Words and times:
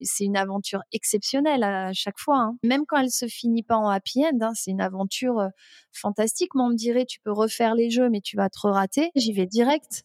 c'est 0.00 0.24
une 0.24 0.36
aventure 0.36 0.80
exceptionnelle 0.92 1.62
à 1.62 1.92
chaque 1.92 2.18
fois. 2.18 2.38
Hein. 2.38 2.56
Même 2.62 2.84
quand 2.86 2.98
elle 2.98 3.10
se 3.10 3.26
finit 3.26 3.62
pas 3.62 3.76
en 3.76 3.88
happy 3.88 4.24
end, 4.24 4.38
hein, 4.40 4.52
c'est 4.54 4.70
une 4.70 4.80
aventure 4.80 5.38
euh, 5.38 5.48
fantastique. 5.92 6.54
Moi, 6.54 6.66
on 6.66 6.70
me 6.70 6.76
dirait, 6.76 7.04
tu 7.04 7.20
peux 7.20 7.32
refaire 7.32 7.74
les 7.74 7.90
jeux, 7.90 8.08
mais 8.10 8.20
tu 8.20 8.36
vas 8.36 8.48
te 8.48 8.58
rater. 8.66 9.10
J'y 9.14 9.32
vais 9.32 9.46
direct. 9.46 10.04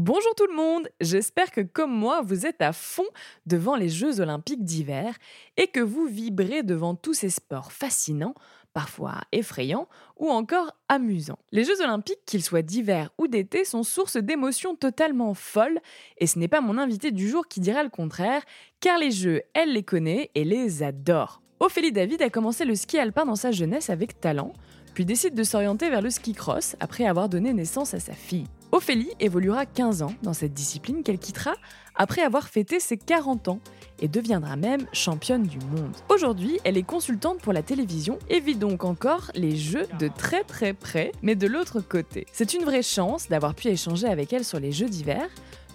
Bonjour 0.00 0.32
tout 0.36 0.46
le 0.46 0.54
monde, 0.54 0.88
j'espère 1.00 1.50
que 1.50 1.60
comme 1.60 1.90
moi 1.90 2.22
vous 2.22 2.46
êtes 2.46 2.62
à 2.62 2.72
fond 2.72 3.08
devant 3.46 3.74
les 3.74 3.88
Jeux 3.88 4.20
olympiques 4.20 4.62
d'hiver 4.62 5.18
et 5.56 5.66
que 5.66 5.80
vous 5.80 6.06
vibrez 6.06 6.62
devant 6.62 6.94
tous 6.94 7.14
ces 7.14 7.30
sports 7.30 7.72
fascinants, 7.72 8.36
parfois 8.72 9.16
effrayants 9.32 9.88
ou 10.16 10.28
encore 10.28 10.72
amusants. 10.88 11.40
Les 11.50 11.64
Jeux 11.64 11.82
olympiques, 11.82 12.24
qu'ils 12.26 12.44
soient 12.44 12.62
d'hiver 12.62 13.10
ou 13.18 13.26
d'été, 13.26 13.64
sont 13.64 13.82
source 13.82 14.16
d'émotions 14.16 14.76
totalement 14.76 15.34
folles 15.34 15.80
et 16.18 16.28
ce 16.28 16.38
n'est 16.38 16.46
pas 16.46 16.60
mon 16.60 16.78
invité 16.78 17.10
du 17.10 17.28
jour 17.28 17.48
qui 17.48 17.58
dira 17.58 17.82
le 17.82 17.90
contraire, 17.90 18.42
car 18.78 19.00
les 19.00 19.10
Jeux, 19.10 19.42
elle 19.52 19.72
les 19.72 19.82
connaît 19.82 20.30
et 20.36 20.44
les 20.44 20.84
adore. 20.84 21.42
Ophélie 21.58 21.90
David 21.90 22.22
a 22.22 22.30
commencé 22.30 22.64
le 22.64 22.76
ski 22.76 23.00
alpin 23.00 23.26
dans 23.26 23.34
sa 23.34 23.50
jeunesse 23.50 23.90
avec 23.90 24.20
talent, 24.20 24.52
puis 24.94 25.04
décide 25.04 25.34
de 25.34 25.42
s'orienter 25.42 25.90
vers 25.90 26.02
le 26.02 26.10
ski 26.10 26.34
cross 26.34 26.76
après 26.78 27.04
avoir 27.04 27.28
donné 27.28 27.52
naissance 27.52 27.94
à 27.94 27.98
sa 27.98 28.12
fille. 28.12 28.46
Ophélie 28.70 29.10
évoluera 29.18 29.64
15 29.64 30.02
ans 30.02 30.12
dans 30.22 30.34
cette 30.34 30.52
discipline 30.52 31.02
qu'elle 31.02 31.18
quittera 31.18 31.54
après 31.94 32.20
avoir 32.20 32.48
fêté 32.48 32.80
ses 32.80 32.98
40 32.98 33.48
ans 33.48 33.60
et 34.00 34.08
deviendra 34.08 34.56
même 34.56 34.86
championne 34.92 35.44
du 35.44 35.58
monde. 35.58 35.96
Aujourd'hui, 36.10 36.60
elle 36.64 36.76
est 36.76 36.82
consultante 36.82 37.40
pour 37.40 37.54
la 37.54 37.62
télévision 37.62 38.18
et 38.28 38.40
vit 38.40 38.56
donc 38.56 38.84
encore 38.84 39.30
les 39.34 39.56
jeux 39.56 39.86
de 39.98 40.08
très 40.08 40.44
très 40.44 40.74
près, 40.74 41.12
mais 41.22 41.34
de 41.34 41.46
l'autre 41.46 41.80
côté. 41.80 42.26
C'est 42.30 42.52
une 42.52 42.64
vraie 42.64 42.82
chance 42.82 43.28
d'avoir 43.28 43.54
pu 43.54 43.68
échanger 43.68 44.06
avec 44.06 44.34
elle 44.34 44.44
sur 44.44 44.60
les 44.60 44.70
jeux 44.70 44.88
d'hiver, 44.88 45.28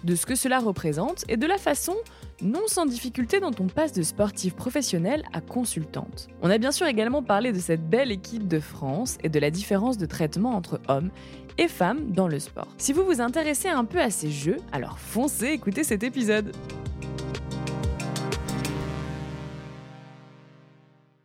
de 0.04 0.14
ce 0.14 0.26
que 0.26 0.34
cela 0.34 0.60
représente 0.60 1.24
et 1.28 1.36
de 1.36 1.46
la 1.46 1.58
façon 1.58 1.96
non 2.42 2.62
sans 2.66 2.84
difficulté 2.84 3.40
dont 3.40 3.52
on 3.58 3.66
passe 3.66 3.92
de 3.92 4.02
sportive 4.02 4.54
professionnelle 4.54 5.24
à 5.32 5.40
consultante. 5.40 6.28
On 6.42 6.50
a 6.50 6.58
bien 6.58 6.72
sûr 6.72 6.86
également 6.86 7.22
parlé 7.22 7.52
de 7.52 7.58
cette 7.58 7.88
belle 7.88 8.12
équipe 8.12 8.46
de 8.46 8.60
France 8.60 9.16
et 9.22 9.28
de 9.28 9.38
la 9.38 9.50
différence 9.50 9.96
de 9.96 10.06
traitement 10.06 10.54
entre 10.54 10.80
hommes 10.88 11.10
et 11.58 11.68
femmes 11.68 12.10
dans 12.12 12.28
le 12.28 12.38
sport. 12.38 12.68
Si 12.78 12.92
vous 12.92 13.04
vous 13.04 13.20
intéressez 13.20 13.68
un 13.68 13.84
peu 13.84 14.00
à 14.00 14.10
ces 14.10 14.30
jeux, 14.30 14.58
alors 14.72 14.98
foncez 14.98 15.48
écouter 15.48 15.84
cet 15.84 16.02
épisode. 16.02 16.54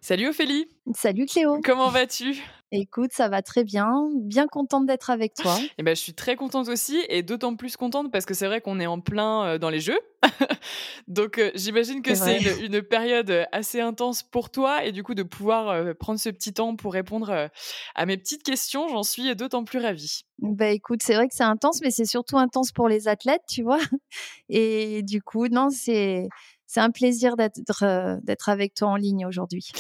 Salut 0.01 0.29
Ophélie 0.29 0.67
Salut 0.95 1.27
Cléo 1.27 1.61
Comment 1.63 1.89
vas-tu? 1.89 2.41
Écoute, 2.71 3.11
ça 3.13 3.29
va 3.29 3.41
très 3.41 3.63
bien. 3.63 3.91
Bien 4.15 4.47
contente 4.47 4.85
d'être 4.85 5.09
avec 5.09 5.33
toi. 5.33 5.55
Et 5.59 5.71
eh 5.79 5.83
ben, 5.83 5.95
je 5.95 6.01
suis 6.01 6.13
très 6.13 6.35
contente 6.35 6.67
aussi 6.67 6.99
et 7.09 7.23
d'autant 7.23 7.55
plus 7.55 7.77
contente 7.77 8.11
parce 8.11 8.25
que 8.25 8.33
c'est 8.33 8.45
vrai 8.45 8.61
qu'on 8.61 8.79
est 8.79 8.87
en 8.87 8.99
plein 8.99 9.43
euh, 9.45 9.57
dans 9.57 9.69
les 9.69 9.79
jeux. 9.79 9.99
Donc, 11.07 11.37
euh, 11.37 11.51
j'imagine 11.55 12.01
que 12.01 12.15
c'est 12.15 12.39
une, 12.63 12.81
période 12.81 13.29
euh, 13.29 13.45
assez 13.51 13.79
intense 13.81 14.23
pour 14.23 14.49
toi 14.49 14.83
et 14.83 14.91
du 14.91 15.03
coup, 15.03 15.13
de 15.13 15.23
pouvoir 15.23 15.95
prendre 15.95 16.19
ce 16.19 16.29
petit 16.29 16.53
temps 16.53 16.75
pour 16.75 16.93
répondre 16.93 17.49
à 17.95 18.05
mes 18.05 18.17
petites 18.17 18.43
questions, 18.43 18.87
j'en 18.87 19.03
suis 19.03 19.35
d'autant 19.35 19.63
plus 19.63 19.79
ravie. 19.79 20.23
Bah 20.39 20.69
écoute, 20.69 21.01
c'est 21.03 21.15
vrai 21.15 21.27
que 21.27 21.35
c'est 21.35 21.43
intense, 21.43 21.81
mais 21.81 21.91
c'est 21.91 22.05
surtout 22.05 22.37
intense 22.37 22.71
pour 22.71 22.87
les 22.87 23.07
athlètes, 23.07 23.43
tu 23.47 23.63
vois? 23.63 23.79
Et 24.49 25.03
du 25.03 25.21
coup, 25.21 25.47
non, 25.47 25.69
c'est 25.69 26.27
c'est 26.69 26.81
un 26.81 26.91
plaisir 26.91 27.35
d'être 27.35 27.83
euh, 27.83 28.17
d'être 28.21 28.47
avec 28.47 28.75
toi 28.75 28.89
en 28.89 28.95
ligne 28.95 29.25
aujourd'hui. 29.25 29.71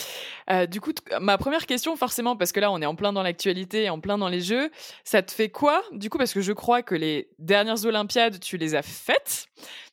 Euh, 0.49 0.65
du 0.65 0.81
coup, 0.81 0.91
ma 1.21 1.37
première 1.37 1.67
question, 1.67 1.95
forcément, 1.95 2.35
parce 2.35 2.51
que 2.51 2.59
là, 2.59 2.71
on 2.71 2.81
est 2.81 2.85
en 2.87 2.95
plein 2.95 3.13
dans 3.13 3.21
l'actualité, 3.21 3.91
en 3.91 3.99
plein 3.99 4.17
dans 4.17 4.27
les 4.27 4.41
jeux, 4.41 4.71
ça 5.03 5.21
te 5.21 5.31
fait 5.31 5.49
quoi? 5.49 5.83
Du 5.91 6.09
coup, 6.09 6.17
parce 6.17 6.33
que 6.33 6.41
je 6.41 6.51
crois 6.51 6.81
que 6.81 6.95
les 6.95 7.29
dernières 7.37 7.85
Olympiades, 7.85 8.39
tu 8.39 8.57
les 8.57 8.73
as 8.73 8.81
faites. 8.81 9.45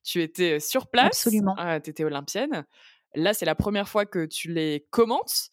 Tu 0.06 0.22
étais 0.22 0.60
sur 0.60 0.86
place. 0.86 1.26
Absolument. 1.26 1.56
tu 1.82 1.90
étais 1.90 2.04
olympienne. 2.04 2.64
Là, 3.14 3.34
c'est 3.34 3.44
la 3.44 3.56
première 3.56 3.88
fois 3.88 4.06
que 4.06 4.24
tu 4.24 4.52
les 4.52 4.86
commentes. 4.90 5.48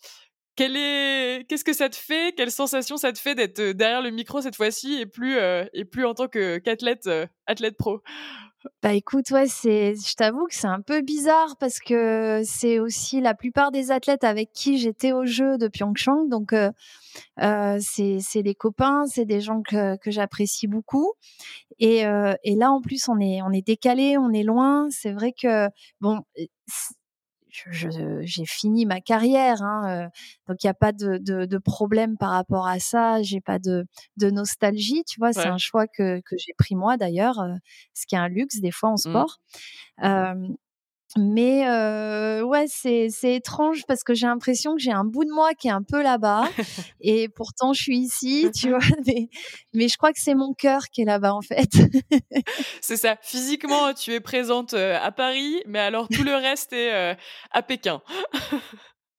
Quel 0.56 0.78
est, 0.78 1.48
qu'est-ce 1.50 1.64
que 1.64 1.74
ça 1.74 1.90
te 1.90 1.96
fait? 1.96 2.36
Quelle 2.38 2.52
sensation 2.52 2.98
ça 2.98 3.12
te 3.12 3.18
fait 3.18 3.34
d'être 3.34 3.60
derrière 3.72 4.04
le 4.04 4.12
micro 4.12 4.40
cette 4.42 4.56
fois-ci 4.56 5.00
et 5.02 5.08
plus 5.08 5.38
et 5.74 5.86
plus 5.86 6.06
en 6.06 6.14
tant 6.14 6.28
que 6.28 6.60
qu'athlète 6.60 7.10
athlète 7.48 7.76
pro? 7.76 8.04
Bah 8.82 8.94
écoute, 8.94 9.30
ouais, 9.32 9.48
c'est, 9.48 9.96
je 9.96 10.16
t'avoue 10.16 10.46
que 10.48 10.56
c'est 10.56 10.68
un 10.68 10.82
peu 10.82 11.02
bizarre 11.02 11.56
parce 11.60 11.80
que 11.80 12.42
c'est 12.46 12.80
aussi 12.80 13.20
la 13.22 13.34
plupart 13.34 13.72
des 13.72 13.92
athlètes 13.92 14.24
avec 14.24 14.52
qui 14.54 14.78
j'étais 14.78 15.12
au 15.12 15.26
jeu 15.26 15.58
de 15.58 15.68
Pyeongchang, 15.68 16.30
donc 16.30 16.54
euh, 16.54 16.72
euh, 17.42 17.78
c'est, 17.82 18.20
c'est 18.22 18.44
des 18.44 18.56
copains, 18.56 19.06
c'est 19.08 19.26
des 19.26 19.42
gens 19.42 19.62
que, 19.62 19.98
que 19.98 20.12
j'apprécie 20.12 20.68
beaucoup. 20.68 21.14
Et, 21.80 22.06
euh, 22.08 22.36
et 22.44 22.56
là 22.56 22.72
en 22.72 22.82
plus 22.82 23.10
on 23.10 23.20
est 23.20 23.42
on 23.44 23.52
est 23.52 23.66
décalé, 23.66 24.18
on 24.18 24.32
est 24.32 24.44
loin. 24.44 24.88
C'est 24.92 25.12
vrai 25.12 25.34
que 25.34 25.68
bon, 26.02 26.22
j'ai 27.72 28.46
fini 28.46 28.86
ma 28.86 29.00
carrière, 29.00 29.62
hein, 29.62 30.10
donc 30.48 30.64
il 30.64 30.68
n'y 30.68 30.72
a 30.72 30.74
pas 30.74 30.92
de, 30.92 31.18
de, 31.18 31.46
de, 31.46 31.58
problème 31.58 32.18
par 32.18 32.32
rapport 32.32 32.68
à 32.68 32.80
ça. 32.80 33.22
J'ai 33.22 33.42
pas 33.42 33.60
de, 33.60 33.86
de 34.18 34.30
nostalgie, 34.30 35.04
tu 35.06 35.20
vois. 35.20 35.34
C'est 35.34 35.48
un 35.48 35.58
choix 35.58 35.88
que, 35.88 36.20
que 36.22 36.36
j'ai 36.38 36.54
pris 36.58 36.76
moi 36.76 36.98
d'ailleurs, 36.98 37.46
ce 37.94 38.06
qui 38.06 38.16
est 38.16 38.20
un 38.20 38.28
luxe 38.28 38.60
des 38.60 38.72
fois 38.72 38.90
en 38.90 39.10
mmh. 39.10 40.56
Mais 41.18 41.68
euh, 41.68 42.42
ouais, 42.42 42.66
c'est 42.68 43.08
c'est 43.10 43.36
étrange 43.36 43.84
parce 43.88 44.04
que 44.04 44.14
j'ai 44.14 44.26
l'impression 44.26 44.76
que 44.76 44.82
j'ai 44.82 44.92
un 44.92 45.04
bout 45.04 45.26
de 45.26 45.32
moi 45.32 45.54
qui 45.54 45.68
est 45.68 45.72
un 45.72 45.84
peu 45.84 46.02
là-bas 46.02 46.46
et 47.02 47.30
pourtant 47.30 47.74
je 47.74 47.82
suis 47.82 48.00
ici, 48.00 48.50
tu 48.56 48.70
vois. 48.70 48.80
Mais, 49.06 49.28
mais 49.74 49.88
je 49.88 49.98
crois 49.98 50.12
que 50.14 50.20
c'est 50.20 50.36
mon 50.36 50.54
cœur 50.54 50.84
qui 50.90 51.02
est 51.02 51.06
là-bas 51.06 51.34
en 51.34 51.42
fait. 51.42 51.70
c'est 52.82 52.98
ça. 52.98 53.18
Physiquement, 53.22 53.94
tu 53.94 54.14
es 54.14 54.20
présente 54.20 54.74
à 54.74 55.12
Paris, 55.12 55.62
mais 55.66 55.80
alors 55.80 56.08
tout 56.08 56.24
le 56.24 56.36
reste 56.36 56.74
est 56.74 56.94
euh, 56.94 57.16
à 57.52 57.62
Pékin. 57.62 58.02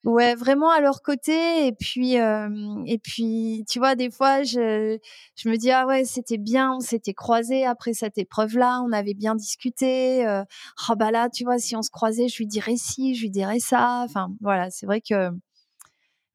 Ouais, 0.04 0.34
vraiment 0.34 0.70
à 0.70 0.80
leur 0.80 1.00
côté. 1.02 1.66
Et 1.66 1.72
puis, 1.72 2.18
euh, 2.20 2.48
et 2.86 2.98
puis, 2.98 3.64
tu 3.68 3.78
vois, 3.78 3.94
des 3.94 4.10
fois, 4.10 4.42
je, 4.42 4.98
je 5.34 5.48
me 5.48 5.56
dis 5.56 5.70
ah 5.70 5.86
ouais, 5.86 6.04
c'était 6.04 6.36
bien, 6.36 6.72
on 6.76 6.80
s'était 6.80 7.14
croisés 7.14 7.64
après 7.64 7.94
cette 7.94 8.18
épreuve-là, 8.18 8.82
on 8.86 8.92
avait 8.92 9.14
bien 9.14 9.34
discuté. 9.34 10.26
Euh, 10.26 10.44
ah 10.88 10.94
bah 10.94 11.10
là, 11.10 11.30
tu 11.30 11.44
vois, 11.44 11.58
si 11.58 11.74
on 11.74 11.80
se 11.82 11.90
croisait, 11.90 12.28
je 12.28 12.36
lui 12.36 12.46
dirais 12.46 12.76
ci, 12.76 13.14
je 13.14 13.22
lui 13.22 13.30
dirais 13.30 13.60
ça. 13.60 14.02
Enfin, 14.04 14.28
voilà, 14.42 14.68
c'est 14.70 14.84
vrai 14.84 15.00
que 15.00 15.30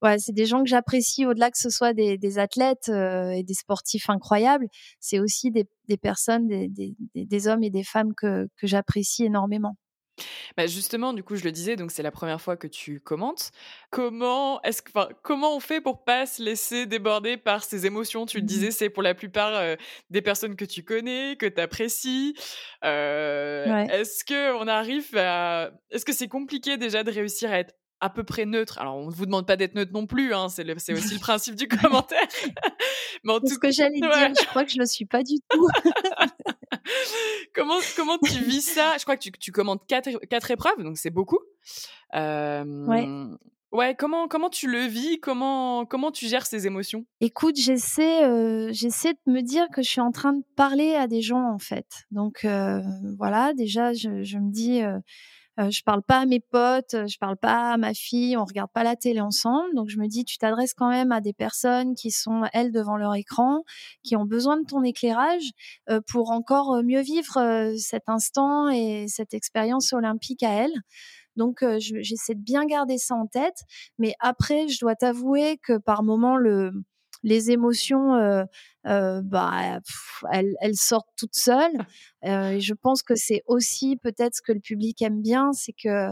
ouais, 0.01 0.17
c'est 0.19 0.31
des 0.33 0.45
gens 0.45 0.63
que 0.63 0.69
j'apprécie 0.69 1.25
au-delà 1.25 1.51
que 1.51 1.57
ce 1.57 1.69
soit 1.69 1.93
des, 1.93 2.17
des 2.17 2.39
athlètes 2.39 2.89
euh, 2.89 3.31
et 3.31 3.43
des 3.43 3.53
sportifs 3.53 4.09
incroyables. 4.09 4.67
C'est 4.99 5.19
aussi 5.19 5.51
des, 5.51 5.67
des 5.87 5.97
personnes, 5.97 6.47
des, 6.47 6.67
des, 6.69 6.95
des 7.15 7.47
hommes 7.47 7.63
et 7.63 7.69
des 7.69 7.83
femmes 7.83 8.13
que, 8.15 8.47
que 8.57 8.67
j'apprécie 8.67 9.25
énormément. 9.25 9.75
Bah 10.57 10.67
justement, 10.67 11.13
du 11.13 11.23
coup, 11.23 11.35
je 11.35 11.43
le 11.43 11.51
disais, 11.51 11.75
donc 11.75 11.91
c'est 11.91 12.03
la 12.03 12.11
première 12.11 12.41
fois 12.41 12.57
que 12.57 12.67
tu 12.67 12.99
commentes. 12.99 13.51
Comment 13.91 14.61
est-ce 14.63 14.81
que, 14.81 14.91
comment 15.23 15.55
on 15.55 15.59
fait 15.59 15.81
pour 15.81 16.03
pas 16.03 16.25
se 16.25 16.41
laisser 16.43 16.85
déborder 16.85 17.37
par 17.37 17.63
ces 17.63 17.85
émotions? 17.85 18.25
Tu 18.25 18.37
le 18.37 18.43
mmh 18.43 18.45
disais, 18.45 18.71
c'est 18.71 18.89
pour 18.89 19.03
la 19.03 19.13
plupart 19.13 19.77
des 20.09 20.21
personnes 20.21 20.55
que 20.55 20.65
tu 20.65 20.83
connais, 20.83 21.35
que 21.37 21.45
tu 21.45 21.61
apprécies. 21.61 22.35
Est-ce 22.83 24.23
que 24.23 24.53
on 24.55 24.67
arrive 24.67 25.15
à, 25.17 25.71
est-ce 25.91 26.05
que 26.05 26.13
c'est 26.13 26.27
compliqué 26.27 26.77
déjà 26.77 27.03
de 27.03 27.11
réussir 27.11 27.51
à 27.51 27.59
être 27.59 27.73
à 28.01 28.09
peu 28.09 28.23
près 28.23 28.45
neutre. 28.45 28.79
Alors, 28.79 28.95
on 28.95 29.07
ne 29.07 29.13
vous 29.13 29.25
demande 29.25 29.45
pas 29.45 29.55
d'être 29.55 29.75
neutre 29.75 29.91
non 29.93 30.05
plus, 30.05 30.33
hein, 30.33 30.49
c'est, 30.49 30.69
aussi 30.71 31.13
le 31.13 31.19
principe 31.19 31.55
du 31.55 31.67
commentaire. 31.67 32.19
Mais 33.23 33.33
en 33.33 33.39
tout... 33.39 33.47
ce 33.47 33.59
que 33.59 33.71
j'allais 33.71 33.99
dire, 33.99 34.33
je 34.39 34.45
crois 34.47 34.63
que 34.63 34.71
je 34.71 34.77
ne 34.77 34.83
le 34.83 34.87
suis 34.87 35.05
pas 35.05 35.23
du 35.23 35.35
tout. 35.49 35.67
comment, 37.55 37.77
comment 37.95 38.17
tu 38.17 38.43
vis 38.43 38.61
ça? 38.61 38.95
Je 38.97 39.03
crois 39.03 39.17
que 39.17 39.23
tu, 39.23 39.31
tu 39.31 39.51
commandes 39.51 39.85
quatre, 39.87 40.09
quatre 40.27 40.51
épreuves, 40.51 40.81
donc 40.83 40.97
c'est 40.97 41.09
beaucoup. 41.09 41.39
Euh, 42.15 42.85
ouais. 42.85 43.07
Ouais, 43.71 43.93
comment 43.95 44.27
comment 44.27 44.49
tu 44.49 44.67
le 44.67 44.79
vis? 44.85 45.19
Comment 45.19 45.85
comment 45.85 46.11
tu 46.11 46.25
gères 46.25 46.47
ces 46.47 46.65
émotions? 46.65 47.05
Écoute, 47.21 47.55
j'essaie, 47.55 48.25
heu, 48.25 48.69
j'essaie 48.71 49.13
de 49.13 49.31
me 49.31 49.41
dire 49.41 49.67
que 49.71 49.83
je 49.83 49.89
suis 49.91 50.01
en 50.01 50.09
train 50.09 50.33
de 50.33 50.43
parler 50.55 50.95
à 50.95 51.05
des 51.05 51.21
gens, 51.21 51.53
en 51.53 51.59
fait. 51.59 51.85
Donc 52.09 52.45
heu, 52.45 52.81
voilà, 53.19 53.53
déjà 53.53 53.93
je 53.93 54.23
je 54.23 54.39
me 54.39 54.51
dis, 54.51 54.81
heu, 55.59 55.69
je 55.71 55.83
parle 55.83 56.01
pas 56.03 56.19
à 56.19 56.25
mes 56.25 56.39
potes, 56.39 56.95
je 57.07 57.17
parle 57.19 57.37
pas 57.37 57.73
à 57.73 57.77
ma 57.77 57.93
fille, 57.93 58.37
on 58.37 58.45
regarde 58.45 58.71
pas 58.73 58.83
la 58.83 58.95
télé 58.95 59.21
ensemble. 59.21 59.73
Donc 59.75 59.89
je 59.89 59.97
me 59.99 60.07
dis: 60.07 60.25
«Tu 60.25 60.37
t'adresses 60.37 60.73
quand 60.73 60.89
même 60.89 61.11
à 61.11 61.21
des 61.21 61.33
personnes 61.33 61.95
qui 61.95 62.11
sont, 62.11 62.43
elles, 62.53 62.71
devant 62.71 62.97
leur 62.97 63.15
écran, 63.15 63.63
qui 64.03 64.15
ont 64.15 64.25
besoin 64.25 64.57
de 64.59 64.65
ton 64.65 64.83
éclairage, 64.83 65.51
heu, 65.89 66.01
pour 66.07 66.31
encore, 66.31 66.81
mieux 66.83 67.01
vivre, 67.01 67.37
heu, 67.39 67.77
cet 67.77 68.03
instant 68.09 68.69
et 68.69 69.05
cette 69.09 69.33
expérience 69.33 69.93
olympique 69.93 70.43
à 70.43 70.51
elles». 70.53 70.73
Donc 71.37 71.59
je 71.61 72.01
j'essaie 72.01 72.35
de 72.35 72.41
bien 72.43 72.65
garder 72.65 72.97
ça 72.99 73.15
en 73.15 73.27
tête. 73.27 73.57
Mais 73.99 74.13
après, 74.21 74.67
je 74.69 74.79
dois 74.81 74.95
t'avouer 74.95 75.57
que 75.63 75.77
par 75.79 76.03
moments, 76.03 76.37
le 76.37 76.71
les 77.23 77.51
émotions, 77.51 78.15
heu 78.15 78.43
heu, 78.87 79.21
bah, 79.23 79.79
pff, 79.85 80.23
elles 80.31 80.55
elles 80.61 80.75
sortent 80.77 81.09
toutes 81.17 81.35
seules. 81.35 81.77
Heu 82.25 82.53
et 82.53 82.61
je 82.61 82.73
pense 82.73 83.03
que 83.03 83.15
c'est 83.15 83.43
aussi 83.47 83.97
peut-être 83.97 84.35
ce 84.35 84.41
que 84.41 84.51
le 84.53 84.59
public 84.61 85.01
aime 85.01 85.21
bien, 85.21 85.51
c'est 85.53 85.73
que, 85.73 86.09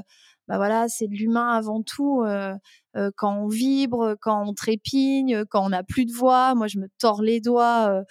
bah, 0.47 0.57
voilà, 0.57 0.87
c'est 0.89 1.07
de 1.07 1.13
l'humain 1.15 1.49
avant 1.55 1.81
tout, 1.83 2.23
heu 2.25 2.53
heu, 2.97 3.11
quand 3.17 3.37
on 3.43 3.47
vibre, 3.47 4.15
quand 4.21 4.43
on 4.47 4.53
trépigne, 4.53 5.45
quand 5.45 5.65
on 5.65 5.69
n'a 5.69 5.83
plus 5.83 6.05
de 6.05 6.13
voix. 6.13 6.55
Moi, 6.55 6.67
je 6.67 6.79
me 6.79 6.87
tords 6.99 7.21
les 7.21 7.41
doigts, 7.41 8.03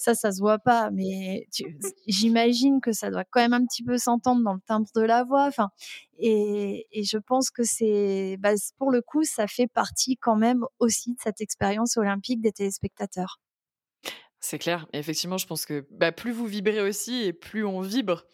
ça, 0.00 0.14
ça 0.14 0.32
se 0.32 0.40
voit 0.40 0.58
pas, 0.58 0.90
mais 0.90 1.46
j'imagine 2.06 2.80
que 2.80 2.92
ça 2.92 3.10
doit 3.10 3.24
quand 3.24 3.40
même 3.40 3.52
un 3.52 3.64
petit 3.64 3.82
peu 3.84 3.98
s'entendre 3.98 4.42
dans 4.42 4.54
le 4.54 4.60
timbre 4.66 4.88
de 4.94 5.02
la 5.02 5.24
voix. 5.24 5.46
Enfin 5.46 5.70
et 6.18 6.86
je 7.04 7.18
pense 7.18 7.50
que 7.50 7.62
c'est 7.64 8.36
bah, 8.38 8.52
pour 8.78 8.90
le 8.90 9.02
coup, 9.02 9.24
ça 9.24 9.46
fait 9.46 9.66
partie 9.68 10.16
quand 10.16 10.36
même 10.36 10.64
aussi 10.78 11.12
de 11.12 11.18
cette 11.22 11.40
expérience 11.40 11.96
olympique 11.96 12.40
des 12.42 12.52
téléspectateurs. 12.52 13.38
C'est 14.42 14.58
clair. 14.58 14.86
Effectivement, 14.94 15.36
je 15.36 15.46
pense 15.46 15.66
que, 15.66 15.86
bah, 15.90 16.12
plus 16.12 16.32
vous 16.32 16.46
vibrez 16.46 16.80
aussi 16.80 17.24
et 17.24 17.32
plus 17.34 17.62
on 17.64 17.80
vibre. 17.82 18.24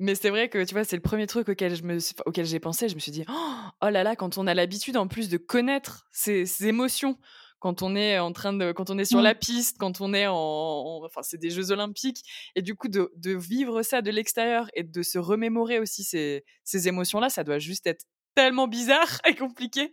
Mais 0.00 0.14
c'est 0.14 0.30
vrai 0.30 0.48
que, 0.48 0.64
tu 0.64 0.74
vois, 0.74 0.84
c'est 0.84 0.96
le 0.96 1.02
premier 1.02 1.26
truc 1.26 1.48
auquel 1.48 1.74
je 1.76 1.82
me 1.84 1.98
auquel 2.26 2.46
j'ai 2.46 2.60
pensé. 2.60 2.88
Je 2.88 2.94
me 2.96 3.00
suis 3.00 3.12
dit: 3.12 3.24
«Oh 3.28 3.88
là 3.90 4.04
là», 4.04 4.16
quand 4.16 4.38
on 4.38 4.46
a 4.46 4.54
l'habitude 4.54 4.96
en 4.96 5.08
plus 5.08 5.28
de 5.28 5.38
connaître 5.38 6.06
ces 6.12 6.46
ces 6.46 6.68
émotions, 6.68 7.18
quand 7.62 7.80
on 7.82 7.94
est 7.94 8.18
en 8.18 8.32
train 8.32 8.52
de 8.52 8.72
quand 8.72 8.90
on 8.90 8.98
est 8.98 9.04
sur 9.04 9.22
la 9.22 9.36
piste, 9.36 9.76
quand 9.78 10.00
on 10.00 10.12
est 10.14 10.26
en 10.26 10.34
en 10.34 11.04
enfin, 11.04 11.22
c'est 11.22 11.38
des 11.38 11.50
jeux 11.50 11.70
olympiques. 11.70 12.24
Et 12.56 12.62
du 12.62 12.74
coup 12.74 12.88
de 12.88 13.12
de 13.14 13.36
vivre 13.36 13.82
ça 13.82 14.02
de 14.02 14.10
l'extérieur 14.10 14.66
et 14.74 14.82
de 14.82 15.02
se 15.02 15.16
remémorer 15.18 15.78
aussi 15.78 16.02
ces 16.02 16.44
ces 16.64 16.88
émotions-là, 16.88 17.30
ça 17.30 17.44
doit 17.44 17.60
juste 17.60 17.86
être 17.86 18.04
tellement 18.34 18.68
bizarre 18.68 19.20
et 19.26 19.34
compliqué. 19.34 19.92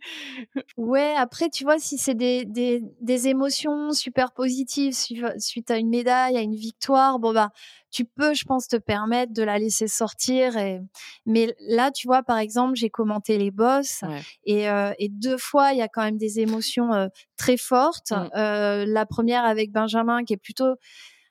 Ouais, 0.76 1.12
après, 1.16 1.50
tu 1.50 1.64
vois, 1.64 1.78
si 1.78 1.98
c'est 1.98 2.14
des 2.14 2.44
des 2.46 2.80
des 3.00 3.28
émotions 3.28 3.92
super 3.92 4.32
positives 4.32 4.94
suite 5.38 5.70
à 5.70 5.76
une 5.76 5.90
médaille, 5.90 6.36
à 6.38 6.40
une 6.40 6.54
victoire, 6.54 7.18
bon, 7.18 7.34
bah, 7.34 7.50
tu 7.90 8.04
peux, 8.06 8.32
je 8.34 8.44
pense, 8.44 8.66
te 8.68 8.76
permettre 8.76 9.32
de 9.34 9.42
la 9.42 9.58
laisser 9.58 9.88
sortir 9.88 10.56
et 10.56 10.80
mais 11.26 11.54
là, 11.68 11.90
tu 11.90 12.06
vois, 12.06 12.22
par 12.22 12.38
exemple, 12.38 12.76
j'ai 12.76 12.88
commenté 12.88 13.36
les 13.36 13.50
bosses 13.50 14.02
Ouais. 14.02 14.24
et 14.44 14.68
2 15.10 15.36
fois, 15.38 15.72
il 15.72 15.78
y 15.78 15.82
a 15.82 15.88
quand 15.88 16.02
même 16.02 16.16
des 16.18 16.40
émotions, 16.40 16.94
heu, 16.94 17.08
très 17.36 17.56
fortes. 17.58 18.12
Mmh. 18.12 18.30
Heu, 18.36 18.84
la 18.86 19.06
première 19.06 19.44
avec 19.44 19.72
Benjamin 19.72 20.24
qui 20.24 20.32
est 20.34 20.36
plutôt 20.38 20.76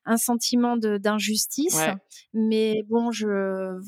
un 0.05 0.17
sentiment 0.17 0.77
d'injustice, 0.77 1.87
Ouais. 1.87 1.99
mais 2.33 2.83
bon, 2.89 3.11
je 3.11 3.79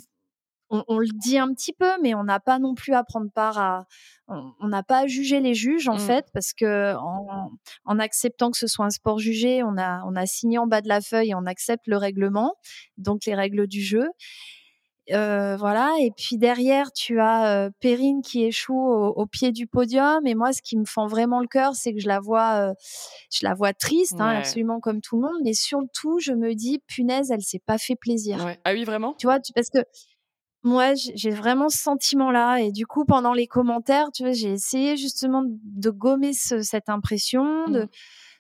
on 0.71 0.83
on 0.88 1.00
le 1.00 1.07
dit 1.13 1.38
un 1.39 1.53
petit 1.53 1.73
peu, 1.73 1.91
mais 2.01 2.15
on 2.15 2.23
n'a 2.25 2.39
pas 2.39 2.59
non 2.59 2.75
plus 2.75 2.94
à 2.95 3.03
prendre 3.03 3.31
part 3.31 3.59
à 3.59 3.85
on 4.29 4.68
n'a 4.69 4.83
pas 4.83 5.00
à 5.00 5.07
juger 5.07 5.41
les 5.41 5.53
juges, 5.56 5.89
en 5.89 5.97
Mmh. 5.97 6.00
fait, 6.00 6.27
parce 6.33 6.53
qu'en 6.53 7.51
en 7.85 8.00
acceptant 8.00 8.51
que 8.51 8.57
ce 8.57 8.68
soit 8.68 8.85
un 8.85 8.89
sport 8.91 9.19
jugé, 9.19 9.63
on 9.63 9.77
a 9.77 10.03
on 10.06 10.15
a 10.15 10.25
signé 10.27 10.57
en 10.59 10.68
bas 10.68 10.81
de 10.81 10.88
la 10.89 11.01
feuille 11.01 11.31
et 11.31 11.35
on 11.35 11.45
accepte 11.47 11.88
le 11.88 11.97
règlement, 11.97 12.56
donc 12.97 13.25
les 13.25 13.35
règles 13.35 13.68
du 13.68 13.81
jeu. 13.83 14.07
Heu, 15.12 15.56
voilà 15.57 15.95
et 16.00 16.12
puis 16.15 16.38
derrière, 16.38 16.91
tu 16.94 17.19
as, 17.19 17.67
heu, 17.67 17.71
Perrine 17.81 18.21
qui 18.21 18.44
échoue 18.45 18.75
au 18.79 19.07
au 19.15 19.25
pied 19.27 19.51
du 19.51 19.67
podium 19.67 20.25
et 20.27 20.35
moi, 20.35 20.53
ce 20.53 20.62
qui 20.62 20.77
me 20.77 20.85
fend 20.85 21.07
vraiment 21.07 21.41
le 21.41 21.47
cœur, 21.47 21.75
c'est 21.75 21.94
que 21.94 22.00
je 22.00 22.07
la 22.07 22.19
vois, 22.19 22.71
heu, 22.71 22.74
je 23.31 23.45
la 23.45 23.53
vois 23.56 23.74
triste, 23.74 24.21
hein, 24.21 24.35
absolument 24.38 24.79
comme 24.81 25.01
tout 25.01 25.15
le 25.17 25.24
monde, 25.24 25.41
mais 25.44 25.53
sur 25.53 25.81
le 25.81 25.88
tout, 25.94 26.19
je 26.19 26.33
me 26.33 26.56
dis: 26.56 26.79
«Punaise, 26.88 27.31
elle 27.31 27.41
s'est 27.44 27.59
pas 27.65 27.77
fait 27.79 27.95
plaisir». 27.97 28.39
Ouais. 28.39 28.59
Ah 28.63 28.74
oui, 28.74 28.83
vraiment? 28.85 29.19
Tu 29.19 29.27
vois? 29.27 29.39
Tu 29.39 29.53
parce 29.53 29.69
que 29.69 29.79
Mouais, 30.63 30.94
j'ai 31.16 31.31
vraiment 31.31 31.69
ce 31.69 31.80
sentiment-là 31.80 32.60
et 32.60 32.72
du 32.72 32.86
coup, 32.86 33.04
pendant 33.04 33.34
les 33.34 33.48
commentaires, 33.48 34.12
tu 34.13 34.22
vois, 34.24 34.31
j'ai 34.31 34.52
essayé 34.52 34.96
justement 34.96 35.42
de 35.48 35.90
gommer 35.90 36.34
ce 36.34 36.62
cette 36.62 36.88
impression, 36.88 37.68
de, 37.69 37.88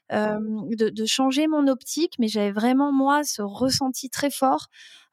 hem, 0.09 0.67
de 0.77 0.89
de 0.89 1.05
changer 1.05 1.47
mon 1.47 1.67
optique, 1.67 2.15
mais 2.19 2.27
j'avais 2.29 2.51
vraiment, 2.51 2.91
moi, 2.93 3.23
ce 3.23 3.41
ressenti 3.41 4.09
très 4.09 4.31
fort, 4.31 4.67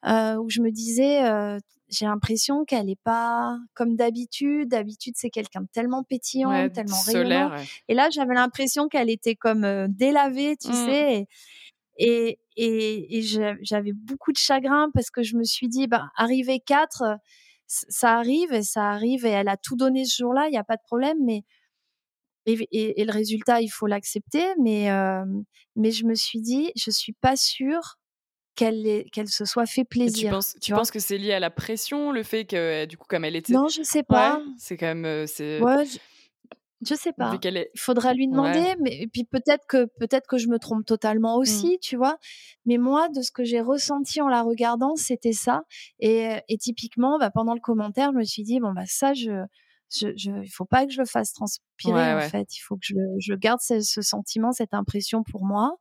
heu, 0.07 0.37
où 0.39 0.49
je 0.49 0.61
me 0.61 0.71
disais, 0.71 1.23
heu: 1.29 1.59
«J'ai 1.89 2.05
l'impression 2.05 2.65
qu'elle 2.65 2.89
est 2.89 3.01
pas 3.03 3.57
comme 3.75 3.95
d'habitude. 3.95 4.69
D'habitude, 4.69 5.15
c'est 5.17 5.29
quelqu'un 5.31 5.61
de 5.61 5.67
tellement 5.73 6.03
Ouais, 6.43 6.69
pétillante, 6.69 6.73
tellement 6.73 7.01
solaire, 7.01 7.01
rayonnant» 7.01 7.51
ouais. 7.51 7.69
et 7.89 7.95
là, 7.95 8.09
j'avais 8.11 8.35
l'impression 8.35 8.87
qu'elle 8.89 9.09
était 9.11 9.35
comme, 9.35 9.87
délavée, 9.89 10.57
tu 10.57 10.73
Mmh. 10.73 10.75
sais? 10.75 11.13
Et 11.21 11.27
et 11.99 12.39
et 12.57 13.21
j'a 13.23 13.55
j'avais 13.61 13.93
beaucoup 13.93 14.31
de 14.33 14.37
chagrin 14.37 14.89
parce 14.93 15.09
que 15.11 15.23
je 15.23 15.37
me 15.37 15.43
suis 15.45 15.67
dit: 15.69 15.87
«Bah, 15.87 16.09
arriver 16.15 16.59
4, 16.61 17.03
heu, 17.03 17.15
ç 17.69 17.85
ça 17.89 18.17
arrive 18.17 18.53
et 18.53 18.63
ça 18.63 18.89
arrive 18.91 19.25
et 19.25 19.29
elle 19.31 19.49
a 19.49 19.57
tout 19.57 19.75
donné 19.77 20.05
ce 20.05 20.17
jour-là, 20.23 20.47
il 20.49 20.53
y 20.53 20.57
a 20.57 20.63
pas 20.65 20.77
de 20.77 20.83
problème, 20.87 21.17
mais» 21.25 21.43
et 22.45 22.55
v 22.55 22.67
et 22.71 23.01
et 23.01 23.05
le 23.05 23.11
résultat, 23.11 23.61
il 23.61 23.69
faut 23.69 23.87
l'accepter, 23.87 24.45
mais 24.61 24.89
mais 25.75 25.91
je 25.91 26.05
me 26.05 26.15
suis 26.15 26.41
dit: 26.41 26.71
«Je 26.75 26.91
suis 26.91 27.13
pas 27.13 27.35
sûre 27.35 27.95
qu'elle 28.55 29.05
qu'elle 29.13 29.29
se 29.29 29.45
soit 29.45 29.67
fait 29.67 29.85
Et 30.05 30.11
tu 30.11 30.25
plaisir», 30.25 30.25
penses 30.25 30.55
tu 30.61 30.71
penses 30.73 30.91
que 30.91 30.99
c'est 30.99 31.17
lié 31.17 31.33
à 31.33 31.39
la 31.39 31.49
pression, 31.49 32.11
le 32.11 32.23
fait 32.23 32.45
que, 32.45 32.85
du 32.85 32.97
coup, 32.97 33.05
comme 33.07 33.25
elle 33.25 33.35
était 33.35 33.55
Non, 33.55 33.67
je 33.69 33.83
sais 33.83 34.03
pas. 34.03 34.37
ouais, 34.37 34.43
c'est 34.57 34.77
quand 34.77 34.93
même, 34.95 35.27
Ouais, 35.57 35.85
je 36.85 36.95
sais 36.95 37.13
pas. 37.13 37.45
est 37.55 37.71
Il 37.75 37.79
faudra 37.79 38.13
lui 38.13 38.27
ouais. 38.31 38.67
demander, 38.67 38.75
mais 38.81 38.97
et 39.01 39.07
puis 39.07 39.25
peut-être 39.25 39.65
que 39.67 39.85
peut-être 39.99 40.27
que 40.27 40.37
je 40.39 40.47
me 40.49 40.57
trompe 40.59 40.85
totalement 40.85 41.37
Mmh. 41.45 41.69
aussi, 41.69 41.77
tu 41.81 41.95
vois? 41.97 42.17
Mais 42.65 42.77
moi, 42.77 43.09
de 43.09 43.21
ce 43.21 43.31
que 43.31 43.43
j'ai 43.43 43.61
ressenti 43.61 44.21
en 44.21 44.27
la 44.27 44.41
regardant, 44.43 44.95
c'était 44.95 45.33
ça 45.33 45.61
et 45.99 46.37
et 46.49 46.57
typiquement, 46.57 47.19
bah, 47.19 47.29
pendant 47.31 47.53
le 47.53 47.59
commentaire, 47.61 48.11
je 48.13 48.17
me 48.17 48.23
suis 48.23 48.43
dit: 48.43 48.59
«Bon, 48.59 48.73
bah, 48.73 48.85
ça, 48.87 49.13
je 49.13 49.45
je 49.91 50.09
je 50.17 50.31
il 50.43 50.49
faut 50.51 50.65
pas 50.65 50.85
que 50.87 50.91
je 50.93 50.99
le 51.01 51.05
fasse 51.07 51.33
transpirer, 51.33 52.07
Ouais, 52.07 52.13
en 52.13 52.19
ouais. 52.19 52.31
fait. 52.31 52.55
Il 52.57 52.61
faut 52.61 52.75
que 52.75 52.81
je 53.19 53.33
garde 53.35 53.59
ce 53.61 53.81
ce 53.81 54.01
sentiment, 54.01 54.51
cette 54.51 54.73
impression 54.73 55.23
pour 55.23 55.45
moi». 55.45 55.77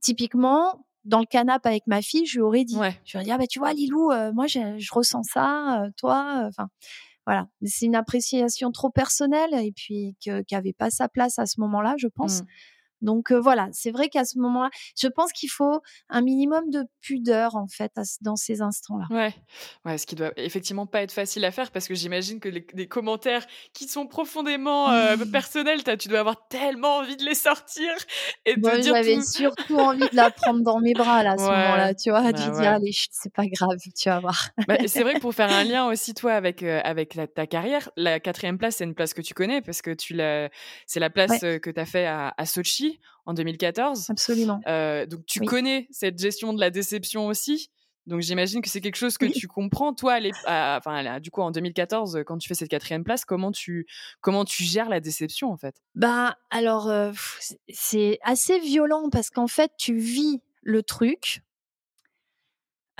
Typiquement, 0.00 0.86
dans 1.04 1.20
le 1.20 1.26
canapé 1.26 1.68
avec 1.68 1.86
ma 1.86 2.00
fille, 2.02 2.24
je 2.26 2.36
lui 2.36 2.42
aurais 2.42 2.64
dit. 2.64 2.86
Je 3.04 3.12
lui 3.12 3.16
aurais 3.18 3.24
dit: 3.24 3.32
«Ah, 3.32 3.38
bah, 3.38 3.46
tu 3.46 3.58
vois, 3.58 3.72
Lilou, 3.74 4.10
heu, 4.12 4.32
moi, 4.32 4.46
je 4.46 4.78
je 4.78 4.90
ressens 4.94 5.22
ça, 5.24 5.84
heu, 5.86 5.90
toi?» 5.98 6.44
enfin, 6.48 6.68
voilà. 7.30 7.46
C'est 7.64 7.86
une 7.86 7.94
appréciation 7.94 8.72
trop 8.72 8.90
personnelle 8.90 9.54
et 9.54 9.70
puis 9.70 10.16
que 10.24 10.42
qui 10.42 10.56
avait 10.56 10.72
pas 10.72 10.90
sa 10.90 11.08
place 11.08 11.38
à 11.38 11.46
ce 11.46 11.60
moment-là, 11.60 11.94
je 11.96 12.08
pense. 12.08 12.42
Mmh. 12.42 12.46
Donc 13.02 13.32
voilà, 13.32 13.68
c'est 13.72 13.90
vrai 13.90 14.08
qu'à 14.08 14.24
ce 14.24 14.38
moment-là, 14.38 14.70
je 15.00 15.08
pense 15.08 15.32
qu'il 15.32 15.50
faut 15.50 15.80
un 16.08 16.20
minimum 16.22 16.70
de 16.70 16.84
pudeur, 17.00 17.56
en 17.56 17.66
fait, 17.68 17.92
à 17.96 18.02
dans 18.20 18.36
ces 18.36 18.62
instants-là. 18.62 19.06
Ouais, 19.08 19.34
ouais, 19.84 19.98
ce 19.98 20.06
qui 20.06 20.14
doit 20.14 20.32
effectivement 20.36 20.86
pas 20.86 21.02
être 21.02 21.10
facile 21.10 21.44
à 21.44 21.50
faire 21.50 21.72
parce 21.72 21.88
que 21.88 21.94
j'imagine 21.96 22.38
que 22.38 22.48
les 22.48 22.60
des 22.60 22.86
commentaires 22.86 23.44
qui 23.72 23.88
sont 23.88 24.06
profondément, 24.06 24.88
personnels, 25.32 25.82
tu 25.82 25.96
tu 25.98 26.08
dois 26.08 26.20
avoir 26.20 26.46
tellement 26.46 26.98
envie 26.98 27.16
de 27.16 27.24
les 27.24 27.34
sortir 27.34 27.90
et 28.44 28.56
de 28.56 28.76
dire 28.76 28.94
j'avais 28.94 29.20
tout. 29.20 29.20
surtout 29.20 29.78
envie 29.78 30.08
de 30.08 30.16
la 30.16 30.30
prendre 30.30 30.62
dans 30.62 30.80
mes 30.80 30.94
bras, 30.94 31.22
là, 31.22 31.32
à 31.32 31.38
ce 31.38 31.52
Ouais, 31.52 31.54
moment-là, 31.54 31.94
tu 31.94 32.10
vois? 32.10 32.32
De 32.32 32.32
bah, 32.32 32.50
dire: 32.50 32.72
ouais. 32.72 32.74
«Allez, 32.74 32.92
c'est 33.10 33.32
pas 33.32 33.46
grave, 33.46 33.78
tu 33.96 34.08
vas 34.08 34.20
voir». 34.20 34.48
Bah, 34.66 34.78
c'est 34.86 35.02
vrai 35.02 35.14
que 35.16 35.20
pour 35.20 35.34
faire 35.34 35.50
un 35.50 35.64
lien 35.64 35.86
aussi 35.88 36.14
toi 36.14 36.32
avec, 36.34 36.62
avec 36.62 37.14
la 37.14 37.26
ta 37.26 37.46
carrière, 37.46 37.90
la 37.96 38.20
quatrième 38.20 38.58
place, 38.58 38.76
c'est 38.76 38.84
une 38.84 38.94
place 38.94 39.14
que 39.14 39.22
tu 39.22 39.34
connais 39.34 39.62
parce 39.62 39.82
que 39.82 39.90
tu 39.92 40.14
c'est 40.86 41.00
la 41.00 41.10
Ouais, 41.28 41.40
place, 41.40 41.40
que 41.40 41.70
tu 41.70 41.80
as 41.80 41.86
fait 41.86 42.06
à 42.06 42.32
à 42.36 42.44
En 43.26 43.34
2014. 43.34 44.10
absolument. 44.10 44.64
Heu, 44.68 45.06
donc 45.06 45.26
tu 45.26 45.40
Oui. 45.40 45.46
connais 45.46 45.86
cette 45.90 46.18
gestion 46.18 46.52
de 46.52 46.60
la 46.60 46.70
déception 46.70 47.26
aussi. 47.26 47.70
Donc 48.06 48.20
j'imagine 48.22 48.62
que 48.62 48.68
c'est 48.68 48.80
quelque 48.80 48.96
chose 48.96 49.18
que 49.18 49.26
Oui. 49.26 49.32
tu 49.32 49.46
comprends 49.46 49.92
toi 49.94 50.14
à 50.14 50.20
l'ép 50.20 50.38
à 50.44 50.76
enfin 50.78 51.02
là, 51.02 51.20
du 51.20 51.30
coup 51.30 51.42
en 51.42 51.50
2014, 51.50 52.16
heu, 52.16 52.24
quand 52.24 52.38
tu 52.38 52.48
fais 52.48 52.54
cette 52.54 52.70
quatrième 52.70 53.04
place, 53.04 53.24
comment 53.24 53.52
tu 53.52 53.86
comment 54.20 54.44
tu 54.44 54.64
gères 54.64 54.88
la 54.88 55.00
déception 55.00 55.50
en 55.52 55.56
fait? 55.58 55.76
Bah, 55.94 56.36
alors, 56.50 56.88
heu, 56.90 57.12
c'est 57.68 58.18
assez 58.22 58.58
violent 58.58 59.08
parce 59.10 59.30
qu'en 59.30 59.46
fait, 59.46 59.72
tu 59.76 59.94
vis 59.94 60.40
le 60.62 60.82
truc, 60.82 61.42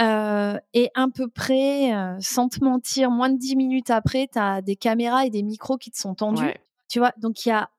heu 0.00 0.58
et 0.74 0.90
à 0.94 1.06
peu 1.14 1.28
près, 1.28 1.92
sans 2.20 2.48
te 2.48 2.62
mentir, 2.64 3.10
moins 3.10 3.30
de 3.30 3.38
10 3.38 3.56
minutes 3.56 3.90
après, 3.90 4.28
tu 4.32 4.38
as 4.38 4.62
des 4.62 4.76
caméras 4.76 5.26
et 5.26 5.30
des 5.30 5.42
micros 5.42 5.76
qui 5.78 5.90
te 5.90 5.98
sont 5.98 6.14
tendus, 6.14 6.46
Ouais. 6.46 6.60
tu 6.88 6.98
vois? 6.98 7.12
Donc 7.18 7.44
il 7.44 7.50
y 7.50 7.52
a 7.52 7.70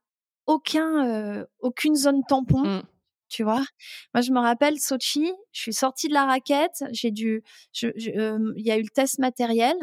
aucun, 0.47 1.45
aucune 1.59 1.95
zone 1.95 2.21
tampon, 2.27 2.61
Mmh. 2.63 2.83
tu 3.29 3.43
vois? 3.43 3.63
Moi, 4.13 4.21
je 4.21 4.31
me 4.31 4.39
rappelle 4.39 4.79
Sotchi, 4.79 5.31
je 5.51 5.61
suis 5.61 5.73
sortie 5.73 6.07
de 6.09 6.13
la 6.13 6.25
raquette, 6.25 6.83
j'ai 6.91 7.11
dû 7.11 7.43
il 7.81 8.51
y 8.57 8.71
a 8.71 8.77
eu 8.77 8.83
le 8.83 8.89
test 8.89 9.19
matériel 9.19 9.75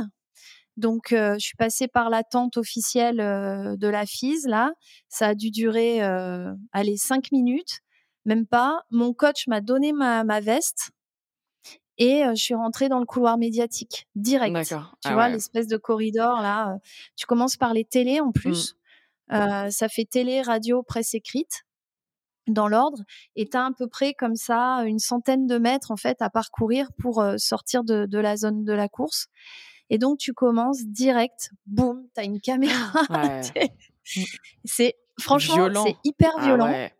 Donc, 0.76 1.08
je 1.10 1.38
suis 1.38 1.56
passée 1.56 1.88
par 1.88 2.08
la 2.10 2.22
tente 2.22 2.56
officielle 2.56 3.16
de 3.16 3.88
la 3.88 4.06
FISE, 4.06 4.46
là. 4.46 4.72
Ça 5.08 5.28
a 5.28 5.34
dû 5.34 5.50
durer, 5.50 6.00
allez, 6.72 6.96
cinq 6.96 7.32
minutes, 7.32 7.80
même 8.24 8.46
pas. 8.46 8.82
Mon 8.90 9.12
coach 9.12 9.46
m'a 9.48 9.60
donné 9.60 9.92
ma, 9.92 10.22
ma 10.24 10.40
veste 10.40 10.90
et 12.00 12.22
je 12.30 12.34
suis 12.40 12.54
rentrée 12.54 12.88
dans 12.88 13.00
le 13.00 13.06
couloir 13.06 13.38
médiatique 13.38 14.06
direct. 14.14 14.52
Tu 15.02 15.08
Ah 15.08 15.14
vois, 15.14 15.24
ouais. 15.24 15.32
l'espèce 15.32 15.66
de 15.66 15.76
corridor 15.76 16.40
là. 16.42 16.76
tu 17.16 17.26
commences 17.26 17.56
par 17.56 17.74
les 17.74 17.84
télés 17.84 18.20
en 18.20 18.28
Mmh. 18.28 18.32
Ça 19.30 19.88
fait 19.88 20.04
télé, 20.04 20.42
radio, 20.42 20.82
presse 20.82 21.14
écrite 21.14 21.64
dans 22.46 22.66
l'ordre 22.68 23.02
et 23.36 23.46
tu 23.48 23.56
as 23.58 23.66
à 23.66 23.70
peu 23.76 23.86
près 23.88 24.14
comme 24.14 24.34
ça 24.36 24.82
une 24.86 24.98
centaine 24.98 25.46
de 25.46 25.58
mètres 25.58 25.90
en 25.90 25.96
fait 25.96 26.22
à 26.22 26.30
parcourir 26.30 26.88
pour 26.98 27.22
sortir 27.36 27.84
de, 27.84 28.06
de 28.06 28.18
la 28.18 28.36
zone 28.36 28.64
de 28.64 28.72
la 28.72 28.88
course. 28.88 29.26
Et 29.90 29.98
donc 29.98 30.18
tu 30.18 30.32
commences 30.32 30.84
direct, 30.86 31.50
boum, 31.66 32.06
tu 32.14 32.20
as 32.20 32.24
une 32.24 32.40
caméra. 32.40 32.92
Ouais. 33.10 33.40
T'es- 33.52 33.70
Mmh. 34.16 34.22
c'est 34.64 34.94
franchement 35.20 35.68
c'est 35.84 35.96
hyper 36.02 36.30
Ah 36.38 36.42
violent. 36.46 36.64
ouais. 36.70 36.94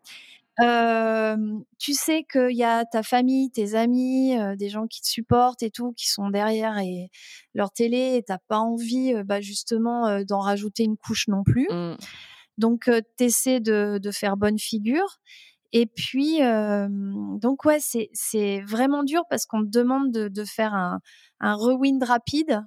Tu 1.79 1.93
sais 1.93 2.25
qu'il 2.31 2.55
y 2.57 2.63
a 2.63 2.85
ta 2.85 3.03
famille, 3.03 3.51
tes 3.51 3.75
amis, 3.75 4.35
heu, 4.37 4.55
des 4.57 4.69
gens 4.69 4.87
qui 4.87 5.01
te 5.01 5.07
supportent 5.07 5.63
et 5.63 5.71
tout, 5.71 5.93
qui 5.93 6.09
sont 6.09 6.29
derrière 6.29 6.77
et 6.79 7.09
leur 7.53 7.71
télé 7.71 8.15
et 8.17 8.23
tu 8.23 8.33
pas 8.47 8.59
envie, 8.59 9.13
bah, 9.25 9.41
justement, 9.41 10.21
d'en 10.23 10.39
rajouter 10.39 10.83
une 10.83 10.97
couche 10.97 11.27
non 11.27 11.43
plus. 11.43 11.67
Mmh. 11.71 11.95
Donc 12.57 12.89
tu 13.17 13.25
de 13.61 13.99
de 13.99 14.11
faire 14.11 14.37
bonne 14.37 14.59
figure 14.59 15.19
et 15.73 15.85
puis, 15.87 16.39
donc 17.41 17.65
ouais, 17.65 17.79
c'est 17.81 18.61
vraiment 18.61 19.03
dur 19.03 19.23
parce 19.29 19.45
qu'on 19.45 19.61
te 19.63 19.69
demande 19.69 20.11
de 20.11 20.27
de 20.29 20.43
faire 20.45 20.73
un 20.73 20.99
un 21.39 21.53
rewind 21.55 22.03
rapide 22.03 22.61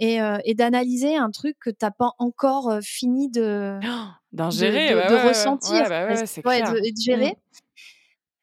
et 0.00 0.20
heu 0.22 0.38
et 0.44 0.54
d'analyser 0.54 1.16
un 1.16 1.30
truc 1.30 1.56
que 1.60 1.70
tu 1.70 1.86
pas 1.98 2.12
encore, 2.18 2.80
fini 2.82 3.30
de 3.30 3.78
de 4.32 4.36
D'ingérer, 4.36 4.90
de 4.94 4.96
ouais, 4.96 5.28
ressentir 5.28 5.88
bah 5.88 6.06
ouais, 6.06 6.26
c'est 6.26 6.42
clair. 6.42 6.72
de 6.72 6.78
Mmh. 6.78 7.00
gérer. 7.04 7.34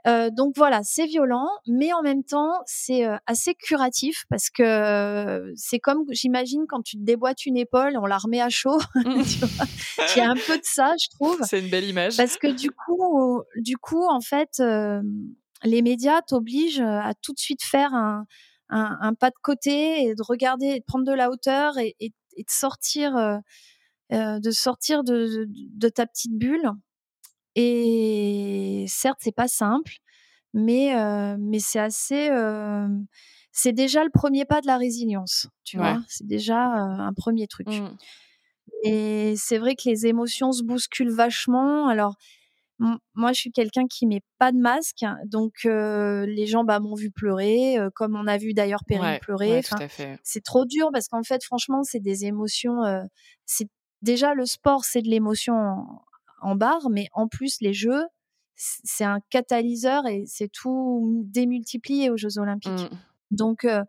Heu, 0.05 0.29
donc 0.31 0.53
voilà, 0.55 0.81
c'est 0.83 1.05
violent, 1.05 1.49
mais 1.67 1.91
en 1.91 2.01
même 2.01 2.23
temps, 2.23 2.53
c'est, 2.65 3.05
heu, 3.05 3.17
assez 3.25 3.55
curatif 3.55 4.23
parce 4.29 4.49
que, 4.49 4.63
heu, 4.63 5.53
c'est 5.55 5.79
comme 5.79 6.03
j'imagine 6.11 6.65
quand 6.67 6.81
tu 6.81 6.97
te 6.97 7.03
déboîtes 7.03 7.45
une 7.45 7.57
épaule, 7.57 7.97
on 8.01 8.05
la 8.05 8.17
remet 8.17 8.39
à 8.41 8.49
chaud, 8.49 8.77
Mmh. 8.95 9.21
Il 10.15 10.19
y 10.19 10.21
a 10.21 10.29
un 10.29 10.35
peu 10.35 10.55
de 10.55 10.63
ça, 10.63 10.93
je 11.01 11.09
trouve. 11.09 11.39
C'est 11.43 11.59
une 11.59 11.69
belle 11.69 11.85
image. 11.85 12.15
Parce 12.17 12.37
que 12.37 12.47
du 12.47 12.71
coup 12.71 13.41
du 13.57 13.77
coup, 13.77 14.05
en 14.07 14.21
fait, 14.21 14.61
les 15.63 15.81
médias 15.81 16.21
t'obligent, 16.21 16.81
à 16.81 17.13
tout 17.21 17.33
de 17.33 17.39
suite 17.39 17.63
faire 17.63 17.93
un 17.93 18.25
un 18.69 18.97
un 19.01 19.13
pas 19.13 19.29
de 19.29 19.35
côté 19.41 20.03
et 20.03 20.15
de 20.15 20.21
regarder 20.23 20.67
et 20.67 20.79
de 20.79 20.85
prendre 20.85 21.05
de 21.05 21.13
la 21.13 21.29
hauteur 21.31 21.77
et 21.77 21.95
et 21.99 22.13
et 22.39 22.43
de 22.43 22.51
sortir, 22.51 23.17
heu, 24.13 24.39
de 24.41 24.51
sortir 24.51 25.03
de 25.03 25.45
de 25.45 25.47
de 25.49 25.89
ta 25.89 26.07
petite 26.07 26.33
bulle 26.37 26.71
et 27.55 28.85
certes, 28.89 29.19
c'est 29.21 29.33
pas 29.35 29.47
simple, 29.49 29.93
mais 30.53 30.95
heu, 30.95 31.37
mais 31.39 31.59
c'est 31.59 31.79
assez, 31.79 32.15
hem, 32.27 33.07
c'est 33.53 33.73
déjà 33.73 34.03
le 34.05 34.11
premier 34.11 34.45
pas 34.45 34.61
de 34.61 34.67
la 34.67 34.77
résilience, 34.77 35.47
tu 35.65 35.77
Ouais. 35.77 35.97
vois? 35.97 36.01
C'est 36.09 36.27
déjà, 36.27 36.59
un 36.65 37.13
premier 37.13 37.47
truc. 37.47 37.67
Mmh. 37.67 37.97
Et 38.83 39.35
c'est 39.37 39.57
vrai 39.59 39.75
que 39.75 39.89
les 39.89 40.07
émotions 40.07 40.51
se 40.53 40.63
bousculent 40.63 41.11
vachement. 41.13 41.87
Alors, 41.89 42.15
moi, 43.15 43.33
je 43.33 43.39
suis 43.41 43.51
quelqu'un 43.51 43.87
qui 43.89 44.07
met 44.07 44.21
pas 44.39 44.51
de 44.53 44.57
masque, 44.59 45.05
donc 45.25 45.53
heu, 45.65 46.25
les 46.27 46.47
gens, 46.47 46.63
bah, 46.65 46.79
m'ont 46.81 46.95
vu 46.95 47.11
pleurer, 47.11 47.77
comme 47.95 48.15
on 48.17 48.27
a 48.27 48.37
vu 48.37 48.53
d'ailleurs 48.53 48.83
Perrine 48.87 49.15
Ouais, 49.15 49.19
pleurer. 49.19 49.61
ouais, 49.61 49.61
c'est 50.23 50.43
trop 50.43 50.65
dur 50.65 50.89
parce 50.93 51.07
qu'en 51.09 51.23
fait, 51.23 51.43
franchement, 51.45 51.83
c'est 51.83 51.99
des 52.01 52.25
émotions, 52.25 52.81
c'est 53.45 53.69
déjà 54.01 54.33
le 54.33 54.45
sport, 54.45 54.85
c'est 54.85 55.01
de 55.01 55.09
l'émotion 55.09 55.55
en 55.55 56.01
en 56.41 56.55
barre, 56.55 56.89
mais 56.89 57.07
en 57.13 57.27
plus 57.27 57.61
les 57.61 57.73
jeux, 57.73 58.05
c'est 58.55 59.03
un 59.03 59.19
catalyseur 59.29 60.05
et 60.07 60.23
c'est 60.27 60.51
tout 60.51 61.23
démultiplié 61.25 62.09
aux 62.09 62.17
jeux 62.17 62.39
olympiques. 62.39 62.71
Mmh. 62.71 62.97
Donc 63.31 63.65
heu, 63.65 63.81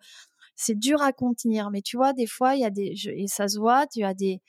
c'est 0.56 0.78
dur 0.78 1.00
à 1.02 1.12
contenir, 1.12 1.70
mais 1.70 1.82
tu 1.82 1.96
vois, 1.96 2.12
des 2.12 2.26
fois, 2.26 2.54
il 2.54 2.60
y 2.62 2.64
a 2.64 2.70
des 2.70 2.96
je 2.96 3.10
et 3.10 3.26
ça 3.28 3.48
se 3.48 3.58
voit, 3.58 3.86
tu 3.86 4.02
as 4.04 4.14
des 4.14 4.40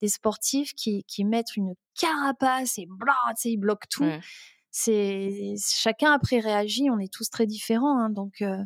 des 0.00 0.08
sportifs 0.08 0.72
qui 0.74 1.04
qui 1.04 1.24
mettent 1.24 1.56
une 1.56 1.74
carapace 1.98 2.78
et 2.78 2.86
bla, 2.88 3.14
tu 3.30 3.34
sais, 3.36 3.50
ils 3.52 3.58
bloquent 3.58 3.88
tout. 3.90 4.04
C'est 4.70 5.54
chacun 5.58 6.12
après 6.12 6.40
réagit, 6.40 6.90
on 6.90 6.98
est 6.98 7.12
tous 7.12 7.30
très 7.30 7.46
différents, 7.46 7.98
hein, 7.98 8.10
donc 8.10 8.42
heu, 8.42 8.56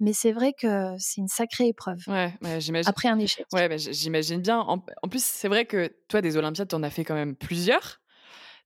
mais 0.00 0.12
c'est 0.12 0.32
vrai 0.32 0.52
que 0.58 0.94
c'est 0.98 1.20
une 1.20 1.28
sacrée 1.28 1.68
épreuve 1.68 2.00
Ouais, 2.06 2.32
ouais, 2.40 2.60
j'imagine. 2.60 2.92
après 2.92 3.08
un 3.08 3.18
échec. 3.18 3.46
Ouais, 3.52 3.68
bah, 3.68 3.76
j'imagine 3.78 4.40
bien. 4.40 4.60
En 4.60 4.84
en 5.02 5.08
plus, 5.08 5.24
c'est 5.24 5.48
vrai 5.48 5.66
que 5.66 5.92
toi, 6.08 6.20
des 6.22 6.36
olympiades, 6.36 6.68
tu 6.68 6.74
en 6.76 6.82
as 6.84 6.90
fait 6.90 7.04
quand 7.04 7.14
même 7.14 7.36
plusieurs. 7.36 8.00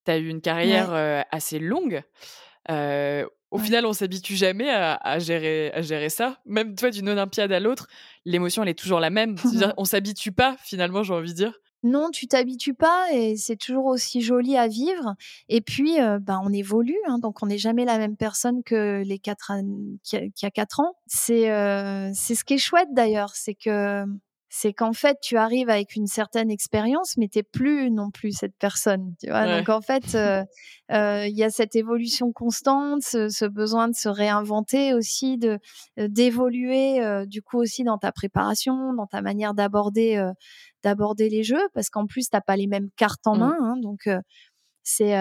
Tu 0.06 0.12
as 0.12 0.18
eu 0.18 0.28
une 0.28 0.40
carrière, 0.42 0.92
assez 1.32 1.58
longue. 1.60 2.02
Au 3.50 3.58
Ouais. 3.58 3.60
final, 3.60 3.84
on 3.86 3.92
s'habitue 3.92 4.36
jamais 4.36 4.70
à 4.70 4.94
à 4.94 5.18
gérer 5.18 5.72
à 5.72 5.82
gérer 5.82 6.08
ça. 6.10 6.40
Même 6.46 6.74
toi, 6.76 6.90
d'une 6.90 7.08
olympiade 7.08 7.52
à 7.52 7.60
l'autre, 7.60 7.88
l'émotion, 8.24 8.62
elle 8.62 8.68
est 8.70 8.78
toujours 8.78 9.00
la 9.00 9.10
même. 9.10 9.36
On 9.76 9.84
s'habitue 9.84 10.32
pas 10.32 10.56
finalement, 10.62 11.02
j'ai 11.02 11.14
envie 11.14 11.30
de 11.32 11.36
dire. 11.36 11.58
Non, 11.82 12.10
tu 12.10 12.26
t'habitues 12.26 12.74
pas 12.74 13.06
et 13.12 13.36
c'est 13.36 13.56
toujours 13.56 13.86
aussi 13.86 14.20
joli 14.20 14.54
à 14.56 14.68
vivre. 14.68 15.14
Et 15.48 15.62
puis, 15.62 15.98
heu, 15.98 16.18
bah, 16.18 16.38
on 16.44 16.52
évolue, 16.52 16.98
hein, 17.08 17.18
donc 17.18 17.42
on 17.42 17.46
n'est 17.46 17.56
jamais 17.56 17.86
la 17.86 17.96
même 17.96 18.16
personne 18.16 18.62
que 18.62 19.02
les 19.02 19.18
4 19.18 19.50
an 19.50 19.62
qu'il 20.04 20.30
y 20.42 20.46
a 20.46 20.50
4 20.50 20.80
ans. 20.80 20.92
C'est, 21.06 21.50
heu, 21.50 22.10
c'est 22.14 22.34
ce 22.34 22.44
qui 22.44 22.54
est 22.54 22.58
chouette 22.58 22.88
d'ailleurs, 22.92 23.30
c'est 23.34 23.54
que 23.54 24.04
c'est 24.50 24.72
qu'en 24.74 24.92
fait, 24.92 25.18
tu 25.22 25.36
arrives 25.38 25.70
avec 25.70 25.96
une 25.96 26.06
certaine 26.08 26.50
expérience, 26.50 27.16
mais 27.16 27.28
tu 27.28 27.42
plus 27.44 27.90
non 27.90 28.10
plus 28.10 28.32
cette 28.32 28.56
personne, 28.58 29.14
tu 29.20 29.28
vois? 29.30 29.46
Ouais. 29.46 29.48
Donc 29.48 29.68
en 29.70 29.80
fait, 29.80 30.14
il 30.14 31.36
y 31.38 31.44
a 31.44 31.50
cette 31.50 31.76
évolution 31.76 32.32
constante, 32.32 33.02
ce 33.02 33.28
ce 33.28 33.44
besoin 33.46 33.88
de 33.88 33.94
se 33.94 34.08
réinventer 34.08 34.94
aussi, 34.94 35.38
de, 35.38 35.58
d'évoluer, 35.96 37.00
du 37.26 37.42
coup 37.42 37.58
aussi 37.60 37.84
dans 37.84 37.98
ta 37.98 38.12
préparation, 38.12 38.92
dans 38.94 39.06
ta 39.06 39.22
manière 39.22 39.54
d'aborder, 39.54 40.22
d'aborder 40.84 41.28
les 41.30 41.42
jeux 41.44 41.68
parce 41.74 41.90
qu'en 41.90 42.06
plus 42.06 42.28
tu 42.30 42.38
pas 42.46 42.56
les 42.56 42.66
mêmes 42.66 42.90
cartes 42.96 43.26
en 43.26 43.36
Mmh. 43.36 43.38
main, 43.38 43.56
hein, 43.60 43.76
donc 43.82 44.08
c'est, 44.84 45.14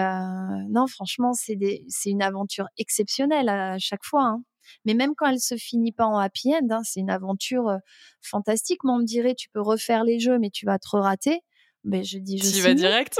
non 0.70 0.86
franchement 0.88 1.32
c'est 1.34 1.58
c'est 1.88 2.10
une 2.10 2.22
aventure 2.22 2.66
exceptionnelle 2.78 3.48
à 3.50 3.78
chaque 3.78 4.04
fois, 4.04 4.24
hein. 4.24 4.42
Mais 4.84 4.94
même 4.94 5.14
quand 5.16 5.26
elle 5.28 5.40
se 5.40 5.56
finit 5.56 5.92
pas 5.92 6.06
en 6.06 6.18
happy 6.18 6.54
end, 6.54 6.66
hein, 6.70 6.80
c'est 6.84 7.00
une 7.00 7.10
aventure, 7.10 7.68
heu, 7.70 7.78
fantastique. 8.22 8.84
Moi 8.84 8.94
on 8.94 8.98
me 9.00 9.04
dirait: 9.04 9.34
«Tu 9.34 9.48
peux 9.50 9.60
refaire 9.62 10.04
les 10.04 10.18
jeux, 10.20 10.38
mais 10.38 10.50
tu 10.50 10.66
vas 10.66 10.78
te 10.78 10.88
re-rater». 10.88 11.40
Beh, 11.84 12.04
je 12.04 12.18
dis: 12.18 12.38
«Je 12.38 12.44
Tu 12.44 12.46
y 12.46 12.54
vas 12.62 12.74
signe». 12.74 12.74
direct? 12.74 13.18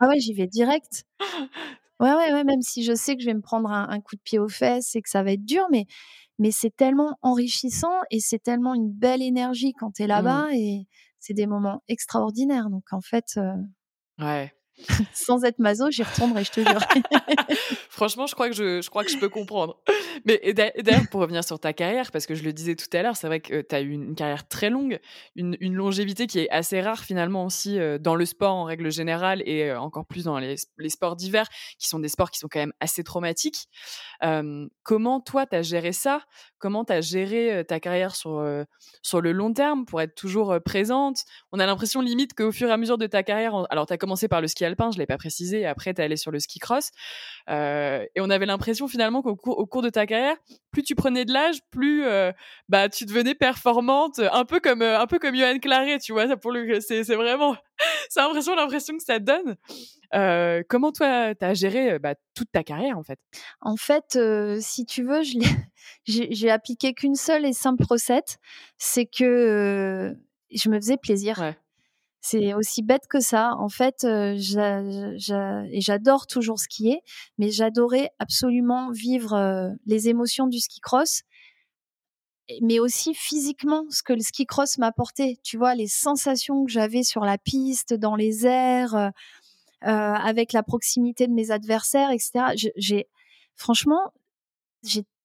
Ah 0.00 0.08
ouais, 0.08 0.18
j'y 0.20 0.34
vais 0.34 0.46
direct. 0.46 1.04
Ouais, 2.00 2.12
ouais, 2.14 2.32
ouais, 2.32 2.44
même 2.44 2.60
si 2.62 2.84
je 2.84 2.94
sais 2.94 3.16
que 3.16 3.22
je 3.22 3.26
vais 3.26 3.34
me 3.34 3.40
prendre 3.40 3.70
un 3.70 3.88
un 3.88 4.00
coup 4.02 4.16
de 4.16 4.20
pied 4.22 4.38
aux 4.38 4.48
fesses 4.48 4.94
et 4.96 5.02
que 5.02 5.08
ça 5.08 5.22
va 5.22 5.32
être 5.32 5.44
dur, 5.44 5.66
mais 5.70 5.86
mais 6.38 6.50
c'est 6.52 6.74
tellement 6.76 7.18
enrichissant 7.22 8.00
et 8.10 8.20
c'est 8.20 8.38
tellement 8.42 8.74
une 8.74 8.90
belle 8.92 9.22
énergie 9.22 9.72
quand 9.74 9.92
tu 9.92 10.02
es 10.04 10.06
Mmh. 10.14 10.46
là-bas 10.46 10.48
et 10.54 10.86
c'est 11.20 11.34
des 11.34 11.46
moments 11.46 11.82
extraordinaires. 11.88 12.70
Donc 12.70 12.84
en 12.92 13.00
fait, 13.02 13.26
heu, 13.38 13.52
Ouais. 14.18 14.55
sans 15.14 15.44
être 15.44 15.58
maso, 15.58 15.90
j'y 15.90 16.02
retournerai, 16.02 16.44
je 16.44 16.50
te 16.50 16.60
jure. 16.60 16.80
Franchement, 17.88 18.26
je 18.26 18.34
crois 18.34 18.48
que 18.48 18.54
je 18.54 18.80
je 18.82 18.90
crois 18.90 19.04
que 19.04 19.10
je 19.10 19.18
peux 19.18 19.28
comprendre. 19.28 19.78
Mais 20.24 20.40
d'ailleurs, 20.52 21.08
pour 21.10 21.20
revenir 21.20 21.44
sur 21.44 21.58
ta 21.58 21.72
carrière, 21.72 22.10
parce 22.10 22.26
que 22.26 22.34
je 22.34 22.42
le 22.42 22.52
disais 22.52 22.74
tout 22.76 22.86
à 22.92 23.02
l'heure, 23.02 23.16
c'est 23.16 23.26
vrai 23.26 23.40
que 23.40 23.62
tu 23.62 23.74
as 23.74 23.80
eu 23.80 23.90
une 23.90 24.14
carrière 24.14 24.46
très 24.48 24.70
longue, 24.70 24.98
une 25.34 25.56
une 25.60 25.74
longévité 25.74 26.26
qui 26.26 26.40
est 26.40 26.50
assez 26.50 26.80
rare 26.80 27.04
finalement 27.04 27.46
aussi, 27.46 27.78
heu, 27.78 27.98
dans 27.98 28.14
le 28.14 28.26
sport 28.26 28.54
en 28.54 28.64
règle 28.64 28.90
générale 28.90 29.42
et 29.46 29.70
heu, 29.70 29.78
encore 29.78 30.06
plus 30.06 30.24
dans 30.24 30.38
les 30.38 30.56
les 30.78 30.90
sports 30.90 31.16
d'hiver, 31.16 31.46
qui 31.78 31.88
sont 31.88 31.98
des 31.98 32.08
sports 32.08 32.30
qui 32.30 32.38
sont 32.38 32.48
quand 32.50 32.60
même 32.60 32.74
assez 32.80 33.02
traumatiques. 33.02 33.68
Comment 34.82 35.20
toi, 35.20 35.46
tu 35.46 35.56
as 35.56 35.62
géré 35.62 35.92
ça? 35.92 36.22
Comment 36.58 36.84
tu 36.84 36.92
as 36.92 37.00
géré, 37.00 37.64
ta 37.66 37.80
carrière 37.80 38.14
sur, 38.14 38.44
sur 39.02 39.20
le 39.20 39.32
long 39.32 39.52
terme 39.52 39.84
pour 39.84 40.00
être 40.00 40.14
toujours, 40.14 40.56
présente? 40.64 41.24
On 41.52 41.58
a 41.58 41.66
l'impression 41.66 42.00
limite 42.00 42.34
qu'au 42.34 42.52
fur 42.52 42.68
et 42.68 42.72
à 42.72 42.76
mesure 42.76 42.98
de 42.98 43.06
ta 43.06 43.22
carrière 43.22 43.66
alors 43.70 43.86
tu 43.86 43.92
as 43.92 43.98
commencé 43.98 44.28
par 44.28 44.40
le 44.40 44.48
ski 44.48 44.64
alpin, 44.66 44.90
je 44.92 44.98
l'ai 44.98 45.06
pas 45.06 45.16
précisé, 45.18 45.60
et 45.62 45.66
après 45.66 45.94
tu 45.94 46.00
es 46.02 46.04
allée 46.04 46.16
sur 46.18 46.30
le 46.30 46.40
ski 46.40 46.58
cross. 46.58 46.90
Heu 47.50 48.06
et 48.14 48.20
on 48.20 48.30
avait 48.30 48.46
l'impression 48.46 48.88
finalement 48.88 49.22
qu'au 49.22 49.36
cours 49.36 49.58
au 49.58 49.66
cours 49.66 49.82
de 49.82 49.90
ta 49.90 50.06
carrière, 50.06 50.36
plus 50.72 50.82
tu 50.82 50.94
prenais 50.94 51.24
de 51.24 51.32
l'âge, 51.32 51.58
plus, 51.70 52.04
heu, 52.06 52.32
bah, 52.68 52.88
tu 52.88 53.04
devenais 53.06 53.34
performante, 53.34 54.20
un 54.20 54.44
peu 54.44 54.60
comme, 54.60 54.82
heu, 54.82 54.96
un 54.96 55.06
peu 55.06 55.18
comme 55.18 55.36
Johan 55.36 55.58
Claret, 55.58 55.98
tu 56.00 56.12
vois? 56.12 56.28
Ça 56.28 56.36
pour 56.36 56.52
le 56.52 56.80
c'est 56.80 57.04
c'est 57.04 57.16
vraiment 57.16 57.56
c'est 58.10 58.20
l'impression 58.20 58.54
l'impression 58.56 58.96
que 58.96 59.02
ça 59.04 59.18
donne. 59.18 59.56
Heu, 60.14 60.64
comment 60.68 60.92
toi, 60.92 61.34
tu 61.34 61.44
as 61.44 61.54
géré, 61.54 61.98
bah, 61.98 62.14
toute 62.34 62.50
ta 62.52 62.62
carrière, 62.64 62.98
en 62.98 63.02
fait? 63.04 63.18
En 63.60 63.76
fait, 63.76 64.18
si 64.60 64.86
tu 64.86 65.02
veux, 65.02 65.22
je 65.22 65.38
j'ai 66.06 66.28
j'ai 66.32 66.50
appliqué 66.50 66.94
qu'une 66.94 67.14
seule 67.16 67.44
et 67.46 67.52
simple 67.52 67.84
recette, 67.88 68.38
c'est 68.78 69.06
que, 69.06 70.16
je 70.52 70.68
me 70.70 70.76
faisais 70.76 70.96
plaisir. 70.96 71.38
Ouais. 71.40 71.56
C'est 72.28 72.54
aussi 72.54 72.82
bête 72.82 73.06
que 73.08 73.20
ça. 73.20 73.54
En 73.58 73.68
fait, 73.68 74.06
j'a 74.36 74.82
et 75.70 75.80
j'adore 75.80 76.26
toujours 76.26 76.58
skier, 76.58 77.00
mais 77.38 77.50
j'adorais 77.50 78.10
absolument 78.18 78.90
vivre, 78.90 79.34
heu, 79.36 79.70
les 79.86 80.08
émotions 80.08 80.46
du 80.48 80.58
ski 80.58 80.80
cross 80.80 81.22
mais 82.62 82.78
aussi 82.78 83.14
physiquement 83.14 83.84
ce 83.90 84.02
que 84.02 84.12
le 84.12 84.20
ski 84.20 84.46
cross 84.46 84.78
m'apportait. 84.78 85.36
Tu 85.42 85.56
vois, 85.56 85.74
les 85.74 85.88
sensations 85.88 86.64
que 86.64 86.70
j'avais 86.70 87.02
sur 87.02 87.24
la 87.24 87.38
piste, 87.38 87.94
dans 87.94 88.16
les 88.16 88.46
airs, 88.46 88.94
euh, 88.94 89.08
euh, 89.84 89.88
avec 89.90 90.52
la 90.52 90.62
proximité 90.62 91.26
de 91.26 91.32
mes 91.32 91.50
adversaires, 91.50 92.10
etc. 92.10 92.54
J'ai, 92.76 93.08
franchement, 93.56 94.12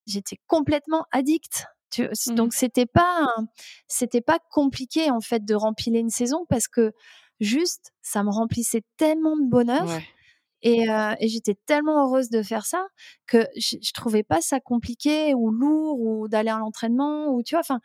j'étais 0.08 0.38
complètement 0.48 1.06
addict. 1.12 1.66
Mmh 1.98 2.36
donc 2.36 2.54
c'était 2.54 2.86
pas, 2.86 3.28
c'était 3.88 4.22
pas 4.22 4.40
compliqué 4.50 5.12
en 5.12 5.20
fait 5.22 5.44
de 5.44 5.56
remplir 5.56 5.94
une 5.96 6.10
saison 6.10 6.46
parce 6.50 6.68
que 6.68 6.94
juste, 7.40 7.92
ça 8.02 8.24
me 8.24 8.30
remplissait 8.32 8.84
tellement 8.98 9.36
de 9.38 9.50
bonheur. 9.50 9.88
Et, 10.64 10.86
et 11.20 11.28
j'étais 11.28 11.56
tellement 11.66 12.06
heureuse 12.06 12.30
de 12.30 12.44
faire 12.44 12.66
ça 12.68 12.86
que 13.26 13.48
je, 13.58 13.78
je 13.82 13.92
trouvais 13.94 14.22
pas 14.24 14.42
ça 14.42 14.60
compliqué 14.60 15.34
ou 15.34 15.50
lourd 15.50 16.00
ou 16.00 16.28
d'aller 16.28 16.52
à 16.52 16.60
l'entraînement 16.60 17.34
ou 17.34 17.42
tu 17.42 17.56
vois. 17.56 17.62
Enfin, 17.62 17.80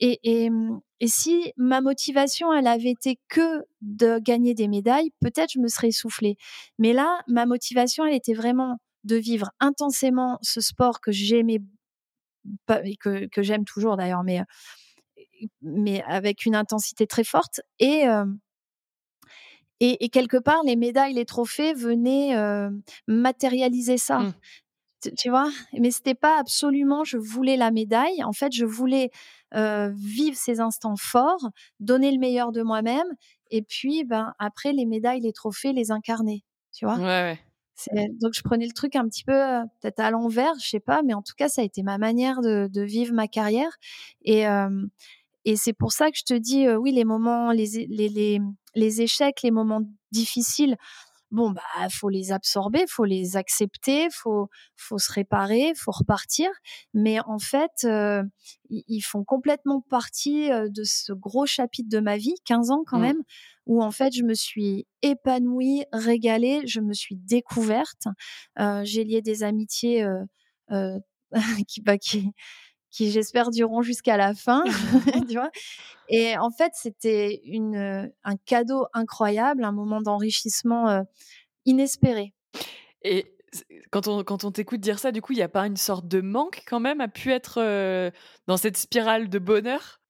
et, 0.00 0.18
et, 0.22 0.50
mmh, 0.50 0.80
et, 1.00 1.08
si 1.08 1.52
ma 1.56 1.80
motivation, 1.80 2.52
elle 2.52 2.66
avait 2.66 2.90
été 2.90 3.18
que 3.28 3.64
de 3.80 4.18
gagner 4.18 4.54
des 4.54 4.68
médailles, 4.68 5.10
peut-être 5.20 5.52
je 5.52 5.60
me 5.60 5.68
serais 5.68 5.88
essoufflée. 5.88 6.36
Mais 6.78 6.92
là, 6.92 7.20
ma 7.28 7.46
motivation, 7.46 8.04
elle 8.04 8.14
était 8.14 8.34
vraiment 8.34 8.78
de 9.04 9.16
vivre 9.16 9.50
intensément 9.60 10.38
ce 10.42 10.60
sport 10.60 11.00
que 11.00 11.12
j'aimais, 11.12 11.58
que, 12.66 13.26
que 13.26 13.42
j'aime 13.42 13.64
toujours 13.64 13.96
d'ailleurs, 13.96 14.24
mais, 14.24 14.40
mais 15.62 16.02
avec 16.04 16.46
une 16.46 16.54
intensité 16.54 17.06
très 17.06 17.24
forte. 17.24 17.60
Et, 17.78 18.04
et, 19.80 20.08
quelque 20.08 20.36
part, 20.36 20.62
les 20.64 20.76
médailles, 20.76 21.14
les 21.14 21.24
trophées 21.24 21.74
venaient 21.74 22.36
matérialiser 23.06 23.98
ça. 23.98 24.20
Mmh. 24.20 24.34
Tu, 25.18 25.28
vois? 25.28 25.50
Mais 25.78 25.90
c'était 25.90 26.14
pas 26.14 26.38
absolument, 26.38 27.04
je 27.04 27.18
voulais 27.18 27.56
la 27.56 27.70
médaille. 27.70 28.24
En 28.24 28.32
fait, 28.32 28.52
je 28.52 28.64
voulais 28.64 29.10
vivre 29.52 30.36
ces 30.36 30.60
instants 30.60 30.96
forts, 30.96 31.50
donner 31.80 32.10
le 32.12 32.18
meilleur 32.18 32.52
de 32.52 32.62
moi-même, 32.62 33.06
et 33.50 33.62
puis, 33.62 34.04
ben, 34.04 34.34
après, 34.40 34.72
les 34.72 34.84
médailles, 34.84 35.20
les 35.20 35.32
trophées, 35.32 35.72
les 35.72 35.92
incarner. 35.92 36.44
Tu 36.72 36.86
vois? 36.86 36.96
Ouais, 36.96 37.04
ouais. 37.04 37.38
Donc, 38.20 38.34
je 38.34 38.42
prenais 38.42 38.66
le 38.66 38.72
truc 38.72 38.96
un 38.96 39.08
petit 39.08 39.24
peu 39.24 39.32
peut-être 39.80 40.00
à 40.00 40.10
l'envers, 40.10 40.54
je 40.60 40.68
sais 40.68 40.80
pas, 40.80 41.02
mais 41.02 41.14
en 41.14 41.22
tout 41.22 41.34
cas, 41.36 41.48
ça 41.48 41.62
a 41.62 41.64
été 41.64 41.82
ma 41.82 41.98
manière 41.98 42.40
de, 42.40 42.68
de 42.72 42.82
vivre 42.82 43.14
ma 43.14 43.28
carrière. 43.28 43.70
Et, 44.22 44.44
et 45.44 45.56
c'est 45.56 45.72
pour 45.72 45.92
ça 45.92 46.10
que 46.10 46.16
je 46.18 46.24
te 46.24 46.34
dis, 46.34 46.68
oui, 46.68 46.92
les 46.92 47.04
moments, 47.04 47.52
les, 47.52 47.86
les, 47.88 48.08
les, 48.08 48.40
les 48.74 49.02
échecs, 49.02 49.42
les 49.42 49.50
moments 49.50 49.82
difficiles, 50.12 50.76
bon 51.34 51.50
bah 51.50 51.88
faut 51.90 52.08
les 52.08 52.32
absorber, 52.32 52.84
faut 52.88 53.04
les 53.04 53.36
accepter, 53.36 54.08
faut 54.10 54.48
faut 54.76 54.98
se 54.98 55.12
réparer, 55.12 55.72
faut 55.76 55.90
repartir. 55.90 56.48
Mais 56.94 57.18
en 57.26 57.38
fait, 57.38 57.86
ils 58.70 59.00
font 59.00 59.24
complètement 59.24 59.82
partie 59.90 60.48
de 60.48 60.84
ce 60.84 61.12
gros 61.12 61.44
chapitre 61.46 61.88
de 61.90 62.00
ma 62.00 62.16
vie, 62.16 62.34
15 62.44 62.70
ans 62.70 62.84
quand 62.86 62.98
mmh. 62.98 63.02
même, 63.02 63.22
où 63.66 63.82
en 63.82 63.90
fait 63.90 64.14
je 64.14 64.22
me 64.22 64.34
suis 64.34 64.86
épanouie, 65.02 65.84
régalée, 65.92 66.62
je 66.66 66.80
me 66.80 66.92
suis 66.92 67.16
découverte. 67.16 68.06
J'ai 68.84 69.04
lié 69.04 69.20
des 69.20 69.42
amitiés 69.42 70.06
qui 71.68 71.82
bah, 71.82 71.98
qui 71.98 72.30
qui 72.94 73.10
j'espère 73.10 73.50
dureront 73.50 73.82
jusqu'à 73.82 74.16
la 74.16 74.34
fin, 74.34 74.62
tu 75.28 75.34
vois. 75.34 75.50
Et 76.08 76.38
en 76.38 76.50
fait, 76.50 76.72
c'était 76.74 77.40
une 77.44 77.74
euh, 77.76 78.06
un 78.22 78.36
cadeau 78.36 78.86
incroyable, 78.92 79.64
un 79.64 79.72
moment 79.72 80.00
d'enrichissement 80.00 80.88
euh, 80.88 81.02
inespéré. 81.64 82.32
Et 83.02 83.26
quand 83.90 84.06
on, 84.06 84.22
quand 84.22 84.44
on 84.44 84.52
t'écoute 84.52 84.80
dire 84.80 84.98
ça, 84.98 85.10
du 85.10 85.22
coup, 85.22 85.32
il 85.32 85.36
n'y 85.36 85.42
a 85.42 85.48
pas 85.48 85.66
une 85.66 85.76
sorte 85.76 86.06
de 86.06 86.20
manque 86.20 86.62
quand 86.66 86.80
même 86.80 87.00
à 87.00 87.08
pu 87.08 87.32
être 87.32 87.60
euh, 87.60 88.10
dans 88.46 88.56
cette 88.56 88.76
spirale 88.76 89.28
de 89.28 89.38
bonheur? 89.38 90.00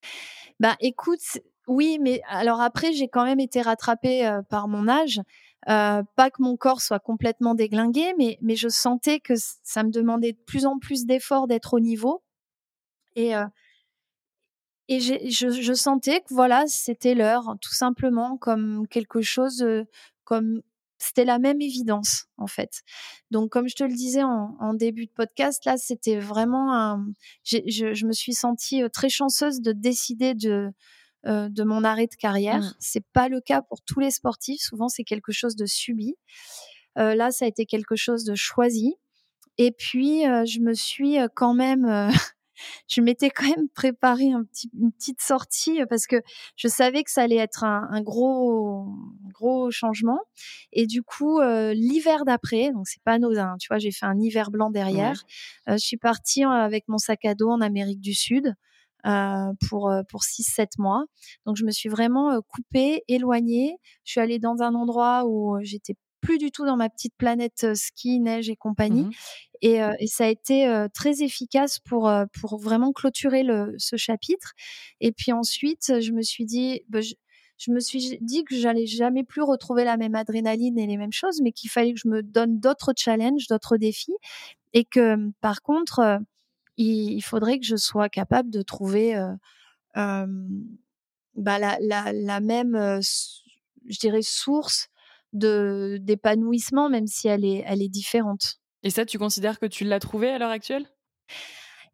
Bah 0.60 0.76
écoute, 0.80 1.40
oui, 1.66 1.98
mais 2.00 2.20
alors 2.28 2.60
après, 2.60 2.92
j'ai 2.92 3.08
quand 3.08 3.24
même 3.24 3.40
été 3.40 3.62
rattrapée 3.62 4.30
par 4.50 4.68
mon 4.68 4.88
âge. 4.88 5.20
pas 5.66 6.30
que 6.30 6.42
mon 6.42 6.56
corps 6.56 6.80
soit 6.80 7.00
complètement 7.00 7.54
déglingué, 7.54 8.14
mais, 8.18 8.38
mais 8.42 8.56
je 8.56 8.68
sentais 8.68 9.20
que 9.20 9.34
ça 9.36 9.82
me 9.82 9.90
demandait 9.90 10.32
de 10.32 10.42
plus 10.46 10.66
en 10.66 10.78
plus 10.78 11.06
d'efforts 11.06 11.48
d'être 11.48 11.74
au 11.74 11.80
niveau. 11.80 12.23
Et, 13.16 13.32
et 14.88 15.00
je, 15.00 15.14
je, 15.30 15.72
sentais 15.72 16.20
que 16.20 16.34
voilà, 16.34 16.64
c'était 16.66 17.14
l'heure, 17.14 17.56
tout 17.60 17.74
simplement, 17.74 18.36
comme 18.36 18.86
quelque 18.88 19.22
chose, 19.22 19.64
comme 20.24 20.62
c'était 21.04 21.24
la 21.24 21.38
même 21.38 21.60
évidence 21.60 22.26
en 22.38 22.46
fait. 22.46 22.82
Donc 23.30 23.50
comme 23.50 23.68
je 23.68 23.74
te 23.74 23.84
le 23.84 23.94
disais 23.94 24.22
en, 24.22 24.56
en 24.58 24.74
début 24.74 25.06
de 25.06 25.10
podcast, 25.10 25.64
là 25.64 25.76
c'était 25.76 26.18
vraiment 26.18 26.74
un. 26.74 27.06
Je, 27.44 27.58
je, 27.66 28.06
me 28.06 28.12
suis 28.12 28.32
sentie 28.32 28.82
très 28.92 29.08
chanceuse 29.08 29.60
de 29.60 29.72
décider 29.72 30.34
de 30.34 30.70
de 31.26 31.64
mon 31.64 31.84
arrêt 31.84 32.06
de 32.06 32.14
carrière. 32.16 32.60
Mmh. 32.60 32.74
C'est 32.78 33.06
pas 33.14 33.28
le 33.30 33.40
cas 33.40 33.62
pour 33.62 33.80
tous 33.80 33.98
les 33.98 34.10
sportifs. 34.10 34.60
Souvent 34.60 34.88
c'est 34.88 35.04
quelque 35.04 35.32
chose 35.32 35.56
de 35.56 35.64
subi. 35.64 36.16
Euh, 36.98 37.14
là 37.14 37.30
ça 37.30 37.46
a 37.46 37.48
été 37.48 37.64
quelque 37.64 37.96
chose 37.96 38.24
de 38.24 38.34
choisi. 38.34 38.94
Et 39.56 39.72
puis 39.72 40.22
je 40.22 40.60
me 40.60 40.74
suis 40.74 41.16
quand 41.34 41.54
même 41.54 42.10
je 42.88 43.00
m'étais 43.00 43.30
quand 43.30 43.48
même 43.48 43.68
préparé 43.74 44.32
un 44.32 44.44
petit, 44.44 44.70
une 44.78 44.92
petite 44.92 45.20
sortie 45.20 45.80
euh, 45.80 45.86
parce 45.88 46.06
que 46.06 46.16
je 46.56 46.68
savais 46.68 47.02
que 47.02 47.10
ça 47.10 47.22
allait 47.22 47.36
être 47.36 47.64
un, 47.64 47.88
un 47.90 48.00
gros, 48.02 48.86
gros 49.32 49.70
changement. 49.70 50.20
Et 50.72 50.86
du 50.86 51.02
coup, 51.02 51.40
euh, 51.40 51.72
l'hiver 51.74 52.24
d'après, 52.24 52.72
donc 52.72 52.86
c'est 52.86 53.02
pas 53.02 53.12
anodin, 53.12 53.56
tu 53.60 53.68
vois, 53.68 53.78
j'ai 53.78 53.92
fait 53.92 54.06
un 54.06 54.18
hiver 54.18 54.50
blanc 54.50 54.70
derrière. 54.70 55.24
Euh, 55.68 55.74
je 55.74 55.84
suis 55.84 55.96
partie 55.96 56.44
avec 56.44 56.84
mon 56.88 56.98
sac 56.98 57.24
à 57.24 57.34
dos 57.34 57.50
en 57.50 57.60
Amérique 57.60 58.00
du 58.00 58.14
Sud. 58.14 58.54
Euh, 59.06 59.52
pour 59.68 59.92
pour 60.08 60.22
6-7 60.22 60.78
mois. 60.78 61.04
Donc 61.44 61.56
je 61.56 61.66
me 61.66 61.70
suis 61.70 61.90
vraiment 61.90 62.40
coupée, 62.48 63.02
éloignée. 63.06 63.76
Je 64.04 64.12
suis 64.12 64.20
allée 64.20 64.38
dans 64.38 64.62
un 64.62 64.74
endroit 64.74 65.24
où 65.26 65.58
j'étais 65.60 65.94
plus 66.24 66.38
du 66.38 66.50
tout 66.50 66.64
dans 66.64 66.76
ma 66.76 66.88
petite 66.88 67.14
planète 67.16 67.74
ski, 67.74 68.18
neige 68.18 68.48
et 68.48 68.56
compagnie. 68.56 69.04
Mmh 69.04 69.12
et, 69.62 69.80
et, 69.98 70.06
ça 70.06 70.26
a 70.26 70.28
été 70.28 70.86
très 70.92 71.22
efficace 71.22 71.78
pour, 71.78 72.12
pour 72.38 72.58
vraiment 72.58 72.92
clôturer 72.92 73.42
le, 73.42 73.74
ce 73.78 73.96
chapitre. 73.96 74.52
Et 75.00 75.10
puis 75.10 75.32
ensuite, 75.32 76.00
je 76.00 76.12
me 76.12 76.20
suis 76.20 76.44
dit, 76.44 76.82
bah, 76.90 77.00
je, 77.00 77.14
je, 77.56 77.72
me 77.72 77.80
suis 77.80 78.18
dit 78.20 78.44
que 78.44 78.56
j'allais 78.56 78.84
jamais 78.84 79.24
plus 79.24 79.40
retrouver 79.40 79.84
la 79.84 79.96
même 79.96 80.16
adrénaline 80.16 80.78
et 80.78 80.86
les 80.86 80.98
mêmes 80.98 81.12
choses, 81.12 81.40
mais 81.42 81.50
qu'il 81.50 81.70
fallait 81.70 81.94
que 81.94 82.00
je 82.00 82.08
me 82.08 82.22
donne 82.22 82.60
d'autres 82.60 82.92
challenges, 82.94 83.46
d'autres 83.48 83.78
défis. 83.78 84.16
Et 84.74 84.84
que 84.84 85.30
par 85.40 85.62
contre, 85.62 86.20
il, 86.76 87.12
il, 87.12 87.22
faudrait 87.22 87.58
que 87.58 87.64
je 87.64 87.76
sois 87.76 88.10
capable 88.10 88.50
de 88.50 88.60
trouver 88.60 89.14
bah, 89.94 90.26
la, 91.36 91.78
la, 91.80 92.12
la, 92.12 92.40
même, 92.40 93.00
je 93.86 93.98
dirais, 93.98 94.20
source 94.20 94.90
de 95.34 95.98
d'épanouissement, 96.00 96.88
même 96.88 97.06
si 97.06 97.28
elle 97.28 97.44
est, 97.44 97.62
elle 97.66 97.82
est 97.82 97.88
différente. 97.88 98.56
Et 98.82 98.90
ça, 98.90 99.04
tu 99.04 99.18
considères 99.18 99.58
que 99.58 99.66
tu 99.66 99.84
l'as 99.84 100.00
trouvé 100.00 100.30
à 100.30 100.38
l'heure 100.38 100.50
actuelle? 100.50 100.86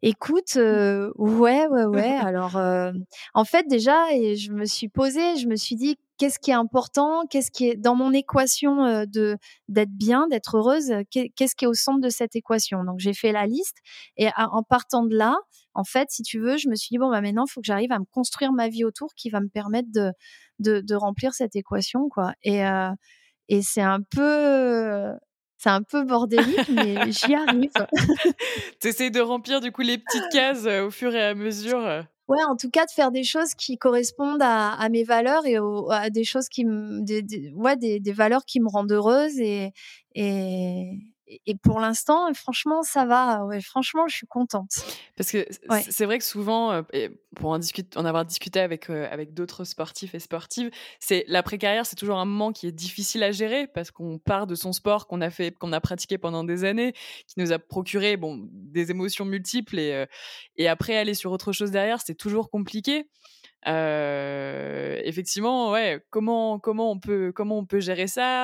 Écoute, 0.03 0.55
euh, 0.57 1.11
ouais, 1.17 1.67
ouais, 1.67 1.85
ouais. 1.85 2.17
Alors, 2.17 2.57
euh, 2.57 2.91
en 3.33 3.45
fait, 3.45 3.67
déjà, 3.67 4.11
et 4.13 4.35
je 4.35 4.51
me 4.51 4.65
suis 4.65 4.89
posée, 4.89 5.37
je 5.37 5.47
me 5.47 5.55
suis 5.55 5.75
dit, 5.75 5.95
qu'est-ce 6.17 6.39
qui 6.39 6.49
est 6.51 6.55
important, 6.55 7.25
qu'est-ce 7.29 7.51
qui 7.51 7.69
est 7.69 7.75
dans 7.75 7.95
mon 7.95 8.11
équation 8.11 8.83
euh, 8.83 9.05
de 9.07 9.37
d'être 9.67 9.91
bien, 9.91 10.27
d'être 10.27 10.57
heureuse, 10.57 10.91
qu'est-ce 11.11 11.55
qui 11.55 11.65
est 11.65 11.67
au 11.67 11.73
centre 11.75 12.01
de 12.01 12.09
cette 12.09 12.35
équation? 12.35 12.83
Donc, 12.83 12.99
j'ai 12.99 13.13
fait 13.13 13.31
la 13.31 13.45
liste 13.45 13.77
et 14.17 14.29
en 14.37 14.63
partant 14.63 15.03
de 15.05 15.15
là, 15.15 15.37
en 15.75 15.83
fait, 15.83 16.09
si 16.09 16.23
tu 16.23 16.39
veux, 16.39 16.57
je 16.57 16.67
me 16.67 16.75
suis 16.75 16.89
dit 16.91 16.97
bon, 16.97 17.09
bah 17.11 17.21
maintenant, 17.21 17.45
il 17.47 17.51
faut 17.51 17.61
que 17.61 17.67
j'arrive 17.67 17.91
à 17.91 17.99
me 17.99 18.05
construire 18.11 18.51
ma 18.53 18.69
vie 18.69 18.83
autour 18.83 19.09
qui 19.15 19.29
va 19.29 19.39
me 19.39 19.49
permettre 19.49 19.89
de 19.93 20.11
de, 20.59 20.81
de 20.81 20.95
remplir 20.95 21.33
cette 21.33 21.55
équation, 21.55 22.09
quoi. 22.09 22.33
Et 22.43 22.63
et 23.51 23.61
c'est 23.61 23.81
un 23.81 24.01
peu 24.01 25.11
c'est 25.57 25.69
un 25.69 25.83
peu 25.83 26.03
bordélique, 26.03 26.69
mais 26.69 27.11
j'y 27.11 27.35
arrive. 27.35 27.69
tu 28.81 28.87
essaies 28.87 29.11
de 29.11 29.19
remplir 29.19 29.61
du 29.61 29.71
coup 29.71 29.81
les 29.81 29.99
petites 29.99 30.29
cases 30.31 30.65
au 30.65 30.89
fur 30.89 31.13
et 31.13 31.21
à 31.21 31.35
mesure? 31.35 32.03
Ouais, 32.27 32.43
en 32.49 32.55
tout 32.55 32.69
cas, 32.71 32.85
de 32.85 32.91
faire 32.91 33.11
des 33.11 33.23
choses 33.23 33.53
qui 33.53 33.77
correspondent 33.77 34.41
à, 34.41 34.87
mes 34.89 35.03
valeurs 35.03 35.45
et 35.45 35.57
à 35.91 36.09
des 36.09 36.23
choses 36.23 36.47
qui 36.47 36.63
me, 36.63 37.01
des, 37.01 37.51
ouais, 37.53 37.75
des, 37.75 37.99
des, 37.99 38.13
valeurs 38.13 38.45
qui 38.45 38.61
me 38.61 38.69
rendent 38.69 38.91
heureuse 38.91 39.37
et, 39.37 39.73
et, 40.15 40.97
et 41.45 41.55
pour 41.55 41.79
l'instant, 41.79 42.33
franchement, 42.33 42.83
ça 42.83 43.05
va. 43.05 43.45
Ouais, 43.45 43.61
franchement, 43.61 44.07
je 44.07 44.15
suis 44.15 44.27
contente. 44.27 44.71
Parce 45.15 45.31
que 45.31 45.45
c'est 45.89 46.05
vrai 46.05 46.17
que 46.17 46.23
souvent, 46.23 46.71
euh, 46.71 47.09
pour 47.35 47.51
en, 47.51 47.59
discuter, 47.59 47.97
en 47.97 48.05
avoir 48.05 48.25
discuté 48.25 48.59
avec, 48.59 48.89
euh, 48.89 49.07
avec 49.11 49.33
d'autres 49.33 49.63
sportifs 49.63 50.15
et 50.15 50.19
sportives, 50.19 50.71
c'est 50.99 51.25
l'après-carrière, 51.27 51.85
c'est 51.85 51.95
toujours 51.95 52.19
un 52.19 52.25
moment 52.25 52.51
qui 52.51 52.67
est 52.67 52.71
difficile 52.71 53.23
à 53.23 53.31
gérer 53.31 53.67
parce 53.67 53.91
qu'on 53.91 54.19
part 54.19 54.47
de 54.47 54.55
son 54.55 54.73
sport 54.73 55.07
qu'on 55.07 55.21
a 55.21 55.29
fait, 55.29 55.57
qu'on 55.57 55.73
a 55.73 55.79
pratiqué 55.79 56.17
pendant 56.17 56.43
des 56.43 56.63
années, 56.63 56.93
qui 57.27 57.39
nous 57.39 57.51
a 57.51 57.59
procuré 57.59 58.17
bon, 58.17 58.47
des 58.51 58.91
émotions 58.91 59.25
multiples 59.25 59.79
et, 59.79 59.93
euh, 59.93 60.05
et 60.57 60.67
après 60.67 60.97
aller 60.97 61.13
sur 61.13 61.31
autre 61.31 61.51
chose 61.51 61.71
derrière, 61.71 62.01
c'est 62.01 62.15
toujours 62.15 62.49
compliqué. 62.49 63.07
effectivement, 63.65 65.71
ouais, 65.71 66.03
comment, 66.09 66.59
comment, 66.59 66.91
on 66.91 66.99
peut, 66.99 67.31
comment 67.33 67.59
on 67.59 67.65
peut 67.65 67.79
gérer 67.79 68.07
ça? 68.07 68.43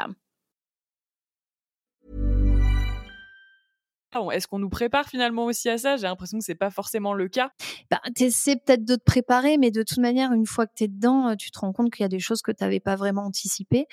Est-ce 4.33 4.47
qu'on 4.47 4.59
nous 4.59 4.69
prépare 4.69 5.07
finalement 5.07 5.45
aussi 5.45 5.69
à 5.69 5.77
ça? 5.77 5.95
J'ai 5.95 6.03
l'impression 6.03 6.37
que 6.37 6.43
c'est 6.43 6.55
pas 6.55 6.69
forcément 6.69 7.13
le 7.13 7.29
cas. 7.29 7.51
Bah, 7.89 8.01
tu 8.15 8.23
essaies 8.23 8.57
peut-être 8.57 8.83
de 8.83 8.95
te 8.95 9.03
préparer, 9.03 9.57
mais 9.57 9.71
de 9.71 9.83
toute 9.83 9.99
manière, 9.99 10.33
une 10.33 10.45
fois 10.45 10.67
que 10.67 10.73
tu 10.75 10.83
es 10.83 10.87
dedans, 10.89 11.29
euh, 11.29 11.35
tu 11.35 11.49
te 11.49 11.59
rends 11.59 11.71
compte 11.71 11.91
qu'il 11.93 12.03
y 12.03 12.05
a 12.05 12.09
des 12.09 12.19
choses 12.19 12.41
que 12.41 12.51
tu 12.51 12.63
n'avais 12.63 12.81
pas 12.81 12.97
vraiment 12.97 13.23
anticipées. 13.23 13.87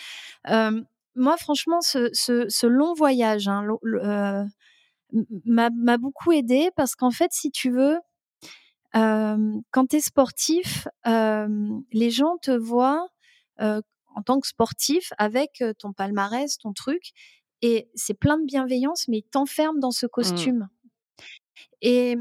Euh, 0.48 0.82
moi, 1.14 1.36
franchement, 1.36 1.80
ce, 1.80 2.10
ce, 2.12 2.48
ce 2.48 2.66
long 2.66 2.94
voyage 2.94 3.46
hein, 3.46 3.64
euh, 3.84 4.44
m'a 5.44 5.98
beaucoup 5.98 6.32
aidé 6.32 6.70
parce 6.74 6.96
qu'en 6.96 7.12
fait, 7.12 7.30
si 7.32 7.52
tu 7.52 7.70
veux, 7.70 7.98
euh, 8.96 9.60
quand 9.70 9.86
tu 9.86 9.96
es 9.96 10.00
sportif, 10.00 10.88
les 11.04 12.10
gens 12.10 12.38
te 12.42 12.50
voient 12.50 13.08
en 14.18 14.22
tant 14.22 14.40
que 14.40 14.48
sportif 14.48 15.12
avec 15.16 15.62
ton 15.78 15.92
palmarès, 15.92 16.58
ton 16.58 16.72
truc. 16.72 17.12
Et 17.62 17.88
c'est 17.94 18.14
plein 18.14 18.36
de 18.36 18.44
bienveillance, 18.44 19.06
mais 19.06 19.18
il 19.18 19.22
t'enferme 19.22 19.78
dans 19.78 19.92
ce 19.92 20.06
mmh. 20.06 20.10
costume. 20.10 20.68
Et 21.82 22.16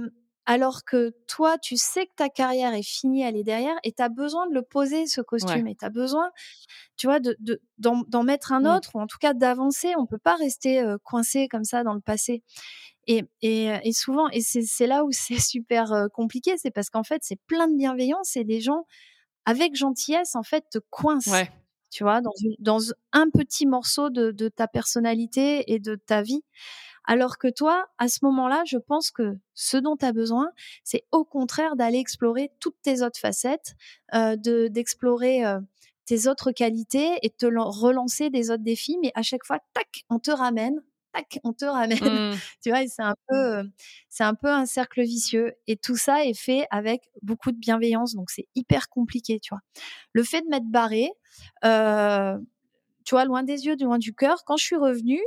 alors 0.46 0.86
que 0.86 1.14
toi, 1.28 1.58
tu 1.58 1.76
sais 1.76 2.06
que 2.06 2.14
ta 2.16 2.30
carrière 2.30 2.74
est 2.74 2.88
finie, 2.88 3.24
elle 3.24 3.36
est 3.36 3.44
derrière, 3.44 3.76
et 3.84 3.92
tu 3.92 4.02
as 4.02 4.10
besoin 4.10 4.48
de 4.48 4.54
le 4.54 4.62
poser, 4.62 5.08
ce 5.08 5.22
costume, 5.22 5.68
et 5.68 5.76
tu 5.76 5.84
as 5.84 5.90
besoin, 5.90 6.30
tu 6.98 7.08
vois, 7.08 7.20
d'en 7.20 7.34
de, 7.40 7.60
d'en 7.78 8.24
mettre 8.24 8.54
un 8.54 8.62
mmh. 8.62 8.76
autre, 8.78 8.92
ou 8.94 9.00
en 9.00 9.08
tout 9.08 9.18
cas 9.20 9.34
d'avancer. 9.34 9.94
On 9.98 10.06
peut 10.06 10.20
pas 10.20 10.36
rester 10.36 10.84
coincé 11.04 11.48
comme 11.48 11.64
ça 11.64 11.84
dans 11.84 11.96
le 11.96 12.02
passé. 12.02 12.44
Et, 13.08 13.24
et, 13.42 13.72
et 13.84 13.94
souvent, 13.94 14.30
et 14.30 14.42
c'est 14.42 14.88
là 14.88 15.04
où 15.04 15.12
c'est 15.12 15.40
super 15.42 16.08
compliqué, 16.14 16.58
c'est 16.58 16.72
parce 16.72 16.92
qu'en 16.92 17.04
fait, 17.04 17.22
c'est 17.24 17.40
plein 17.48 17.68
de 17.68 17.76
bienveillance, 17.76 18.36
et 18.38 18.44
des 18.44 18.62
gens, 18.62 18.86
avec 19.46 19.76
gentillesse, 19.76 20.36
en 20.36 20.44
fait, 20.44 20.66
te 20.70 20.78
coincent 20.92 21.32
tu 21.90 22.04
vois, 22.04 22.22
dans, 22.60 22.80
un 23.14 23.30
petit 23.30 23.66
morceau 23.66 24.10
de, 24.10 24.50
ta 24.50 24.68
personnalité 24.68 25.72
et 25.74 25.80
de 25.80 25.96
ta 25.96 26.22
vie. 26.22 26.44
Alors 27.10 27.38
que 27.38 27.48
toi, 27.48 27.86
à 27.98 28.10
ce 28.10 28.20
moment-là, 28.24 28.64
je 28.66 28.78
pense 28.78 29.12
que 29.12 29.38
ce 29.54 29.78
dont 29.78 29.96
tu 29.96 30.06
as 30.06 30.12
besoin, 30.12 30.50
c'est 30.84 31.06
au 31.14 31.24
contraire 31.24 31.78
d'aller 31.78 32.00
explorer 32.00 32.52
toutes 32.60 32.76
tes 32.82 33.02
autres 33.02 33.20
facettes, 33.20 33.76
euh, 34.14 34.36
de 34.36 34.68
d'explorer 34.68 35.46
euh, 35.46 35.60
tes 36.06 36.28
autres 36.28 36.52
qualités 36.52 37.18
et 37.22 37.30
te 37.30 37.46
relancer 37.46 38.30
des 38.30 38.52
autres 38.52 38.64
défis. 38.64 38.98
Mais 39.02 39.14
à 39.16 39.22
chaque 39.22 39.46
fois, 39.46 39.60
tac, 39.74 40.04
on 40.10 40.20
te 40.20 40.32
ramène 40.32 40.82
tac, 41.18 41.40
on 41.44 41.54
te 41.54 41.66
ramène. 41.66 41.98
Mmh. 42.18 42.36
tu 42.64 42.70
vois, 42.70 42.88
c'est 42.88 43.04
un 43.04 43.16
peu, 43.28 43.36
mmh. 43.36 43.60
euh, 43.60 43.64
c'est 44.10 44.24
un 44.24 44.34
peu 44.34 44.48
un 44.48 44.66
cercle 44.66 45.02
vicieux. 45.04 45.54
Et 45.68 45.76
tout 45.78 45.98
ça 45.98 46.26
est 46.26 46.38
fait 46.38 46.66
avec 46.72 47.10
beaucoup 47.22 47.52
de 47.52 47.58
bienveillance, 47.58 48.16
donc 48.16 48.30
c'est 48.30 48.48
hyper 48.56 48.90
compliqué, 48.90 49.40
tu 49.40 49.50
vois. 49.54 49.62
Le 50.14 50.24
fait 50.24 50.42
de 50.42 50.48
m'être 50.48 50.70
barré, 50.70 51.10
euh, 51.66 52.38
tu 53.06 53.16
vois, 53.16 53.26
loin 53.26 53.44
des 53.44 53.66
yeux, 53.66 53.76
loin 53.80 53.98
du 53.98 54.14
cœur. 54.14 54.44
Quand 54.46 54.58
je 54.58 54.64
suis 54.64 54.76
revenue, 54.76 55.22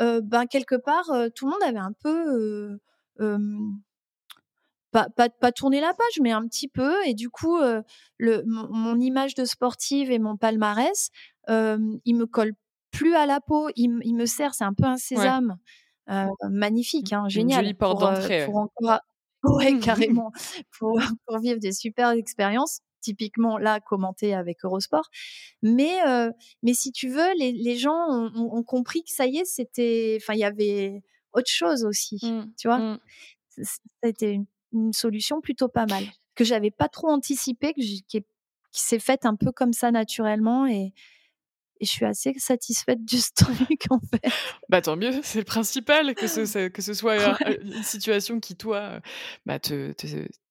euh, 0.00 0.20
ben 0.22 0.46
quelque 0.46 0.74
part, 0.74 1.06
tout 1.34 1.46
le 1.46 1.52
monde 1.52 1.62
avait 1.62 1.78
un 1.78 1.92
peu 2.02 2.78
pas, 4.90 5.08
pas, 5.08 5.28
pas, 5.28 5.52
tourner 5.52 5.80
la 5.80 5.94
page, 5.94 6.20
mais 6.20 6.32
un 6.32 6.46
petit 6.46 6.68
peu. 6.68 6.94
Et 7.06 7.14
du 7.14 7.30
coup, 7.30 7.58
le, 8.18 8.42
mon, 8.46 8.98
image 8.98 9.34
de 9.34 9.44
sportive 9.44 10.10
et 10.10 10.18
mon 10.18 10.36
palmarès, 10.36 11.10
il 11.48 12.16
me 12.16 12.26
colle 12.26 12.52
plus 12.92 13.14
à 13.14 13.26
la 13.26 13.40
peau, 13.40 13.68
il, 13.74 14.14
me 14.14 14.26
sert, 14.26 14.54
c'est 14.54 14.64
un 14.64 14.74
peu 14.74 14.84
un 14.84 14.98
sésame. 14.98 15.58
Euh, 16.10 16.26
magnifique, 16.50 17.12
hein, 17.12 17.28
génial. 17.28 17.60
Une 17.60 17.64
jolie 17.66 17.74
porte 17.74 18.00
d'entrée. 18.00 18.46
Pour, 18.46 18.68
ouais, 19.44 19.78
carrément. 19.82 20.30
pour, 20.78 20.96
pour, 21.26 21.38
vivre 21.40 21.58
des 21.58 21.72
super 21.72 22.10
expériences. 22.10 22.80
Typiquement, 23.00 23.58
là, 23.58 23.80
commenté 23.80 24.32
avec 24.32 24.64
Eurosport. 24.64 25.10
Mais, 25.62 26.06
euh, 26.06 26.30
mais 26.62 26.72
si 26.72 26.92
tu 26.92 27.08
veux, 27.08 27.34
les, 27.36 27.50
les 27.50 27.76
gens 27.76 27.98
ont, 28.08 28.30
ont, 28.36 28.62
compris 28.62 29.02
que 29.02 29.10
ça 29.10 29.26
y 29.26 29.38
est, 29.38 29.44
c'était. 29.44 30.18
Enfin, 30.20 30.34
il 30.34 30.40
y 30.40 30.44
avait 30.44 31.02
autre 31.32 31.50
chose 31.50 31.84
aussi. 31.84 32.20
Mmh, 32.22 32.52
tu 32.56 32.68
vois? 32.68 32.78
mmh. 32.78 32.98
Ça 33.48 33.80
a 34.04 34.08
été 34.08 34.32
une, 34.32 34.46
une, 34.72 34.92
solution 34.92 35.40
plutôt 35.40 35.68
pas 35.68 35.86
mal. 35.86 36.04
Que 36.36 36.44
j'avais 36.44 36.70
pas 36.70 36.88
trop 36.88 37.08
anticipé, 37.08 37.72
que 37.72 37.80
qui, 37.80 38.02
qui 38.06 38.24
s'est 38.72 39.00
faite 39.00 39.26
un 39.26 39.34
peu 39.34 39.50
comme 39.50 39.72
ça 39.72 39.90
naturellement. 39.90 40.66
Et, 40.66 40.92
et 41.82 41.84
je 41.84 41.90
suis 41.90 42.06
assez 42.06 42.32
satisfaite 42.38 43.04
du 43.04 43.18
truc 43.34 43.86
en 43.90 43.98
fait. 43.98 44.32
Bah 44.68 44.80
tant 44.80 44.96
mieux, 44.96 45.20
c'est 45.24 45.40
le 45.40 45.44
principal 45.44 46.14
que 46.14 46.28
ce, 46.28 46.68
que 46.68 46.80
ce 46.80 46.94
soit 46.94 47.20
euh, 47.20 47.34
une 47.60 47.82
situation 47.82 48.38
qui 48.38 48.54
toi 48.56 49.00
bah, 49.44 49.58
te, 49.58 49.92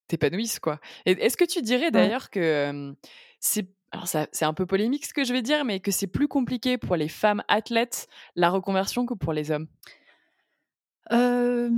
t'épanouisse 0.08 0.60
quoi. 0.60 0.82
Est-ce 1.06 1.38
que 1.38 1.46
tu 1.46 1.62
dirais 1.62 1.90
d'ailleurs 1.90 2.30
que 2.30 2.94
c'est 3.40 3.70
alors 3.94 4.08
c'est 4.08 4.46
un 4.46 4.54
peu 4.54 4.66
polémique 4.66 5.06
ce 5.06 5.14
que 5.14 5.26
je 5.26 5.34
vais 5.34 5.42
dire, 5.42 5.66
mais 5.66 5.82
que 5.82 5.92
c'est 5.92 6.08
plus 6.08 6.30
compliqué 6.30 6.78
pour 6.78 6.96
les 6.96 7.10
femmes 7.10 7.44
athlètes 7.50 8.08
la 8.36 8.50
reconversion 8.50 9.06
que 9.06 9.14
pour 9.14 9.34
les 9.34 9.52
hommes? 9.52 9.68
Alors 11.10 11.70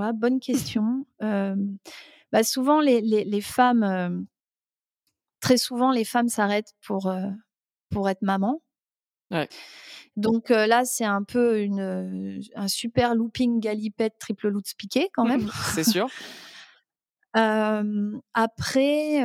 là, 0.00 0.12
bonne 0.12 0.38
question. 0.38 1.06
bah 1.20 2.44
souvent 2.44 2.80
les, 2.80 3.00
les, 3.00 3.24
les 3.24 3.40
femmes, 3.40 4.24
très 5.40 5.56
souvent 5.56 5.90
les 5.90 6.04
femmes 6.04 6.28
s'arrêtent 6.28 6.74
pour 6.86 7.12
pour 7.92 8.08
être 8.08 8.22
maman. 8.22 8.62
Donc 10.16 10.50
là, 10.50 10.84
c'est 10.84 11.06
un 11.06 11.22
peu 11.22 11.60
une, 11.60 12.42
un 12.54 12.68
super 12.68 13.14
looping 13.14 13.60
galipette 13.60 14.18
triple 14.18 14.48
loot 14.48 14.64
piqué 14.76 15.08
quand 15.14 15.24
même. 15.24 15.50
c'est 15.74 15.84
sûr. 15.84 16.08
après, 17.34 19.22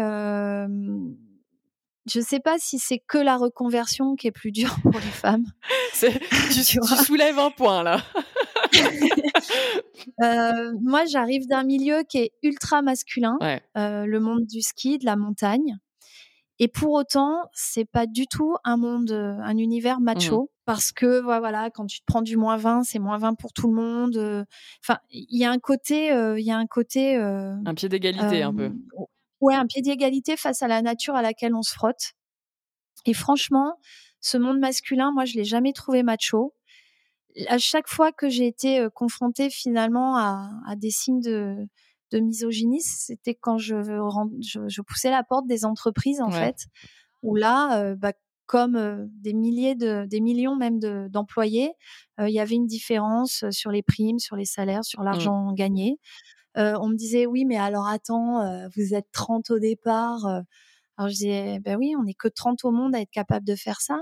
je 2.09 2.19
ne 2.19 2.23
sais 2.23 2.39
pas 2.39 2.57
si 2.57 2.79
c'est 2.79 2.99
que 2.99 3.17
la 3.17 3.37
reconversion 3.37 4.15
qui 4.15 4.27
est 4.27 4.31
plus 4.31 4.51
dure 4.51 4.75
pour 4.81 4.93
les 4.93 4.99
femmes. 4.99 5.45
tu, 5.99 6.09
tu, 6.63 6.79
soulèves 7.03 7.37
un 7.37 7.51
point 7.51 7.83
là. 7.83 8.01
moi, 10.81 11.05
j'arrive 11.05 11.47
d'un 11.47 11.63
milieu 11.63 12.03
qui 12.07 12.19
est 12.19 12.31
ultra 12.43 12.81
masculin, 12.81 13.37
le 13.75 14.17
monde 14.19 14.45
du 14.45 14.61
ski, 14.61 14.97
de 14.97 15.05
la 15.05 15.15
montagne. 15.15 15.77
Et 16.59 16.67
pour 16.67 16.93
autant, 16.93 17.43
c'est 17.53 17.85
pas 17.85 18.07
du 18.07 18.25
tout 18.27 18.55
un 18.63 18.77
monde, 18.77 19.11
euh, 19.11 19.37
un 19.43 19.57
univers 19.57 19.99
mmh 19.99 20.03
macho. 20.03 20.51
Parce 20.65 20.91
que 20.91 21.21
voilà, 21.21 21.69
quand 21.69 21.85
tu 21.85 21.99
te 21.99 22.05
prends 22.05 22.21
du 22.21 22.35
moins 22.35 22.57
20, 22.57 22.83
c'est 22.83 22.99
moins 22.99 23.17
20 23.17 23.35
pour 23.35 23.53
tout 23.53 23.67
le 23.67 23.75
monde. 23.75 24.17
Euh. 24.17 24.43
Enfin, 24.83 24.99
il 25.11 25.37
y 25.37 25.45
a 25.45 25.51
un 25.51 25.59
côté, 25.59 26.11
euh, 26.11 26.39
il 26.39 26.45
y 26.45 26.51
a 26.51 26.57
un 26.57 26.65
côté. 26.65 27.15
un 27.15 27.73
pied 27.75 27.87
d'égalité 27.87 28.41
un 28.41 28.53
peu. 28.53 28.71
Ouais, 29.39 29.55
un 29.55 29.67
pied 29.67 29.81
d'égalité 29.81 30.35
face 30.35 30.63
à 30.63 30.67
la 30.67 30.81
nature 30.81 31.15
à 31.15 31.21
laquelle 31.21 31.53
on 31.53 31.61
se 31.61 31.73
frotte. 31.73 32.13
Et 33.05 33.13
franchement, 33.13 33.79
ce 34.19 34.37
monde 34.37 34.59
masculin, 34.59 35.11
moi, 35.13 35.25
je 35.25 35.35
l'ai 35.35 35.45
jamais 35.45 35.73
trouvé 35.73 36.03
macho. 36.03 36.53
À 37.47 37.59
chaque 37.59 37.87
fois 37.87 38.11
que 38.11 38.27
j'ai 38.29 38.47
été 38.47 38.87
confrontée 38.95 39.51
finalement 39.51 40.17
à, 40.17 40.49
à 40.67 40.75
des 40.75 40.89
signes 40.89 41.21
de, 41.21 41.55
de 42.11 42.19
misogynie, 42.19 42.81
c'était 42.81 43.35
quand 43.35 43.57
je, 43.57 43.81
je, 43.81 44.81
poussais 44.81 45.11
la 45.11 45.23
porte 45.23 45.47
des 45.47 45.65
entreprises, 45.65 46.21
en 46.21 46.31
fait, 46.31 46.67
où 47.23 47.35
là, 47.35 47.79
euh, 47.81 47.95
bah, 47.95 48.13
comme 48.45 48.75
euh, 48.75 49.05
des 49.21 49.33
milliers 49.33 49.75
de, 49.75 50.05
des 50.05 50.21
millions 50.21 50.55
même 50.55 50.79
d'employés, 51.09 51.73
euh, 52.19 52.29
il 52.29 52.33
y 52.33 52.39
avait 52.39 52.55
une 52.55 52.67
différence 52.67 53.43
sur 53.51 53.71
les 53.71 53.83
primes, 53.83 54.19
sur 54.19 54.35
les 54.35 54.45
salaires, 54.45 54.85
sur 54.85 55.01
mmh. 55.01 55.05
l'argent 55.05 55.51
gagné. 55.53 55.99
on 56.55 56.87
me 56.87 56.95
disait 56.95 57.25
oui, 57.25 57.45
mais 57.45 57.57
alors 57.57 57.87
attends, 57.87 58.41
vous 58.75 58.93
êtes 58.93 59.07
30 59.11 59.51
au 59.51 59.59
départ. 59.59 60.43
Alors 60.97 61.09
je 61.09 61.13
disais, 61.13 61.59
ben 61.59 61.77
oui, 61.77 61.93
on 61.97 62.03
n'est 62.03 62.15
que 62.15 62.27
30 62.27 62.65
au 62.65 62.71
monde 62.71 62.95
à 62.95 63.01
être 63.01 63.11
capable 63.11 63.45
de 63.45 63.55
faire 63.55 63.81
ça. 63.81 63.99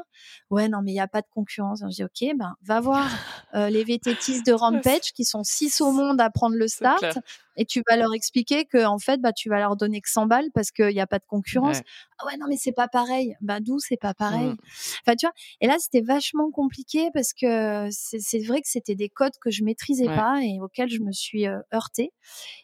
Ouais, 0.50 0.70
non, 0.70 0.80
mais 0.82 0.92
il 0.92 0.96
n'y 0.96 1.02
a 1.02 1.08
pas 1.08 1.22
de 1.22 1.28
concurrence. 1.30 1.82
Alors, 1.82 1.92
je 1.92 1.96
dis, 1.96 2.04
ok, 2.04 2.38
ben 2.38 2.56
va 2.64 2.80
voir 2.80 3.10
euh, 3.54 3.70
les 3.70 3.84
VTTistes 3.84 4.46
de 4.46 4.54
Rampage 4.54 5.12
qui 5.14 5.26
sont 5.26 5.44
6 5.44 5.82
au 5.82 5.92
monde 5.92 6.22
à 6.22 6.30
prendre 6.30 6.56
le 6.56 6.68
start 6.68 7.20
et 7.58 7.66
tu 7.66 7.82
vas 7.90 7.98
leur 7.98 8.14
expliquer 8.14 8.66
que 8.66 8.86
en 8.86 9.00
fait, 9.00 9.22
bah, 9.22 9.34
tu 9.34 9.50
vas 9.50 9.60
leur 9.60 9.76
donner 9.76 10.02
que 10.02 10.10
100 10.10 10.26
balles 10.26 10.50
parce 10.54 10.72
qu'il 10.72 10.90
n'y 10.90 11.00
a 11.00 11.08
pas 11.08 11.20
de 11.20 11.26
concurrence. 11.28 11.82
Ah 12.20 12.26
ouais, 12.28 12.38
non, 12.38 12.48
mais 12.50 12.58
c'est 12.58 12.72
pas 12.72 12.88
pareil. 12.88 13.36
Bah 13.42 13.60
d'où 13.60 13.80
c'est 13.80 13.98
pas 13.98 14.14
pareil. 14.14 14.48
Mmh. 14.48 14.58
Enfin, 15.02 15.16
tu 15.16 15.26
vois. 15.26 15.34
Et 15.62 15.68
là, 15.68 15.76
c'était 15.80 16.02
vachement 16.02 16.52
compliqué 16.52 17.10
parce 17.14 17.34
que 17.34 17.88
c'est 17.92 18.40
vrai 18.46 18.62
que 18.62 18.68
c'était 18.68 18.96
des 18.96 19.10
codes 19.10 19.38
que 19.42 19.52
je 19.52 19.64
maîtrisais 19.64 20.06
pas 20.06 20.42
et 20.44 20.60
auxquels 20.62 20.90
je 20.90 21.00
me 21.00 21.12
suis 21.12 21.48
euh, 21.48 21.60
heurtée. 21.74 22.12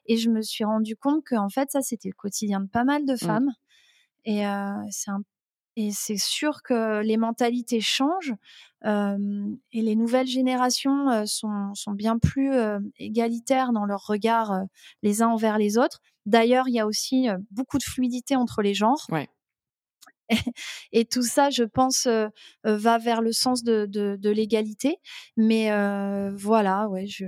Et 0.06 0.18
je 0.18 0.30
me 0.30 0.42
suis 0.42 0.64
rendu 0.64 0.96
compte 0.96 1.24
que 1.26 1.36
en 1.36 1.50
fait, 1.50 1.70
ça, 1.72 1.82
c'était 1.82 2.10
le 2.10 2.16
quotidien 2.16 2.62
de 2.62 2.68
pas 2.68 2.84
mal 2.84 3.06
de 3.06 3.14
mmh. 3.14 3.52
Et 4.26 4.44
c'est 4.90 5.12
et 5.78 5.92
c'est 5.92 6.18
sûr 6.18 6.64
que 6.64 7.02
les 7.02 7.16
mentalités 7.16 7.80
changent 7.80 8.36
et 8.84 9.82
les 9.82 9.96
nouvelles 9.96 10.28
générations 10.28 11.26
sont, 11.26 11.74
sont, 11.76 11.92
bien 11.92 12.18
plus 12.18 12.52
égalitaires 12.98 13.72
dans 13.72 13.86
leur 13.86 14.06
regard 14.06 14.60
les 15.02 15.22
uns 15.22 15.30
envers 15.30 15.58
les 15.58 15.78
autres. 15.78 16.02
D'ailleurs, 16.26 16.68
il 16.68 16.74
y 16.74 16.80
a 16.80 16.86
aussi 16.86 17.28
beaucoup 17.52 17.78
de 17.78 17.84
fluidité 17.84 18.36
entre 18.36 18.62
les 18.62 18.74
genres. 18.74 19.08
Ouais. 19.10 19.30
Et, 20.92 21.06
tout 21.06 21.24
ça, 21.24 21.50
je 21.50 21.64
pense, 21.64 22.08
va 22.64 22.98
vers 22.98 23.22
le 23.22 23.32
sens 23.32 23.64
de, 23.64 23.86
de, 23.86 24.18
de 24.20 24.30
l'égalité. 24.30 24.98
Mais 25.38 25.70
voilà, 26.36 26.90
ouais, 26.90 27.08
je, 27.08 27.26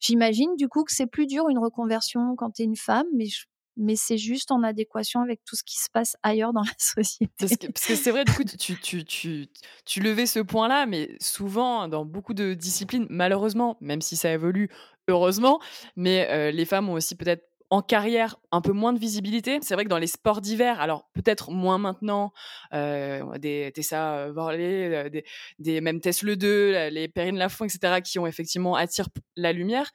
j'imagine 0.00 0.56
du 0.56 0.68
coup 0.68 0.84
que 0.84 0.92
c'est 0.92 1.06
plus 1.06 1.26
dur 1.26 1.48
une 1.48 1.58
reconversion 1.58 2.36
quand 2.36 2.52
tu 2.52 2.62
es 2.62 2.64
une 2.64 2.76
femme, 2.76 3.06
mais 3.14 3.26
je 3.26 3.44
mais 3.76 3.96
c'est 3.96 4.18
juste 4.18 4.50
en 4.52 4.62
adéquation 4.62 5.20
avec 5.20 5.40
tout 5.44 5.56
ce 5.56 5.64
qui 5.64 5.78
se 5.78 5.90
passe 5.92 6.16
ailleurs 6.22 6.52
dans 6.52 6.62
la 6.62 6.72
société. 6.78 7.32
Parce 7.38 7.56
que, 7.56 7.96
c'est 7.96 8.10
vrai, 8.10 8.24
du 8.24 8.32
coup, 8.32 8.44
tu, 8.44 8.78
tu, 8.80 9.04
tu, 9.04 9.48
tu 9.84 10.00
levais 10.00 10.26
ce 10.26 10.40
point-là, 10.40 10.86
mais 10.86 11.16
souvent, 11.20 11.88
dans 11.88 12.04
beaucoup 12.04 12.34
de 12.34 12.54
disciplines, 12.54 13.06
malheureusement, 13.10 13.76
même 13.80 14.00
si 14.00 14.16
ça 14.16 14.32
évolue, 14.32 14.70
heureusement, 15.08 15.60
mais 15.96 16.28
euh, 16.30 16.50
les 16.50 16.64
femmes 16.64 16.88
ont 16.88 16.94
aussi 16.94 17.14
peut-être 17.14 17.44
en 17.70 17.82
carrière 17.82 18.36
un 18.52 18.60
peu 18.60 18.72
moins 18.72 18.92
de 18.92 18.98
visibilité. 18.98 19.58
C'est 19.62 19.74
vrai 19.74 19.84
que 19.84 19.88
dans 19.88 19.98
les 19.98 20.06
sports 20.06 20.40
d'hiver, 20.40 20.80
alors 20.80 21.08
peut-être 21.12 21.50
moins 21.50 21.78
maintenant, 21.78 22.32
euh, 22.72 23.36
des 23.38 23.72
Tessa 23.74 24.30
Vorley, 24.30 24.94
euh, 24.94 25.08
des, 25.08 25.24
des, 25.58 25.80
même 25.80 26.00
Tess 26.00 26.22
Le 26.22 26.36
2, 26.36 26.88
les 26.90 27.08
Perrine 27.08 27.36
Lafont, 27.36 27.64
etc., 27.64 28.00
qui 28.04 28.18
ont 28.18 28.26
effectivement 28.26 28.76
attiré 28.76 29.08
la 29.36 29.52
lumière 29.52 29.90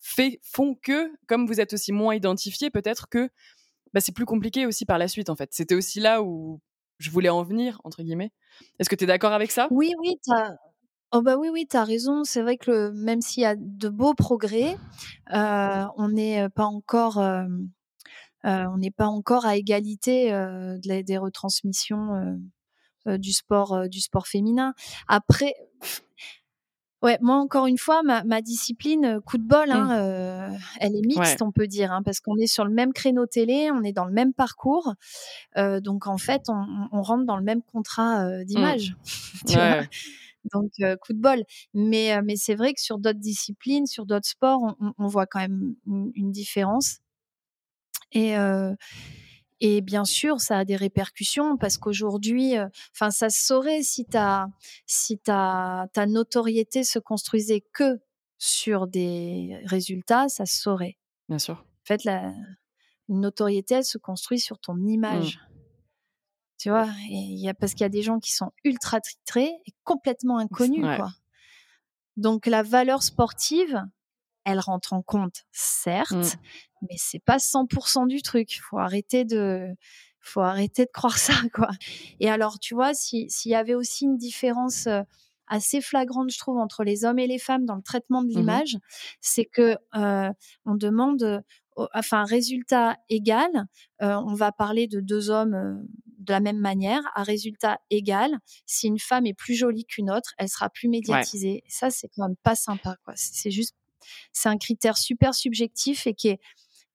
fait, 0.00 0.40
font 0.42 0.74
que, 0.74 1.12
comme 1.26 1.46
vous 1.46 1.60
êtes 1.60 1.72
aussi 1.74 1.92
moins 1.92 2.14
identifié, 2.14 2.70
peut-être 2.70 3.08
que 3.08 3.28
bah, 3.92 4.00
c'est 4.00 4.12
plus 4.12 4.24
compliqué 4.24 4.66
aussi 4.66 4.84
par 4.86 4.98
la 4.98 5.08
suite, 5.08 5.30
en 5.30 5.36
fait. 5.36 5.50
C'était 5.52 5.74
aussi 5.74 6.00
là 6.00 6.22
où 6.22 6.60
je 6.98 7.10
voulais 7.10 7.28
en 7.28 7.42
venir, 7.42 7.80
entre 7.84 8.02
guillemets. 8.02 8.32
Est-ce 8.78 8.88
que 8.88 8.94
tu 8.94 9.04
es 9.04 9.06
d'accord 9.06 9.32
avec 9.32 9.50
ça? 9.50 9.68
Oui, 9.70 9.94
oui. 10.00 10.18
Oh 11.12 11.22
bah 11.22 11.36
oui, 11.36 11.48
oui, 11.48 11.66
tu 11.68 11.76
as 11.76 11.82
raison. 11.82 12.22
C'est 12.22 12.40
vrai 12.40 12.56
que 12.56 12.90
même 12.90 13.20
s'il 13.20 13.42
y 13.42 13.46
a 13.46 13.56
de 13.56 13.88
beaux 13.88 14.14
progrès, 14.14 14.76
euh, 15.34 15.84
on 15.96 16.08
n'est 16.08 16.48
pas 16.50 16.66
encore, 16.66 17.18
euh, 17.18 17.46
euh, 18.44 18.90
pas 18.96 19.06
encore 19.06 19.44
à 19.44 19.56
égalité 19.56 20.30
des 20.84 21.18
retransmissions 21.18 22.38
du 23.06 23.32
sport, 23.32 23.88
du 23.88 24.00
sport 24.00 24.28
féminin. 24.28 24.72
Après, 25.08 25.54
Ouais, 27.02 27.16
moi 27.22 27.36
encore 27.36 27.66
une 27.66 27.78
fois, 27.78 28.02
ma, 28.02 28.24
ma 28.24 28.42
discipline, 28.42 29.04
euh, 29.06 29.20
coup 29.20 29.38
de 29.38 29.46
bol, 29.46 29.70
hein, 29.70 29.86
mmh. 29.86 29.90
euh, 29.92 30.58
elle 30.80 30.94
est 30.94 31.06
mixte, 31.06 31.40
on 31.40 31.50
peut 31.50 31.66
dire, 31.66 31.92
hein, 31.92 32.02
parce 32.02 32.20
qu'on 32.20 32.36
est 32.36 32.46
sur 32.46 32.64
le 32.64 32.72
même 32.72 32.92
créneau 32.92 33.24
télé, 33.24 33.70
on 33.72 33.82
est 33.82 33.92
dans 33.92 34.04
le 34.04 34.12
même 34.12 34.34
parcours, 34.34 34.94
euh, 35.56 35.80
donc 35.80 36.06
en 36.06 36.18
fait, 36.18 36.42
on, 36.48 36.88
on, 36.92 37.00
rentre 37.00 37.24
dans 37.24 37.38
le 37.38 37.42
même 37.42 37.62
contrat 37.62 38.26
euh, 38.26 38.42
mmh. 38.42 38.44
d'image. 38.44 38.96
Ouais. 39.48 39.88
donc 40.52 40.70
coup 41.00 41.12
de 41.14 41.18
bol. 41.18 41.42
Mais 41.72 42.20
mais 42.22 42.36
c'est 42.36 42.54
vrai 42.54 42.74
que 42.74 42.80
sur 42.80 42.98
d'autres 42.98 43.18
disciplines, 43.18 43.86
sur 43.86 44.04
d'autres 44.04 44.28
sports, 44.28 44.60
on, 44.62 44.92
on, 44.98 45.06
voit 45.06 45.26
quand 45.26 45.38
même 45.38 45.74
une, 45.86 46.12
une 46.14 46.30
différence. 46.30 46.98
Et 48.12 48.34
et 49.60 49.80
bien 49.80 50.04
sûr, 50.04 50.40
ça 50.40 50.58
a 50.58 50.64
des 50.64 50.76
répercussions 50.76 51.56
parce 51.56 51.78
qu'aujourd'hui, 51.78 52.56
euh, 52.56 52.66
enfin, 52.94 53.10
ça 53.10 53.28
se 53.30 53.44
saurait 53.44 53.82
si 53.82 54.04
ta, 54.04 54.48
si 54.86 55.18
ta, 55.18 55.88
ta 55.92 56.06
notoriété 56.06 56.84
se 56.84 56.98
construisait 56.98 57.62
que 57.72 58.00
sur 58.38 58.86
des 58.86 59.60
résultats, 59.64 60.28
ça 60.28 60.46
se 60.46 60.60
saurait. 60.60 60.96
Bien 61.28 61.38
sûr. 61.38 61.54
En 61.54 61.84
fait, 61.84 62.04
la 62.04 62.32
une 63.10 63.20
notoriété, 63.20 63.74
elle 63.74 63.84
se 63.84 63.98
construit 63.98 64.38
sur 64.38 64.58
ton 64.58 64.78
image. 64.86 65.36
Mmh. 65.36 65.50
Tu 66.58 66.70
vois, 66.70 66.88
et 67.10 67.16
y 67.16 67.48
a, 67.48 67.54
parce 67.54 67.72
qu'il 67.72 67.82
y 67.82 67.84
a 67.84 67.90
des 67.90 68.02
gens 68.02 68.20
qui 68.20 68.32
sont 68.32 68.52
ultra 68.64 69.00
titrés 69.00 69.50
et 69.66 69.74
complètement 69.82 70.38
inconnus, 70.38 70.84
quoi. 70.96 71.10
Donc, 72.16 72.46
la 72.46 72.62
valeur 72.62 73.02
sportive, 73.02 73.82
elle 74.44 74.60
rentre 74.60 74.92
en 74.92 75.02
compte, 75.02 75.44
certes, 75.52 76.12
mmh. 76.12 76.38
mais 76.82 76.96
c'est 76.96 77.22
pas 77.22 77.36
100% 77.36 78.06
du 78.06 78.22
truc. 78.22 78.60
Faut 78.62 78.78
arrêter 78.78 79.24
de, 79.24 79.68
faut 80.20 80.40
arrêter 80.40 80.84
de 80.84 80.90
croire 80.92 81.18
ça, 81.18 81.34
quoi. 81.54 81.70
Et 82.20 82.30
alors, 82.30 82.58
tu 82.58 82.74
vois, 82.74 82.94
s'il 82.94 83.28
y 83.44 83.54
avait 83.54 83.74
aussi 83.74 84.04
une 84.04 84.16
différence 84.16 84.88
assez 85.46 85.80
flagrante, 85.80 86.30
je 86.30 86.38
trouve, 86.38 86.58
entre 86.58 86.84
les 86.84 87.04
hommes 87.04 87.18
et 87.18 87.26
les 87.26 87.38
femmes 87.38 87.66
dans 87.66 87.76
le 87.76 87.82
traitement 87.82 88.22
de 88.22 88.28
mmh 88.28 88.36
l'image, 88.36 88.76
c'est 89.20 89.44
que 89.44 89.76
on 89.92 90.74
demande, 90.74 91.42
enfin, 91.94 92.24
résultat 92.24 92.96
égal, 93.08 93.50
on 94.00 94.34
va 94.34 94.52
parler 94.52 94.86
de 94.86 95.00
deux 95.00 95.30
hommes 95.30 95.84
de 96.20 96.32
la 96.32 96.40
même 96.40 96.58
manière, 96.58 97.02
à 97.14 97.22
résultat 97.22 97.80
égal, 97.90 98.38
si 98.66 98.86
une 98.86 98.98
femme 98.98 99.26
est 99.26 99.34
plus 99.34 99.54
jolie 99.54 99.84
qu'une 99.86 100.10
autre, 100.10 100.34
elle 100.38 100.48
sera 100.48 100.68
plus 100.68 100.88
médiatisée. 100.88 101.64
Ça, 101.66 101.90
c'est 101.90 102.08
quand 102.08 102.28
même 102.28 102.36
pas 102.42 102.54
sympa, 102.54 102.96
quoi. 103.04 103.14
C'est 103.16 103.50
juste 103.50 103.74
c'est 104.32 104.48
un 104.48 104.58
critère 104.58 104.96
super 104.96 105.34
subjectif 105.34 106.06
et 106.06 106.14
qui 106.14 106.28
est, 106.28 106.40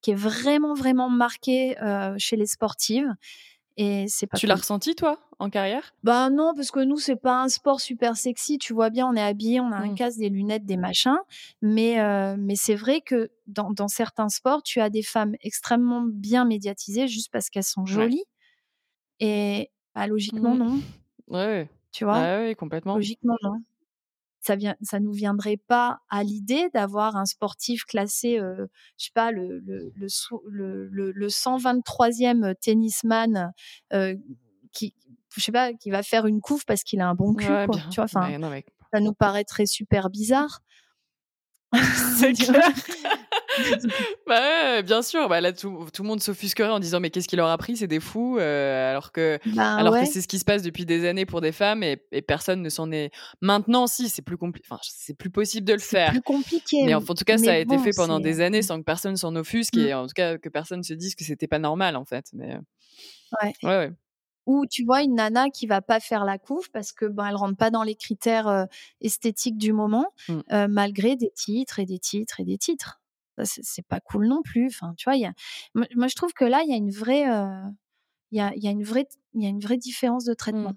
qui 0.02 0.12
est 0.12 0.16
vraiment, 0.16 0.74
vraiment 0.74 1.10
marqué 1.10 1.80
euh, 1.82 2.16
chez 2.18 2.36
les 2.36 2.46
sportives. 2.46 3.10
Et 3.78 4.06
c'est 4.08 4.26
pas 4.26 4.38
tu 4.38 4.48
l'as 4.48 4.56
ressenti, 4.56 4.96
toi, 4.96 5.20
en 5.40 5.50
carrière? 5.50 5.94
Bah 6.04 6.30
non, 6.30 6.54
parce 6.56 6.72
que 6.72 6.80
nous, 6.80 6.98
c'est 6.98 7.18
pas 7.18 7.42
un 7.42 7.50
sport 7.50 7.82
super 7.82 8.16
sexy. 8.16 8.58
Tu 8.58 8.74
vois 8.74 8.90
bien, 8.90 9.06
on 9.06 9.16
est 9.16 9.22
habillé, 9.22 9.60
on 9.60 9.72
a 9.72 9.76
un 9.76 9.92
mmh. 9.92 9.96
casque, 9.96 10.20
des 10.20 10.30
lunettes, 10.30 10.66
des 10.66 10.78
machins. 10.78 11.18
Mais, 11.62 12.00
euh, 12.00 12.38
mais 12.40 12.56
c'est 12.56 12.76
vrai 12.76 13.02
que 13.02 13.32
dans, 13.48 13.72
dans, 13.72 13.90
certains 13.90 14.30
sports, 14.30 14.64
tu 14.64 14.80
as 14.80 14.90
des 14.90 15.02
femmes 15.02 15.36
extrêmement 15.42 16.04
bien 16.08 16.46
médiatisées 16.46 17.08
juste 17.08 17.30
parce 17.34 17.50
qu'elles 17.50 17.64
sont 17.64 17.86
jolies. 17.86 18.24
Et 19.20 19.72
bah, 19.94 20.08
logiquement, 20.08 20.56
mmh. 20.56 20.60
non. 20.60 20.82
Ouais. 21.28 21.70
Tu 21.92 22.06
vois? 22.06 22.20
Ouais, 22.20 22.56
complètement. 22.58 22.96
Logiquement, 22.96 23.36
non 23.42 23.62
ça 24.46 24.56
vient, 24.56 24.76
ça 24.82 25.00
nous 25.00 25.12
viendrait 25.12 25.58
pas 25.58 26.00
à 26.10 26.24
l'idée 26.24 26.70
d'avoir 26.74 27.16
un 27.16 27.26
sportif 27.26 27.84
classé, 27.86 28.40
euh, 28.40 28.68
je 28.98 29.06
sais 29.06 29.12
pas, 29.14 29.32
le, 29.32 29.60
le, 29.60 29.92
le, 29.96 30.88
le, 30.88 31.12
le 31.12 31.28
123e 31.28 32.54
tennisman 32.62 33.52
euh, 33.94 34.16
qui, 34.72 34.94
je 35.36 35.42
sais 35.42 35.52
pas, 35.52 35.74
qui 35.74 35.90
va 35.90 36.04
faire 36.04 36.28
une 36.28 36.42
couve 36.42 36.64
parce 36.66 36.84
qu'il 36.84 37.02
a 37.02 37.08
un 37.08 37.16
bon 37.16 37.34
cul, 37.34 37.48
quoi, 37.48 37.66
tu 37.90 37.96
vois. 37.96 38.04
Enfin, 38.06 38.30
ça 38.94 39.00
nous 39.00 39.14
paraîtrait 39.14 39.66
super 39.66 40.10
bizarre. 40.10 40.62
C'est 42.18 42.34
clair. 42.34 42.62
bah 44.28 44.82
bien 44.82 45.02
sûr. 45.02 45.28
Bah 45.30 45.42
là, 45.42 45.54
tout, 45.54 45.88
tout 45.94 46.04
le 46.04 46.08
monde 46.08 46.22
s'offusquerait 46.22 46.70
en 46.70 46.80
disant 46.80 47.00
mais 47.00 47.10
qu'est-ce 47.10 47.28
qu'il 47.28 47.38
leur 47.38 47.50
a 47.50 47.58
pris 47.58 47.78
C'est 47.78 47.88
des 47.88 48.00
fous. 48.00 48.38
Euh, 48.40 48.92
alors 48.92 49.12
que, 49.12 49.40
bah 49.56 49.76
alors 49.76 49.94
que 49.94 50.06
c'est 50.06 50.22
ce 50.22 50.28
qui 50.28 50.40
se 50.40 50.46
passe 50.46 50.62
depuis 50.62 50.86
des 50.86 51.08
années 51.08 51.26
pour 51.26 51.42
des 51.42 51.52
femmes 51.52 51.84
et, 51.84 52.02
et 52.12 52.22
personne 52.22 52.62
ne 52.62 52.70
s'en 52.70 52.92
est. 52.92 53.12
Maintenant, 53.42 53.88
si 53.88 54.10
c'est 54.10 54.22
plus 54.22 54.38
compliqué. 54.38 54.68
Enfin, 54.70 54.80
c'est 54.84 55.18
plus 55.18 55.30
possible 55.30 55.68
de 55.68 55.74
le 55.74 55.80
faire. 55.80 56.12
Plus 56.12 56.22
compliqué. 56.22 56.84
Mais 56.86 56.94
en, 56.94 57.02
tout 57.02 57.16
cas, 57.26 57.38
ça 57.38 57.54
a 57.54 57.58
été 57.58 57.78
fait 57.78 57.92
pendant 57.96 58.20
des 58.20 58.42
années 58.42 58.62
sans 58.62 58.80
que 58.80 58.84
personne 58.84 59.18
s'en 59.18 59.36
offusque 59.36 59.78
et 59.78 59.94
mmh. 59.94 59.98
en 59.98 60.08
tout 60.08 60.14
cas 60.14 60.38
que 60.38 60.50
personne 60.50 60.84
se 60.84 60.94
dise 60.94 61.16
que 61.16 61.24
c'était 61.24 61.48
pas 61.48 61.60
normal 61.60 61.96
en 61.96 62.06
fait. 62.06 62.28
Mais 62.34 62.58
ouais. 63.42 63.54
ouais, 63.64 63.70
ouais 63.70 63.92
ou 64.46 64.66
tu 64.66 64.84
vois 64.84 65.02
une 65.02 65.16
nana 65.16 65.50
qui 65.50 65.68
va 65.68 65.82
pas 65.82 66.00
faire 66.00 66.26
la 66.26 66.38
couve 66.38 66.70
parce 66.72 66.92
que 66.92 67.06
ben 67.06 67.28
elle 67.28 67.36
rentre 67.36 67.58
pas 67.58 67.72
dans 67.72 67.84
les 67.84 67.96
critères 67.96 68.48
euh, 68.48 68.66
esthétiques 69.02 69.58
du 69.58 69.74
moment 69.74 70.08
mmh. 70.28 70.40
euh, 70.52 70.68
malgré 70.70 71.16
des 71.16 71.32
titres 71.32 71.80
et 71.80 71.86
des 71.86 72.00
titres 72.00 72.40
et 72.40 72.46
des 72.46 72.58
titres 72.58 73.02
c'est 73.44 73.86
pas 73.88 74.00
cool 74.00 74.28
non 74.28 74.42
plus. 74.44 74.68
Enfin, 74.68 74.94
tu 74.98 75.06
vois, 75.06 75.18
y 75.18 75.26
a... 75.26 75.34
moi, 75.74 76.08
je 76.08 76.16
trouve 76.16 76.34
que 76.34 76.46
là, 76.46 76.62
il 76.64 76.70
y 76.70 76.74
a 76.74 76.78
une 76.78 76.92
vraie, 76.92 77.30
euh, 77.30 77.62
il 78.32 78.38
y, 78.38 78.42
a, 78.42 78.54
y, 78.56 78.68
a, 78.68 78.72
une 78.72 78.84
vraie, 78.84 79.08
il 79.34 79.44
y 79.44 79.46
a 79.46 79.50
une 79.50 79.60
vraie 79.60 79.78
différence 79.78 80.26
de 80.26 80.34
traitement. 80.34 80.72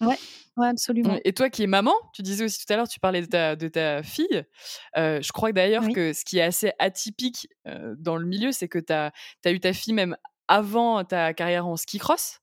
Mmh. 0.00 0.06
Ouais, 0.06 0.18
ouais, 0.56 0.68
absolument. 0.68 1.18
Et 1.24 1.32
toi 1.32 1.50
qui 1.50 1.64
es 1.64 1.66
maman, 1.66 1.94
tu 2.12 2.22
disais 2.22 2.44
aussi 2.44 2.64
tout 2.64 2.72
à 2.72 2.76
l'heure, 2.76 2.88
tu 2.88 3.00
parlais 3.00 3.22
de 3.22 3.26
ta, 3.26 3.56
de 3.56 3.68
ta 3.68 4.02
fille. 4.02 4.44
Euh, 4.96 5.20
je 5.20 5.32
crois 5.32 5.52
d'ailleurs 5.52 5.88
que 5.88 6.12
ce 6.12 6.24
qui 6.24 6.38
est 6.38 6.42
assez 6.42 6.72
atypique 6.78 7.48
euh, 7.66 7.96
dans 7.98 8.16
le 8.16 8.24
milieu, 8.24 8.52
c'est 8.52 8.68
que 8.68 8.78
tu 8.78 8.92
as, 8.92 9.12
as, 9.44 9.50
eu 9.50 9.58
ta 9.58 9.72
fille 9.72 9.94
même 9.94 10.16
avant 10.46 11.02
ta 11.04 11.34
carrière 11.34 11.66
en 11.66 11.76
ski 11.76 11.98
cross. 11.98 12.40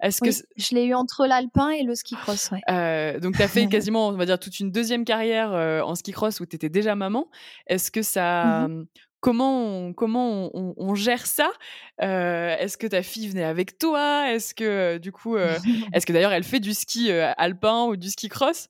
Est-ce 0.00 0.20
que 0.20 0.46
je 0.56 0.74
l'ai 0.74 0.84
eu 0.84 0.94
entre 0.94 1.26
l'alpin 1.26 1.70
et 1.70 1.82
le 1.82 1.94
ski 1.94 2.14
cross. 2.16 2.50
Ouais. 2.50 2.60
Euh, 2.70 3.20
donc, 3.20 3.36
tu 3.36 3.42
as 3.42 3.48
fait 3.48 3.66
quasiment, 3.68 4.08
on 4.08 4.12
va 4.12 4.26
dire, 4.26 4.38
toute 4.38 4.60
une 4.60 4.70
deuxième 4.70 5.04
carrière 5.04 5.52
euh, 5.52 5.80
en 5.80 5.94
ski 5.94 6.12
cross 6.12 6.40
où 6.40 6.46
tu 6.46 6.56
étais 6.56 6.68
déjà 6.68 6.94
maman. 6.94 7.28
Est-ce 7.66 7.90
que 7.90 8.02
ça, 8.02 8.68
mmh 8.68 8.86
comment 9.20 9.86
on, 9.86 9.94
comment 9.94 10.50
on, 10.52 10.94
gère 10.94 11.24
ça? 11.24 11.50
Est-ce 11.98 12.76
que 12.76 12.86
ta 12.86 13.02
fille 13.02 13.28
venait 13.28 13.44
avec 13.44 13.78
toi? 13.78 14.30
Est-ce 14.30 14.54
que 14.54 14.98
du 14.98 15.12
coup, 15.12 15.38
est-ce 15.94 16.04
que 16.04 16.12
d'ailleurs 16.12 16.32
elle 16.32 16.44
fait 16.44 16.60
du 16.60 16.74
ski 16.74 17.10
alpin 17.10 17.86
ou 17.86 17.96
du 17.96 18.10
ski 18.10 18.28
cross? 18.28 18.68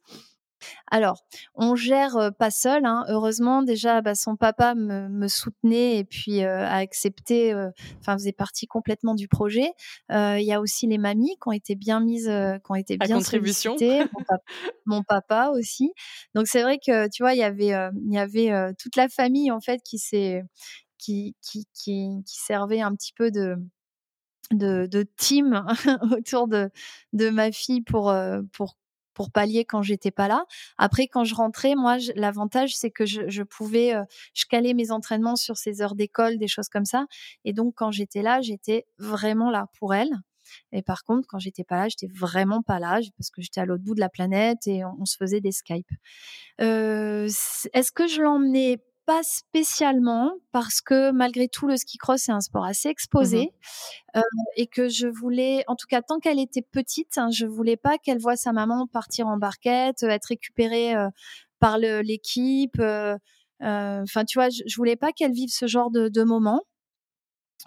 Alors, 0.91 1.25
on 1.55 1.75
gère 1.75 2.31
pas 2.39 2.51
seul. 2.51 2.85
Hein. 2.85 3.05
Heureusement, 3.09 3.63
déjà, 3.63 4.01
bah, 4.01 4.15
son 4.15 4.37
papa 4.37 4.75
me, 4.75 5.29
soutenait 5.29 5.99
et 5.99 6.05
puis 6.05 6.43
a 6.43 6.77
accepté, 6.77 7.55
enfin 8.01 8.17
faisait 8.17 8.33
partie 8.33 8.67
complètement 8.67 9.15
du 9.15 9.29
projet. 9.29 9.73
Il 10.11 10.43
y 10.43 10.53
a 10.53 10.61
aussi 10.61 10.87
les 10.87 10.99
mamies 10.99 11.37
qui 11.43 11.49
ont 11.49 11.53
été 11.53 11.75
bien 11.75 12.01
mises, 12.01 12.27
qui 12.27 12.71
ont 12.71 12.75
été 12.75 12.97
bien 12.97 13.17
contribution. 13.17 13.77
Mon, 14.87 15.03
papa, 15.03 15.51
aussi. 15.55 15.93
Donc 16.35 16.47
c'est 16.47 16.63
vrai 16.63 16.79
que 16.79 17.09
tu 17.09 17.23
vois, 17.23 17.35
il 17.35 17.39
y 17.39 17.43
avait, 17.43 17.73
il 18.07 18.13
y 18.13 18.19
avait 18.19 18.75
toute 18.79 18.97
la 18.97 19.09
famille 19.09 19.51
en 19.51 19.61
fait 19.61 19.81
qui 19.83 19.99
s'est, 19.99 20.43
qui, 20.99 21.35
qui, 21.43 21.67
qui, 21.75 22.23
qui 22.27 22.37
servait 22.37 22.81
un 22.81 22.95
petit 22.95 23.13
peu 23.13 23.31
de 23.31 23.57
de, 24.51 24.87
de 24.87 25.05
team 25.17 25.65
autour 26.17 26.49
de, 26.49 26.71
de 27.13 27.31
ma 27.31 27.53
fille 27.53 27.83
pour, 27.83 28.15
pour 28.53 28.77
pour 29.15 29.31
pallier 29.31 29.65
quand 29.65 29.83
j'étais 29.83 30.11
pas 30.11 30.29
là. 30.29 30.45
Après, 30.79 31.07
quand 31.07 31.25
je 31.25 31.35
rentrais, 31.35 31.75
moi, 31.75 31.97
l'avantage, 32.17 32.77
c'est 32.77 32.91
que 32.91 33.07
je, 33.07 33.43
pouvais, 33.43 33.95
euh, 33.95 34.05
je 34.35 34.45
calais 34.47 34.75
mes 34.75 34.91
entraînements 34.91 35.37
sur 35.37 35.57
ses 35.57 35.83
heures 35.83 35.95
d'école, 35.95 36.39
des 36.39 36.49
choses 36.49 36.69
comme 36.69 36.85
ça. 36.85 37.07
Et 37.45 37.53
donc, 37.53 37.75
quand 37.77 37.91
j'étais 37.91 38.23
là, 38.23 38.41
j'étais 38.41 38.87
vraiment 38.99 39.51
là 39.51 39.67
pour 39.79 39.95
elle. 39.95 40.11
Et 40.73 40.83
par 40.83 41.05
contre, 41.05 41.27
quand 41.29 41.39
j'étais 41.39 41.65
pas 41.65 41.77
là, 41.77 41.89
j'étais 41.89 42.13
vraiment 42.13 42.63
pas 42.63 42.79
là 42.79 43.01
parce 43.17 43.31
que 43.31 43.41
j'étais 43.41 43.61
à 43.61 43.65
l'autre 43.65 43.83
bout 43.83 43.95
de 43.95 44.01
la 44.01 44.11
planète 44.11 44.67
et 44.67 44.85
on, 44.85 45.05
se 45.07 45.17
faisait 45.17 45.41
des 45.41 45.53
Skype. 45.53 45.89
Euh, 46.61 47.29
est-ce 47.73 47.93
que 47.93 48.07
je 48.07 48.21
l'emmenais 48.21 48.79
pas 49.07 49.23
spécialement 49.23 50.33
parce 50.53 50.81
que 50.81 51.11
malgré 51.11 51.49
tout 51.49 51.67
le 51.67 51.77
ski 51.77 51.99
cross 51.99 52.23
c'est 52.23 52.33
un 52.33 52.41
sport 52.41 52.65
assez 52.65 52.89
exposé 52.89 53.47
mmh 53.47 54.21
et 54.57 54.69
que 54.69 54.89
je 54.89 55.09
voulais 55.09 55.65
en 55.67 55.75
tout 55.75 55.89
cas 55.89 56.01
tant 56.01 56.21
qu'elle 56.21 56.39
était 56.39 56.63
petite 56.63 57.19
hein, 57.19 57.31
je 57.33 57.47
voulais 57.47 57.77
pas 57.77 57.99
qu'elle 57.99 58.19
voit 58.19 58.37
sa 58.37 58.53
maman 58.53 58.87
partir 58.87 59.27
en 59.27 59.39
barquette 59.39 60.05
être 60.05 60.27
récupérée 60.27 60.95
par 61.59 61.79
l'équipe 61.79 62.81
enfin 63.61 64.25
tu 64.25 64.39
vois 64.39 64.51
je, 64.51 64.63
je, 64.67 64.77
voulais 64.77 64.95
pas 64.95 65.11
qu'elle 65.11 65.33
vive 65.33 65.51
ce 65.51 65.67
genre 65.67 65.91
de, 65.91 66.09
de 66.09 66.23
moment 66.23 66.63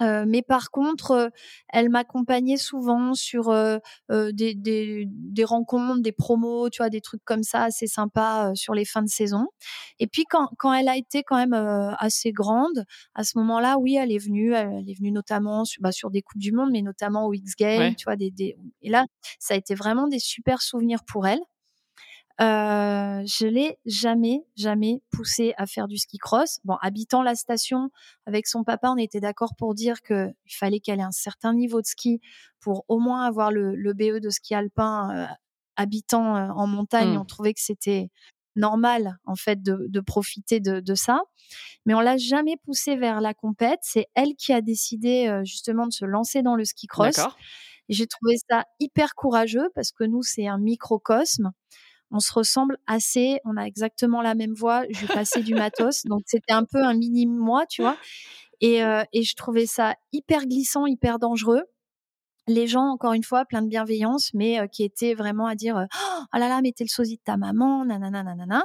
euh, 0.02 0.26
mais 0.28 0.42
par 0.42 0.72
contre, 0.72 1.12
euh, 1.12 1.30
elle 1.70 1.90
m'accompagnait 1.90 2.58
souvent 2.58 3.14
sur 3.14 3.50
euh, 3.50 3.80
des, 4.10 4.54
des, 4.54 5.06
des, 5.08 5.44
rencontres, 5.44 6.02
des 6.02 6.12
promos, 6.12 6.70
tu 6.70 6.78
vois, 6.78 6.90
des 6.90 7.02
trucs 7.02 7.24
comme 7.26 7.44
ça 7.44 7.64
assez 7.64 7.88
sympas 7.88 8.54
sur 8.56 8.74
les 8.74 8.86
fins 8.86 9.02
de 9.02 9.10
saison. 9.10 9.48
Et 10.00 10.08
puis 10.08 10.26
quand, 10.30 10.50
quand 10.58 10.74
elle 10.74 10.90
a 10.90 10.98
été 10.98 11.24
quand 11.24 11.38
même 11.38 11.54
assez 12.00 12.32
grande, 12.32 12.86
à 13.16 13.24
ce 13.24 13.38
moment-là, 13.40 13.78
oui, 13.80 13.96
elle 13.96 14.12
est 14.12 14.24
venue. 14.24 14.54
Elle, 14.54 14.90
est 14.90 14.98
venue 14.98 15.12
notamment 15.12 15.66
sur, 15.66 15.82
bah, 15.82 15.92
sur 15.92 16.12
des 16.12 16.22
coupes 16.22 16.42
du 16.42 16.52
monde, 16.52 16.70
mais 16.72 16.82
notamment 16.82 17.26
au 17.28 17.34
X 17.34 17.56
Games, 17.58 17.96
tu 17.96 18.06
vois. 18.06 18.16
Des, 18.16 18.32
des... 18.32 18.58
Et 18.82 18.90
là, 18.90 19.06
ça 19.40 19.54
a 19.54 19.58
été 19.58 19.76
vraiment 19.76 20.08
des 20.08 20.20
super 20.20 20.62
souvenirs 20.62 21.04
pour 21.06 21.28
elle. 21.28 21.42
Euh, 22.40 23.24
je 23.26 23.48
l'ai 23.48 23.80
jamais, 23.86 24.46
jamais 24.56 25.02
poussé 25.12 25.54
à 25.58 25.66
faire 25.66 25.88
du 25.88 25.98
ski 25.98 26.18
cross. 26.20 26.60
Bon, 26.66 26.76
habitant 26.82 27.24
la 27.24 27.34
station 27.36 27.90
avec 28.28 28.46
son 28.48 28.64
papa, 28.64 28.92
on 28.92 28.98
était 28.98 29.20
d'accord 29.20 29.56
pour 29.58 29.74
dire 29.74 30.02
qu'il 30.02 30.34
fallait 30.52 30.80
qu'elle 30.80 31.00
ait 31.00 31.04
un 31.04 31.12
certain 31.12 31.54
niveau 31.54 31.82
de 31.82 31.88
ski 31.88 32.22
pour 32.60 32.86
au 32.88 33.00
moins 33.00 33.26
avoir 33.26 33.52
le, 33.52 33.76
le 33.76 33.94
BE 33.94 34.20
de 34.20 34.30
ski 34.30 34.54
alpin 34.54 35.10
euh, 35.16 35.34
habitant 35.78 36.36
euh, 36.36 36.50
en 36.50 36.68
montagne. 36.68 37.16
Mmh. 37.16 37.22
On 37.22 37.26
trouvait 37.26 37.54
que 37.54 37.62
c'était 37.62 38.10
normal 38.56 39.18
en 39.26 39.36
fait 39.36 39.62
de, 39.64 39.86
de 39.88 40.00
profiter 40.00 40.60
de, 40.60 40.80
de, 40.80 40.96
ça. 40.96 41.22
Mais 41.86 41.96
on 41.96 42.00
l'a 42.02 42.18
jamais 42.18 42.58
poussé 42.58 42.96
vers 42.98 43.20
la 43.20 43.34
compète. 43.34 43.80
C'est 43.82 44.08
elle 44.14 44.36
qui 44.36 44.54
a 44.54 44.62
décidé 44.62 45.28
euh, 45.28 45.44
justement 45.44 45.88
de 45.88 45.94
se 45.94 46.06
lancer 46.06 46.44
dans 46.44 46.56
le 46.56 46.66
ski 46.66 46.86
cross. 46.86 47.20
J'ai 47.90 48.06
trouvé 48.06 48.36
ça 48.50 48.66
hyper 48.80 49.16
courageux 49.16 49.70
parce 49.74 49.92
que 49.92 50.04
nous, 50.04 50.22
c'est 50.22 50.48
un 50.48 50.58
microcosme 50.58 51.52
on 52.12 52.20
se 52.20 52.34
ressemble 52.34 52.78
assez, 52.88 53.40
on 53.46 53.58
a 53.58 53.64
exactement 53.64 54.22
la 54.22 54.36
même 54.36 54.54
voix, 54.54 54.84
je 54.90 55.00
lui 55.02 55.08
passais 55.08 55.44
du 55.44 55.54
matos, 55.54 56.04
donc 56.06 56.22
c'était 56.26 56.54
un 56.54 56.64
peu 56.64 56.82
un 56.82 56.94
mini 56.94 57.26
moi, 57.26 57.66
tu 57.66 57.82
vois. 57.82 57.98
Et, 58.62 58.84
euh, 58.84 59.04
et 59.14 59.24
je 59.24 59.36
trouvais 59.36 59.66
ça 59.66 59.96
hyper 60.12 60.46
glissant, 60.46 60.86
hyper 60.86 61.20
dangereux. 61.20 61.64
Les 62.48 62.66
gens, 62.66 62.86
encore 62.86 63.14
une 63.14 63.24
fois, 63.24 63.46
plein 63.46 63.62
de 63.62 63.68
bienveillance, 63.68 64.32
mais 64.34 64.60
euh, 64.60 64.68
qui 64.68 64.84
étaient 64.84 65.14
vraiment 65.14 65.48
à 65.48 65.56
dire 65.56 65.86
oh 66.34 66.38
là 66.38 66.48
là, 66.48 66.62
mais 66.64 66.72
t'es 66.72 66.86
le 66.86 66.90
sosie 66.90 67.18
de 67.18 67.22
ta 67.24 67.38
maman, 67.38 67.86
nanana, 67.86 68.24
nanana. 68.24 68.64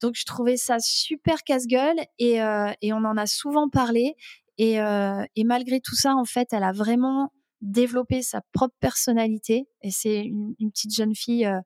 Donc 0.00 0.14
je 0.16 0.24
trouvais 0.24 0.56
ça 0.56 0.78
super 0.80 1.44
casse-gueule 1.44 1.98
et, 2.18 2.42
euh, 2.42 2.72
et 2.80 2.92
on 2.94 3.04
en 3.04 3.16
a 3.16 3.26
souvent 3.26 3.68
parlé. 3.68 4.14
Et, 4.56 4.74
et 4.74 5.44
malgré 5.44 5.80
tout 5.80 5.94
ça, 5.94 6.14
en 6.14 6.26
fait, 6.26 6.48
elle 6.52 6.64
a 6.64 6.72
vraiment 6.72 7.32
développé 7.60 8.22
sa 8.22 8.40
propre 8.52 8.74
personnalité. 8.80 9.68
Et 9.82 9.90
c'est 9.90 10.20
une, 10.20 10.54
petite 10.72 10.94
jeune 10.94 11.14
fille 11.14 11.46
euh, 11.46 11.60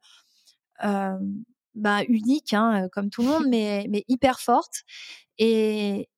bah, 0.81 2.03
unique, 2.09 2.53
hein, 2.53 2.89
comme 2.93 3.11
tout 3.11 3.23
le 3.23 3.29
monde, 3.29 3.47
mais, 3.49 3.87
mais 3.91 4.05
hyper 4.09 4.41
forte. 4.41 4.83
Et 5.39 6.09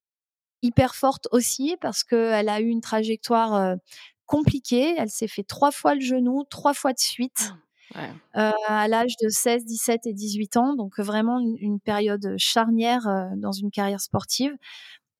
hyper 0.63 0.95
forte 0.95 1.29
aussi 1.31 1.77
parce 1.81 2.05
qu'elle 2.05 2.49
a 2.49 2.61
eu 2.61 2.69
une 2.69 2.81
trajectoire 2.81 3.77
compliquée. 4.27 4.95
Elle 4.99 5.11
s'est 5.11 5.29
fait 5.29 5.45
trois 5.45 5.71
fois 5.71 5.95
le 5.95 6.01
genou, 6.01 6.45
trois 6.45 6.75
fois 6.75 6.93
de 6.93 6.99
suite. 6.99 7.55
Ah, 8.35 8.53
à 8.67 8.89
l'âge 8.89 9.17
de 9.23 9.29
16, 9.29 9.65
17 9.65 10.07
et 10.07 10.13
18 10.13 10.57
ans, 10.57 10.75
donc 10.75 10.99
vraiment 10.99 11.39
une, 11.39 11.81
période 11.81 12.35
charnière 12.37 13.31
dans 13.37 13.53
une 13.53 13.71
carrière 13.71 14.01
sportive. 14.01 14.55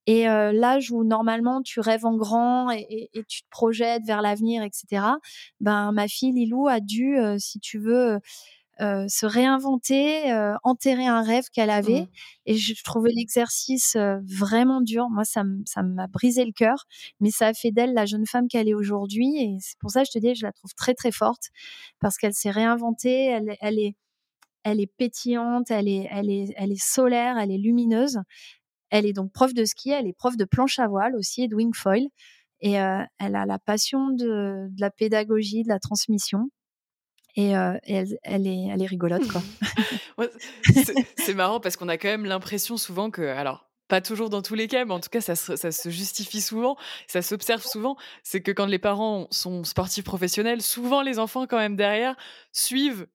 Et 0.05 0.25
l'âge 0.25 0.91
où 0.91 1.03
normalement 1.03 1.61
tu 1.61 1.79
rêves 1.79 2.05
en 2.05 2.15
grand 2.15 2.71
et, 2.71 3.09
et, 3.13 3.23
tu 3.23 3.41
te 3.41 3.49
projettes 3.49 4.03
vers 4.05 4.21
l'avenir, 4.21 4.63
etc. 4.63 5.03
Ben 5.59 5.91
ma 5.91 6.07
fille 6.07 6.33
Lilou 6.33 6.67
a 6.67 6.79
dû, 6.79 7.17
si 7.39 7.59
tu 7.59 7.79
veux, 7.79 8.19
euh, 8.79 9.07
se 9.07 9.25
réinventer, 9.25 10.31
euh, 10.31 10.55
enterrer 10.63 11.07
un 11.07 11.23
rêve 11.23 11.45
qu'elle 11.51 11.71
avait. 11.71 12.01
Mmh. 12.01 12.07
Et 12.45 12.55
je 12.55 12.83
trouvais 12.83 13.11
l'exercice 13.11 13.95
euh, 13.95 14.17
vraiment 14.23 14.81
dur. 14.81 15.07
Moi, 15.09 15.23
ça 15.25 15.43
m'a 15.43 16.07
brisé 16.07 16.45
le 16.45 16.51
cœur, 16.51 16.85
mais 17.19 17.31
ça 17.31 17.47
a 17.47 17.53
fait 17.53 17.71
d'elle 17.71 17.93
la 17.93 18.05
jeune 18.05 18.27
femme 18.27 18.47
qu'elle 18.47 18.69
est 18.69 18.75
aujourd'hui. 18.75 19.35
Et 19.37 19.57
c'est 19.61 19.79
pour 19.79 19.89
ça 19.89 20.01
que 20.01 20.09
je 20.13 20.19
te 20.19 20.23
dis, 20.23 20.35
je 20.35 20.45
la 20.45 20.51
trouve 20.51 20.73
très 20.75 20.93
très 20.93 21.11
forte 21.11 21.49
parce 21.99 22.17
qu'elle 22.17 22.33
s'est 22.33 22.51
réinventée. 22.51 23.25
Elle, 23.25 23.55
elle 23.61 23.79
est 23.79 23.95
elle 24.63 24.81
est 24.81 24.91
pétillante, 24.97 25.71
elle 25.71 25.87
est, 25.87 26.09
elle 26.11 26.29
est, 26.29 26.53
elle 26.57 26.73
est 26.73 26.83
solaire, 26.83 27.37
elle 27.37 27.51
est 27.51 27.57
lumineuse. 27.57 28.19
Elle 28.89 29.05
est 29.05 29.13
donc 29.13 29.31
prof 29.31 29.53
de 29.53 29.63
ski, 29.63 29.91
elle 29.91 30.07
est 30.07 30.13
prof 30.13 30.35
de 30.35 30.43
planche 30.43 30.79
à 30.79 30.87
voile 30.87 31.15
aussi 31.15 31.43
et 31.43 31.47
de 31.47 31.55
wingfoil. 31.55 32.07
Et 32.59 32.73
elle 32.73 33.35
a 33.35 33.45
la 33.45 33.59
passion 33.59 34.09
de, 34.09 34.67
de, 34.69 34.81
la 34.81 34.91
pédagogie, 34.91 35.63
de 35.63 35.69
la 35.69 35.79
transmission 35.79 36.49
et, 37.37 37.51
est, 37.51 38.19
elle 38.23 38.47
est 38.81 38.85
rigolote 38.85 39.27
quoi. 39.27 39.41
c'est 41.17 41.33
marrant 41.33 41.59
parce 41.59 41.77
qu'on 41.77 41.87
a 41.87 41.97
quand 41.97 42.09
même 42.09 42.25
l'impression 42.25 42.77
souvent 42.77 43.09
que 43.09 43.21
alors 43.21 43.67
pas 43.87 44.01
toujours 44.01 44.29
dans 44.29 44.41
tous 44.41 44.55
les 44.55 44.67
cas, 44.67 44.83
mais 44.85 44.93
en 44.93 44.99
tout 44.99 45.09
cas, 45.09 45.21
ça 45.21 45.35
se, 45.35 45.55
ça 45.55 45.71
se 45.71 45.89
justifie 45.89 46.41
souvent, 46.41 46.75
ça 47.07 47.21
s'observe 47.21 47.63
souvent, 47.63 47.95
c'est 48.23 48.41
que 48.41 48.51
quand 48.51 48.65
les 48.65 48.79
parents 48.79 49.27
sont 49.31 49.63
sportifs 49.63 50.03
professionnels, 50.03 50.61
souvent 50.61 51.01
les 51.01 51.19
enfants, 51.19 51.47
quand 51.47 51.57
même 51.57 51.75
derrière, 51.75 52.15
suivent 52.51 53.07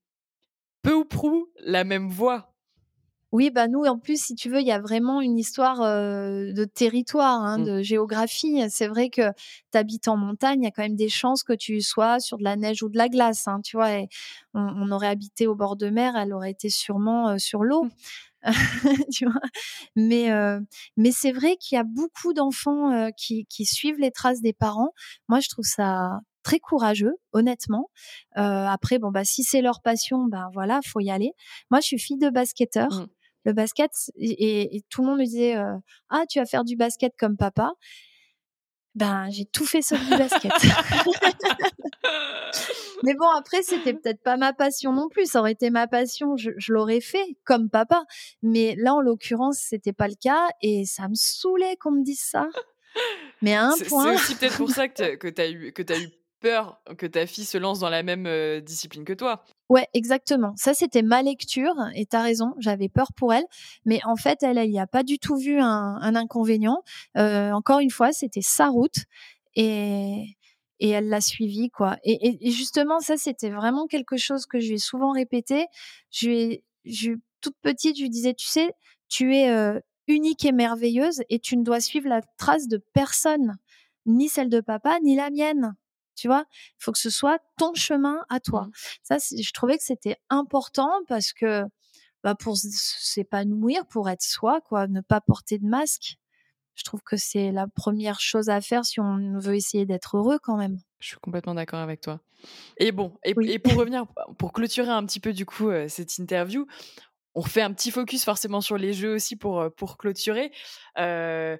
peu 0.82 0.94
ou 0.94 1.04
prou 1.04 1.48
la 1.60 1.84
même 1.84 2.08
voie. 2.08 2.51
Oui, 3.32 3.50
bah 3.50 3.66
nous, 3.66 3.84
en 3.84 3.98
plus, 3.98 4.22
si 4.22 4.34
tu 4.34 4.50
veux, 4.50 4.60
il 4.60 4.66
y 4.66 4.72
a 4.72 4.78
vraiment 4.78 5.22
une 5.22 5.38
histoire 5.38 5.78
de 5.78 6.64
territoire, 6.64 7.42
hein, 7.42 7.58
mmh. 7.58 7.64
de 7.64 7.82
géographie. 7.82 8.62
C'est 8.68 8.88
vrai 8.88 9.08
que 9.08 9.22
tu 9.72 9.78
habites 9.78 10.06
en 10.08 10.18
montagne, 10.18 10.60
il 10.60 10.64
y 10.64 10.68
a 10.68 10.70
quand 10.70 10.82
même 10.82 10.96
des 10.96 11.08
chances 11.08 11.42
que 11.42 11.54
tu 11.54 11.80
sois 11.80 12.20
sur 12.20 12.36
de 12.36 12.44
la 12.44 12.56
neige 12.56 12.82
ou 12.82 12.90
de 12.90 12.98
la 12.98 13.08
glace. 13.08 13.48
Hein, 13.48 13.60
tu 13.64 13.78
vois, 13.78 13.88
on, 14.52 14.90
aurait 14.92 15.08
habité 15.08 15.46
au 15.46 15.54
bord 15.54 15.76
de 15.76 15.88
mer, 15.88 16.14
elle 16.14 16.34
aurait 16.34 16.50
été 16.50 16.68
sûrement 16.68 17.38
sur 17.38 17.64
l'eau. 17.64 17.84
Mmh. 17.84 17.90
tu 19.14 19.24
vois 19.24 19.40
mais 19.94 20.30
mais 20.96 21.12
c'est 21.12 21.30
vrai 21.30 21.56
qu'il 21.56 21.76
y 21.76 21.78
a 21.78 21.84
beaucoup 21.84 22.34
d'enfants 22.34 23.10
qui, 23.16 23.46
qui 23.46 23.64
suivent 23.64 23.98
les 23.98 24.10
traces 24.10 24.42
des 24.42 24.52
parents. 24.52 24.90
Moi, 25.28 25.40
je 25.40 25.48
trouve 25.48 25.64
ça 25.64 26.20
très 26.42 26.58
courageux, 26.58 27.14
honnêtement. 27.32 27.88
après, 28.34 28.98
bon 28.98 29.10
bah 29.10 29.24
si 29.24 29.42
c'est 29.42 29.62
leur 29.62 29.80
passion, 29.80 30.26
ben 30.26 30.50
voilà, 30.52 30.80
faut 30.84 31.00
y 31.00 31.10
aller. 31.10 31.32
Moi, 31.70 31.80
je 31.80 31.86
suis 31.86 31.98
fille 31.98 32.18
de 32.18 32.28
basketteur. 32.28 32.90
Mmh 32.90 33.06
le 33.44 33.52
basket 33.52 33.90
et, 34.16 34.82
tout 34.90 35.02
le 35.02 35.08
monde 35.08 35.18
me 35.18 35.24
disait 35.24 35.56
euh, 35.56 35.76
ah 36.10 36.24
tu 36.28 36.38
vas 36.38 36.46
faire 36.46 36.64
du 36.64 36.76
basket 36.76 37.12
comme 37.18 37.36
papa 37.36 37.72
ben 38.94 39.28
j'ai 39.30 39.46
tout 39.46 39.64
fait 39.64 39.82
sauf 39.82 39.98
du 40.04 40.10
basket. 40.10 40.52
Mais 43.04 43.14
bon 43.14 43.28
après 43.36 43.62
c'était 43.62 43.94
peut-être 43.94 44.22
pas 44.22 44.36
ma 44.36 44.52
passion 44.52 44.92
non 44.92 45.08
plus 45.08 45.26
ça 45.26 45.40
aurait 45.40 45.52
été 45.52 45.70
ma 45.70 45.86
passion 45.88 46.36
je, 46.36 46.50
l'aurais 46.68 47.00
fait 47.00 47.36
comme 47.44 47.70
papa. 47.70 48.04
Mais 48.42 48.74
là 48.78 48.94
en 48.94 49.00
l'occurrence 49.00 49.58
c'était 49.58 49.94
pas 49.94 50.08
le 50.08 50.14
cas 50.20 50.46
et 50.60 50.84
ça 50.84 51.08
me 51.08 51.14
saoulait 51.14 51.76
qu'on 51.76 51.92
me 51.92 52.04
dise 52.04 52.20
ça. 52.20 52.48
Mais 53.40 53.54
à 53.54 53.68
un 53.68 53.76
point 53.88 54.16
c'est 54.16 54.22
aussi 54.22 54.34
peut-être 54.36 54.58
pour 54.58 54.70
ça 54.70 54.88
que 54.88 55.28
tu 55.28 55.40
as 55.40 55.50
eu 55.50 55.72
que 55.72 55.82
as 55.90 55.98
eu 55.98 56.10
peur 56.42 56.82
que 56.98 57.06
ta 57.06 57.26
fille 57.26 57.44
se 57.44 57.56
lance 57.56 57.78
dans 57.78 57.88
la 57.88 58.02
même 58.02 58.28
discipline 58.60 59.04
que 59.04 59.12
toi. 59.12 59.44
Ouais, 59.68 59.88
exactement. 59.94 60.52
Ça, 60.56 60.74
c'était 60.74 61.02
ma 61.02 61.22
lecture, 61.22 61.74
et 61.94 62.04
tu 62.04 62.16
as 62.16 62.22
raison, 62.22 62.52
j'avais 62.58 62.88
peur 62.88 63.12
pour 63.16 63.32
elle. 63.32 63.46
Mais 63.86 64.00
en 64.04 64.16
fait, 64.16 64.42
elle, 64.42 64.58
n'y 64.68 64.80
a 64.80 64.86
pas 64.86 65.02
du 65.02 65.18
tout 65.18 65.36
vu 65.36 65.58
un, 65.60 66.14
inconvénient. 66.14 66.82
encore 67.16 67.78
une 67.78 67.90
fois, 67.90 68.12
c'était 68.12 68.42
sa 68.42 68.68
route, 68.68 69.04
et, 69.54 70.36
et 70.80 70.90
elle 70.90 71.08
l'a 71.08 71.20
suivi, 71.20 71.70
quoi. 71.70 71.96
Et, 72.04 72.50
justement, 72.50 73.00
ça, 73.00 73.16
c'était 73.16 73.50
vraiment 73.50 73.86
quelque 73.86 74.16
chose 74.16 74.44
que 74.44 74.60
je 74.60 74.68
lui 74.68 74.74
ai 74.74 74.78
souvent 74.78 75.12
répété. 75.12 75.66
Je 76.10 76.28
lui 76.28 76.64
je, 76.84 77.12
toute 77.40 77.56
petite, 77.62 77.96
je 77.96 78.02
lui 78.02 78.10
disais, 78.10 78.34
tu 78.34 78.46
sais, 78.46 78.72
tu 79.08 79.34
es 79.36 79.80
unique 80.08 80.44
et 80.44 80.52
merveilleuse, 80.52 81.22
et 81.30 81.38
tu 81.38 81.56
ne 81.56 81.62
dois 81.62 81.80
suivre 81.80 82.08
la 82.08 82.20
trace 82.36 82.68
de 82.68 82.82
personne, 82.92 83.56
ni 84.06 84.28
celle 84.28 84.48
de 84.48 84.60
papa, 84.60 84.98
ni 85.02 85.16
la 85.16 85.30
mienne 85.30 85.74
tu 86.14 86.28
vois? 86.28 86.44
Il 86.50 86.84
faut 86.84 86.92
que 86.92 86.98
ce 86.98 87.10
soit 87.10 87.38
ton 87.58 87.74
chemin 87.74 88.20
à 88.28 88.40
toi. 88.40 88.62
Mmh. 88.62 88.72
ça 89.02 89.16
je 89.18 89.52
trouvais 89.52 89.78
que 89.78 89.84
c'était 89.84 90.18
important 90.30 90.90
parce 91.08 91.32
que 91.32 91.64
bah, 92.22 92.34
pour 92.34 92.56
s'épanouir 92.56 93.86
pour 93.86 94.08
être 94.08 94.22
soi 94.22 94.60
quoi 94.60 94.86
ne 94.86 95.00
pas 95.00 95.20
porter 95.20 95.58
de 95.58 95.66
masque 95.66 96.16
je 96.74 96.84
trouve 96.84 97.02
que 97.02 97.16
c'est 97.16 97.52
la 97.52 97.66
première 97.66 98.20
chose 98.20 98.48
à 98.48 98.60
faire 98.60 98.84
si 98.84 99.00
on 99.00 99.38
veut 99.38 99.56
essayer 99.56 99.84
d'être 99.84 100.16
heureux 100.16 100.38
quand 100.42 100.56
même. 100.56 100.78
Je 101.00 101.08
suis 101.08 101.16
complètement 101.18 101.54
d'accord 101.54 101.80
avec 101.80 102.00
toi. 102.00 102.20
Et 102.78 102.92
bon 102.92 103.18
et, 103.24 103.58
pour 103.58 103.74
revenir 103.74 104.06
pour 104.38 104.52
clôturer 104.52 104.90
un 104.90 105.04
petit 105.04 105.20
peu 105.20 105.32
du 105.32 105.46
coup 105.46 105.68
euh, 105.68 105.86
cette 105.88 106.18
interview 106.18 106.66
on 107.34 107.40
refait 107.40 107.62
un 107.62 107.72
petit 107.72 107.90
focus 107.90 108.24
forcément 108.24 108.60
sur 108.60 108.76
les 108.76 108.92
jeux 108.92 109.14
aussi 109.14 109.36
pour 109.36 109.60
euh, 109.60 109.70
pour 109.70 109.96
clôturer. 109.96 110.52
Euh, 110.98 111.56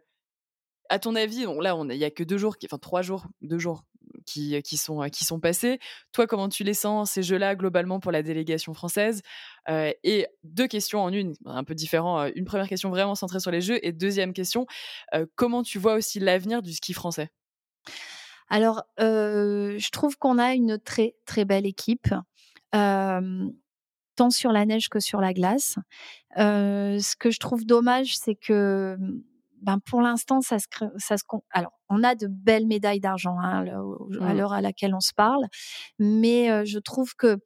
à 0.89 0.99
ton 0.99 1.14
avis, 1.14 1.45
là, 1.61 1.76
il 1.91 1.99
n'y 1.99 2.05
a 2.05 2.11
que 2.11 2.24
deux 2.24 2.39
jours, 2.39 2.57
enfin 2.64 2.78
trois 2.78 3.03
jours, 3.03 3.26
deux 3.41 3.59
jours 3.59 3.85
qui, 4.26 4.61
qui, 4.62 4.76
sont, 4.76 5.01
qui 5.11 5.24
sont 5.24 5.41
passés. 5.41 5.78
Toi, 6.12 6.26
comment 6.26 6.49
tu 6.49 6.64
les 6.64 6.74
sens, 6.74 7.12
ces 7.12 7.22
jeux-là, 7.22 7.57
globalement, 7.57 7.99
pour 7.99 8.12
la 8.12 8.22
délégation 8.22 8.74
française? 8.74 9.22
Et 9.68 10.26
deux 10.45 10.66
questions 10.66 11.01
en 11.01 11.12
une, 11.12 11.35
un 11.47 11.64
peu 11.64 11.74
différent. 11.74 12.26
Une 12.35 12.45
première 12.45 12.68
question 12.68 12.91
vraiment 12.91 13.14
centrée 13.14 13.41
sur 13.41 13.51
les 13.51 13.61
jeux, 13.61 13.78
et 13.83 13.93
deuxième 13.93 14.33
question, 14.33 14.66
comment 15.35 15.62
tu 15.62 15.78
vois 15.78 15.95
aussi 15.95 16.20
l'avenir 16.20 16.62
du 16.62 16.72
ski 16.72 16.93
français? 16.93 17.30
Alors, 18.49 18.85
je 18.99 19.91
trouve 19.91 20.18
qu'on 20.18 20.39
a 20.39 20.53
une 20.53 20.78
très, 20.78 21.14
très 21.24 21.45
belle 21.45 21.66
équipe. 21.66 22.14
tant 22.72 24.30
sur 24.30 24.53
la 24.53 24.66
neige 24.66 24.89
que 24.89 25.01
sur 25.01 25.20
la 25.20 25.33
glace. 25.33 25.76
ce 26.37 27.16
que 27.16 27.30
je 27.30 27.39
trouve 27.39 27.64
dommage, 27.64 28.16
c'est 28.16 28.35
que 28.35 28.97
ben 29.62 29.78
pour 29.78 30.02
l'instant, 30.02 30.40
ça 30.40 30.58
se, 30.58 30.66
ça 30.98 31.16
se, 31.16 31.22
alors 31.50 31.72
on 31.88 32.02
a 32.02 32.14
de 32.14 32.26
belles 32.26 32.66
médailles 32.66 33.00
d'argent 33.00 33.36
hein, 33.40 33.64
à 33.64 34.34
mmh. 34.34 34.36
l'heure 34.36 34.52
à 34.52 34.60
laquelle 34.60 34.94
on 34.94 35.00
se 35.00 35.12
parle, 35.14 35.46
mais 35.98 36.66
je 36.66 36.78
trouve 36.78 37.14
que 37.14 37.38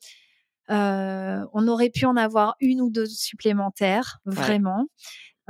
on 0.68 1.68
aurait 1.68 1.90
pu 1.90 2.06
en 2.06 2.16
avoir 2.16 2.56
une 2.60 2.80
ou 2.80 2.90
deux 2.90 3.06
supplémentaires, 3.06 4.18
vraiment. 4.24 4.86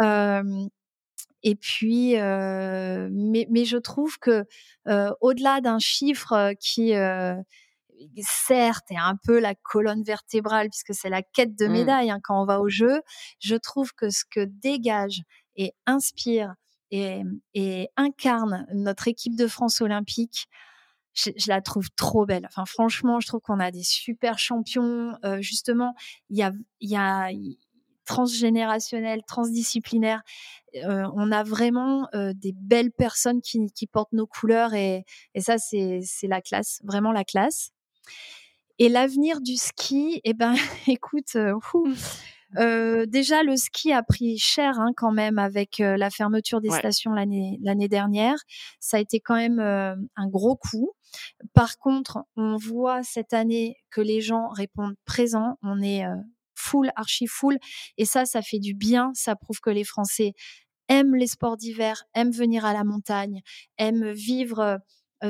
et 0.01 1.55
puis, 1.55 2.15
mais, 2.15 3.47
mais, 3.51 3.65
je 3.65 3.79
trouve 3.79 4.19
que 4.19 4.45
au-delà 5.21 5.61
d'un 5.61 5.79
chiffre 5.79 6.53
qui 6.61 6.93
certes 8.23 8.91
est 8.91 8.99
un 8.99 9.17
peu 9.25 9.39
la 9.39 9.55
colonne 9.55 10.03
vertébrale 10.03 10.69
puisque 10.69 10.95
c'est 10.95 11.09
la 11.09 11.23
quête 11.23 11.57
de 11.59 11.67
mmh. 11.67 11.73
médailles 11.73 12.11
hein, 12.11 12.21
quand 12.23 12.43
on 12.43 12.45
va 12.45 12.61
au 12.61 12.69
jeu, 12.69 13.01
je 13.39 13.57
trouve 13.57 13.93
que 13.95 14.11
ce 14.11 14.25
que 14.29 14.45
dégage 14.45 15.23
et 15.57 15.75
inspire 15.87 16.55
et, 16.91 17.23
et 17.55 17.89
incarne 17.97 18.67
notre 18.73 19.09
équipe 19.09 19.37
de 19.37 19.47
France 19.47 19.81
olympique, 19.81 20.49
je, 21.15 21.31
la 21.49 21.61
trouve 21.61 21.89
trop 21.97 22.27
belle. 22.27 22.47
Enfin, 22.47 22.65
franchement, 22.67 23.21
je 23.21 23.27
trouve 23.27 23.41
qu'on 23.41 23.59
a 23.59 23.71
des 23.71 23.83
super 23.83 24.39
champions. 24.39 25.17
Justement, 25.41 25.95
il 26.29 26.37
y 26.81 26.97
a, 26.97 27.31
transgénérationnel, 28.05 29.23
transdisciplinaire. 29.27 30.23
On 30.85 31.33
a 31.33 31.43
vraiment 31.43 32.09
des 32.13 32.53
belles 32.53 32.93
personnes 32.93 33.41
qui, 33.41 33.87
portent 33.91 34.13
nos 34.13 34.27
couleurs 34.27 34.75
et, 34.75 35.05
et 35.35 35.41
ça, 35.41 35.57
c'est 35.59 36.03
la 36.25 36.43
classe, 36.43 36.81
vraiment 36.85 37.13
la 37.13 37.25
classe. 37.25 37.73
Et 38.79 38.91
l'avenir 38.91 39.41
du 39.41 39.57
ski, 39.57 40.21
eh 40.25 40.35
ben, 40.35 40.55
écoute, 40.87 41.37
euh, 41.37 41.55
euh, 42.59 43.07
déjà, 43.07 43.43
le 43.43 43.57
ski 43.57 43.93
a 43.93 44.03
pris 44.03 44.39
cher 44.39 44.79
hein, 44.79 44.93
quand 44.97 45.13
même 45.13 45.39
avec 45.39 45.81
euh, 45.81 45.97
la 45.97 46.11
fermeture 46.11 46.61
des 46.61 46.71
stations 46.71 47.13
l'année 47.13 47.59
l'année 47.63 47.89
dernière. 47.89 48.37
Ça 48.81 48.97
a 48.97 49.01
été 49.01 49.21
quand 49.21 49.37
même 49.37 49.61
euh, 49.61 49.95
un 50.17 50.29
gros 50.29 50.57
coup. 50.57 50.93
Par 51.55 51.79
contre, 51.79 52.25
on 52.37 52.57
voit 52.57 53.03
cette 53.03 53.33
année 53.33 53.77
que 53.91 54.01
les 54.01 54.21
gens 54.21 54.49
répondent 54.49 54.97
présents. 55.05 55.59
On 55.63 55.83
est 55.83 56.05
full, 56.55 56.91
archi 56.97 57.27
full, 57.27 57.59
et 57.99 58.05
ça, 58.05 58.25
ça 58.25 58.43
fait 58.43 58.59
du 58.59 58.75
bien. 58.75 59.11
Ça 59.15 59.37
prouve 59.37 59.61
que 59.61 59.71
les 59.71 59.85
Français 59.85 60.33
aiment 60.89 61.15
les 61.15 61.27
sports 61.27 61.57
d'hiver, 61.57 62.05
aiment 62.15 62.33
venir 62.33 62.65
à 62.65 62.73
la 62.73 62.85
montagne, 62.85 63.41
aiment 63.79 64.11
vivre 64.13 64.79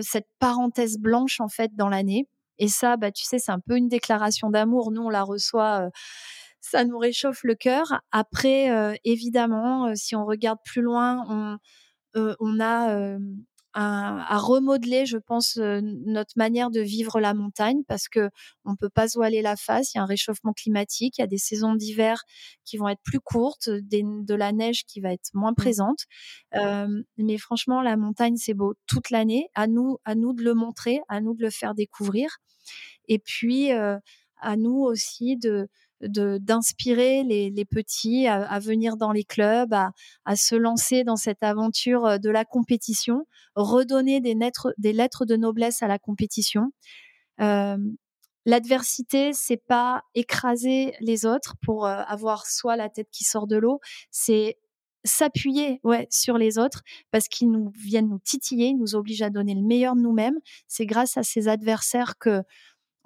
cette 0.01 0.29
parenthèse 0.39 0.99
blanche 0.99 1.41
en 1.41 1.49
fait 1.49 1.74
dans 1.74 1.89
l'année. 1.89 2.29
Et 2.59 2.68
ça, 2.68 2.97
bah, 2.97 3.12
tu 3.12 3.24
sais, 3.24 3.39
c'est 3.39 3.53
un 3.53 3.61
peu 3.61 3.77
une 3.77 3.89
déclaration 3.89 4.51
d'amour. 4.51 4.91
Nous, 4.91 5.03
on 5.03 5.11
la 5.11 5.22
reçoit 5.22 5.91
ça 6.71 6.85
nous 6.85 6.99
réchauffe 6.99 7.45
le 7.45 7.55
cœur. 7.55 8.01
Après, 8.11 8.71
euh, 8.71 8.95
évidemment, 9.05 9.87
euh, 9.87 9.93
si 9.95 10.17
on 10.17 10.25
regarde 10.25 10.59
plus 10.64 10.83
loin, 10.83 11.25
on, 11.29 11.59
euh, 12.19 12.35
on 12.41 12.61
a 12.61 13.19
à, 13.79 14.39
remodeler, 14.39 15.05
je 15.05 15.19
pense, 15.19 15.59
notre 15.59 16.33
manière 16.37 16.71
de 16.71 16.81
vivre 16.81 17.21
la 17.21 17.35
montagne 17.35 17.83
parce 17.87 18.09
que 18.09 18.31
on 18.64 18.75
peut 18.75 18.89
pas 18.89 19.07
se 19.07 19.19
voiler 19.19 19.43
la 19.43 19.55
face. 19.55 19.93
Il 19.93 19.99
y 19.99 20.01
a 20.01 20.03
un 20.03 20.07
réchauffement 20.07 20.55
climatique, 20.55 21.19
il 21.19 21.21
y 21.21 21.25
a 21.25 21.27
des 21.27 21.37
saisons 21.37 21.75
d'hiver 21.75 22.23
qui 22.64 22.79
vont 22.79 22.89
être 22.89 23.03
plus 23.05 23.21
courtes, 23.21 23.69
de 23.69 24.35
la 24.35 24.53
neige 24.53 24.87
qui 24.87 25.01
va 25.01 25.12
être 25.12 25.29
moins 25.35 25.53
mmh. 25.53 25.57
présente. 25.57 25.99
mais 27.19 27.37
franchement, 27.37 27.83
la 27.83 27.99
montagne, 27.99 28.37
c'est 28.39 28.55
beau 28.55 28.75
toute 28.87 29.11
l'année. 29.11 29.51
À 29.55 29.67
nous, 29.67 29.99
à 30.07 30.14
nous 30.14 30.33
de 30.33 30.43
le 30.43 30.55
montrer, 30.55 31.01
à 31.09 31.21
nous 31.21 31.35
de 31.35 31.43
le 31.43 31.51
faire 31.51 31.75
découvrir. 31.75 32.39
Et 33.09 33.19
puis, 33.19 33.73
à 33.73 34.57
nous 34.57 34.79
aussi 34.79 35.37
de 35.37 35.69
d'inspirer 36.01 37.22
les, 37.24 37.64
petits 37.64 38.26
à, 38.26 38.59
venir 38.59 38.97
dans 38.97 39.12
les 39.12 39.24
clubs, 39.24 39.72
à, 39.72 40.36
se 40.36 40.55
lancer 40.55 41.05
dans 41.05 41.16
cette 41.16 41.42
aventure 41.42 42.07
euh, 42.07 42.18
de 42.18 42.30
la 42.30 42.44
compétition, 42.44 43.26
redonner 43.55 44.20
des, 44.20 44.34
lettres 44.34 45.24
de 45.24 45.36
noblesse 45.36 45.82
à 45.82 45.88
la 45.88 45.99
compétition. 45.99 46.72
Euh, 47.40 47.76
L'adversité, 48.47 49.32
c'est 49.32 49.57
pas 49.57 50.03
écraser 50.14 50.94
les 51.01 51.26
autres 51.26 51.57
pour 51.62 51.84
euh, 51.84 52.03
avoir 52.07 52.47
soit 52.47 52.76
la 52.76 52.88
tête 52.88 53.09
qui 53.11 53.24
sort 53.24 53.49
de 53.49 53.57
l'eau, 53.57 53.80
c'est 54.12 54.57
s'appuyer 55.05 55.80
sur 56.11 56.38
les 56.38 56.59
autres 56.59 56.82
parce 57.11 57.28
qu'ils 57.28 57.51
nous 57.51 57.72
viennent 57.76 58.09
nous 58.09 58.20
titiller, 58.20 58.68
ils 58.68 58.78
nous 58.78 58.94
obligent 58.94 59.22
à 59.22 59.30
donner 59.30 59.55
le 59.55 59.62
meilleur 59.62 59.97
de 59.97 60.01
nous-mêmes. 60.01 60.38
C'est 60.68 60.86
grâce 60.86 61.16
à 61.16 61.22
ces 61.22 61.49
adversaires 61.49 62.18
que 62.18 62.42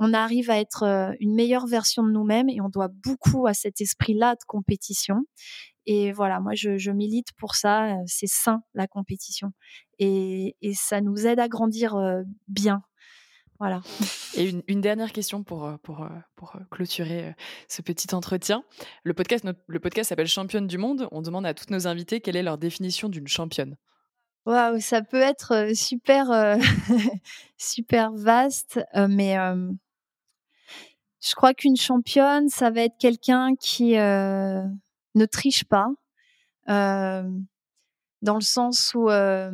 on 0.01 0.15
arrive 0.15 0.51
à 0.51 0.59
être 0.59 0.83
euh, 0.83 1.13
une 1.21 1.35
meilleure 1.35 1.67
version 1.67 2.03
de 2.03 2.11
nous-mêmes 2.11 2.49
et 2.49 2.61
on 2.63 2.71
doit 2.71 2.89
beaucoup 2.89 3.47
à 3.47 3.53
cet 3.53 3.83
esprit-là 3.83 4.35
de 4.35 4.45
compétition. 4.47 5.21
Et 5.85 6.11
voilà, 6.13 6.41
moi, 6.41 6.53
je, 6.55 6.91
milite 6.91 7.29
pour 7.39 7.55
ça. 7.55 7.93
Euh, 7.93 8.03
c'est 8.07 8.27
sain, 8.27 8.63
la 8.75 8.87
compétition. 8.87 9.53
Et, 9.99 10.57
ça 10.75 11.03
nous 11.03 11.27
aide 11.27 11.39
à 11.39 11.49
grandir 11.49 11.97
euh, 11.97 12.23
bien. 12.49 12.83
Voilà. 13.59 13.83
Et 14.37 14.51
une, 14.69 14.81
dernière 14.81 15.13
question 15.13 15.43
pour, 15.43 15.71
pour, 15.83 16.09
pour 16.35 16.57
clôturer 16.71 17.35
ce 17.69 17.83
petit 17.83 18.15
entretien. 18.15 18.65
Le 19.05 19.13
podcast, 19.13 19.47
le 19.67 19.81
podcast 19.81 20.09
s'appelle 20.09 20.29
Championne 20.29 20.67
du 20.67 20.79
monde. 20.79 21.09
On 21.13 21.21
demande 21.21 21.45
à 21.45 21.53
toutes 21.53 21.71
nos 21.71 21.87
invités 21.87 22.23
quelle 22.23 22.37
est 22.37 22.43
leur 22.43 22.57
définition 22.57 23.11
d'une 23.11 23.29
championne. 23.29 23.77
Waouh, 24.47 24.81
ça 24.81 25.03
peut 25.03 25.21
être 25.21 25.73
super, 25.75 26.57
super 27.59 28.13
vaste, 28.13 28.81
mais 28.95 29.37
je 31.21 31.35
crois 31.35 31.55
qu'une 31.55 31.77
championne, 31.77 32.49
ça 32.49 32.71
va 32.71 32.83
être 32.83 32.97
quelqu'un 32.99 33.55
qui 33.57 33.99
euh, 33.99 34.63
ne 35.15 35.27
triche 35.27 35.65
pas, 35.65 35.89
euh, 36.69 37.29
dans 38.23 38.37
le 38.37 38.41
sens 38.41 38.95
où 38.95 39.11
euh, 39.11 39.51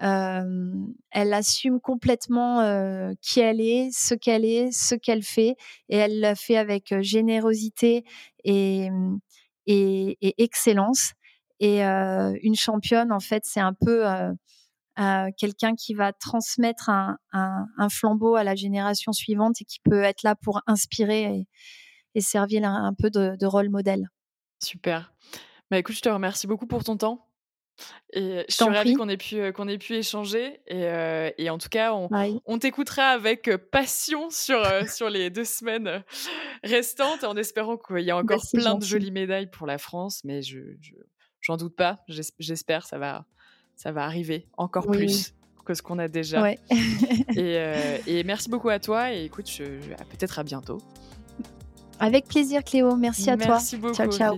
elle 0.00 1.34
assume 1.34 1.80
complètement 1.80 2.60
qui 3.20 3.40
elle 3.40 3.60
est, 3.60 3.90
ce 3.92 4.14
qu'elle 4.14 4.44
est, 4.44 4.70
ce 4.70 4.94
qu'elle 4.94 5.24
fait, 5.24 5.56
et 5.88 5.96
elle 5.96 6.20
le 6.20 6.34
fait 6.36 6.56
avec 6.56 6.94
générosité 7.00 8.04
et, 8.44 8.88
et, 9.66 10.16
et 10.20 10.42
excellence. 10.42 11.14
Et 11.58 11.82
une 11.82 12.54
championne, 12.54 13.10
en 13.10 13.18
fait, 13.18 13.42
c'est 13.44 13.58
un 13.58 13.74
peu 13.74 14.04
quelqu'un 15.36 15.74
qui 15.74 15.94
va 15.94 16.12
transmettre 16.12 16.90
un, 16.90 17.88
flambeau 17.90 18.34
à 18.34 18.44
la 18.44 18.54
génération 18.54 19.12
suivante 19.12 19.60
et 19.60 19.64
qui 19.64 19.78
peut 19.80 20.02
être 20.02 20.22
là 20.22 20.34
pour 20.34 20.60
inspirer 20.66 21.46
et, 22.14 22.20
servir 22.20 22.64
un, 22.64 22.94
peu 22.94 23.10
de, 23.10 23.46
rôle 23.46 23.70
modèle. 23.70 24.08
Super. 24.62 25.12
Bah 25.70 25.78
écoute, 25.78 25.94
je 25.94 26.00
te 26.00 26.08
remercie 26.08 26.46
beaucoup 26.46 26.66
pour 26.66 26.82
ton 26.82 26.96
temps. 26.96 27.24
Et 28.12 28.44
je 28.48 28.54
suis 28.54 28.64
ravie 28.64 28.94
qu'on 28.94 29.08
ait 29.08 29.16
pu 29.16 29.52
qu'on 29.52 29.68
ait 29.68 29.78
pu 29.78 29.94
échanger 29.94 30.60
et, 30.66 31.32
et 31.38 31.48
en 31.48 31.58
tout 31.58 31.68
cas 31.68 31.94
on, 31.94 32.08
on 32.44 32.58
t'écoutera 32.58 33.10
avec 33.10 33.56
passion 33.70 34.30
sur 34.30 34.60
sur 34.92 35.08
les 35.08 35.30
deux 35.30 35.44
semaines 35.44 36.02
restantes 36.64 37.22
en 37.22 37.36
espérant 37.36 37.76
qu'il 37.76 38.00
y 38.00 38.10
a 38.10 38.16
encore 38.16 38.42
plein 38.52 38.74
de 38.74 38.84
jolies 38.84 39.12
médailles 39.12 39.48
pour 39.48 39.64
la 39.64 39.78
France 39.78 40.22
mais 40.24 40.42
je 40.42 40.58
j'en 41.40 41.56
doute 41.56 41.76
pas 41.76 42.00
j'espère 42.08 42.84
ça 42.84 42.98
va 42.98 43.26
ça 43.78 43.92
va 43.92 44.04
arriver 44.04 44.46
encore 44.58 44.86
plus 44.86 45.32
que 45.64 45.72
ce 45.74 45.82
qu'on 45.82 45.98
a 45.98 46.08
déjà. 46.08 46.50
et, 47.36 47.58
et, 48.06 48.24
merci 48.24 48.50
beaucoup 48.50 48.68
à 48.68 48.78
toi 48.78 49.12
et 49.12 49.24
écoute 49.24 49.48
je, 49.48 49.64
peut-être 49.64 50.38
à 50.38 50.42
bientôt. 50.42 50.78
Avec 52.00 52.26
plaisir 52.26 52.64
Cléo, 52.64 52.96
merci 52.96 53.30
à 53.30 53.36
toi. 53.36 53.54
Merci 53.54 53.76
beaucoup. 53.76 53.94
Ciao 53.94 54.10
ciao. 54.10 54.36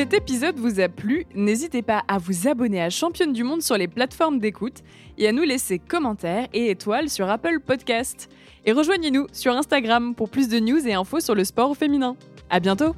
Cet 0.00 0.14
épisode 0.14 0.58
vous 0.58 0.80
a 0.80 0.88
plu, 0.88 1.26
n'hésitez 1.34 1.82
pas 1.82 2.02
à 2.08 2.16
vous 2.16 2.48
abonner 2.48 2.80
à 2.80 2.88
Championne 2.88 3.34
du 3.34 3.44
Monde 3.44 3.60
sur 3.60 3.76
les 3.76 3.86
plateformes 3.86 4.38
d'écoute 4.38 4.78
et 5.18 5.28
à 5.28 5.32
nous 5.32 5.42
laisser 5.42 5.78
commentaires 5.78 6.48
et 6.54 6.70
étoiles 6.70 7.10
sur 7.10 7.28
Apple 7.28 7.60
Podcast. 7.60 8.30
Et 8.64 8.72
rejoignez-nous 8.72 9.26
sur 9.30 9.54
Instagram 9.54 10.14
pour 10.14 10.30
plus 10.30 10.48
de 10.48 10.58
news 10.58 10.88
et 10.88 10.94
infos 10.94 11.20
sur 11.20 11.34
le 11.34 11.44
sport 11.44 11.76
féminin. 11.76 12.16
À 12.48 12.60
bientôt! 12.60 12.96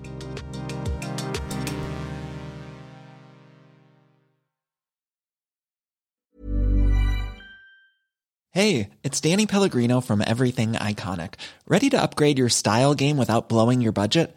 Hey, 8.53 8.90
it's 9.03 9.20
Danny 9.20 9.46
Pellegrino 9.46 10.00
from 10.00 10.22
Everything 10.24 10.74
Iconic. 10.74 11.34
Ready 11.66 11.90
to 11.90 12.00
upgrade 12.00 12.38
your 12.38 12.48
style 12.48 12.94
game 12.94 13.18
without 13.18 13.48
blowing 13.48 13.80
your 13.80 13.92
budget? 13.92 14.36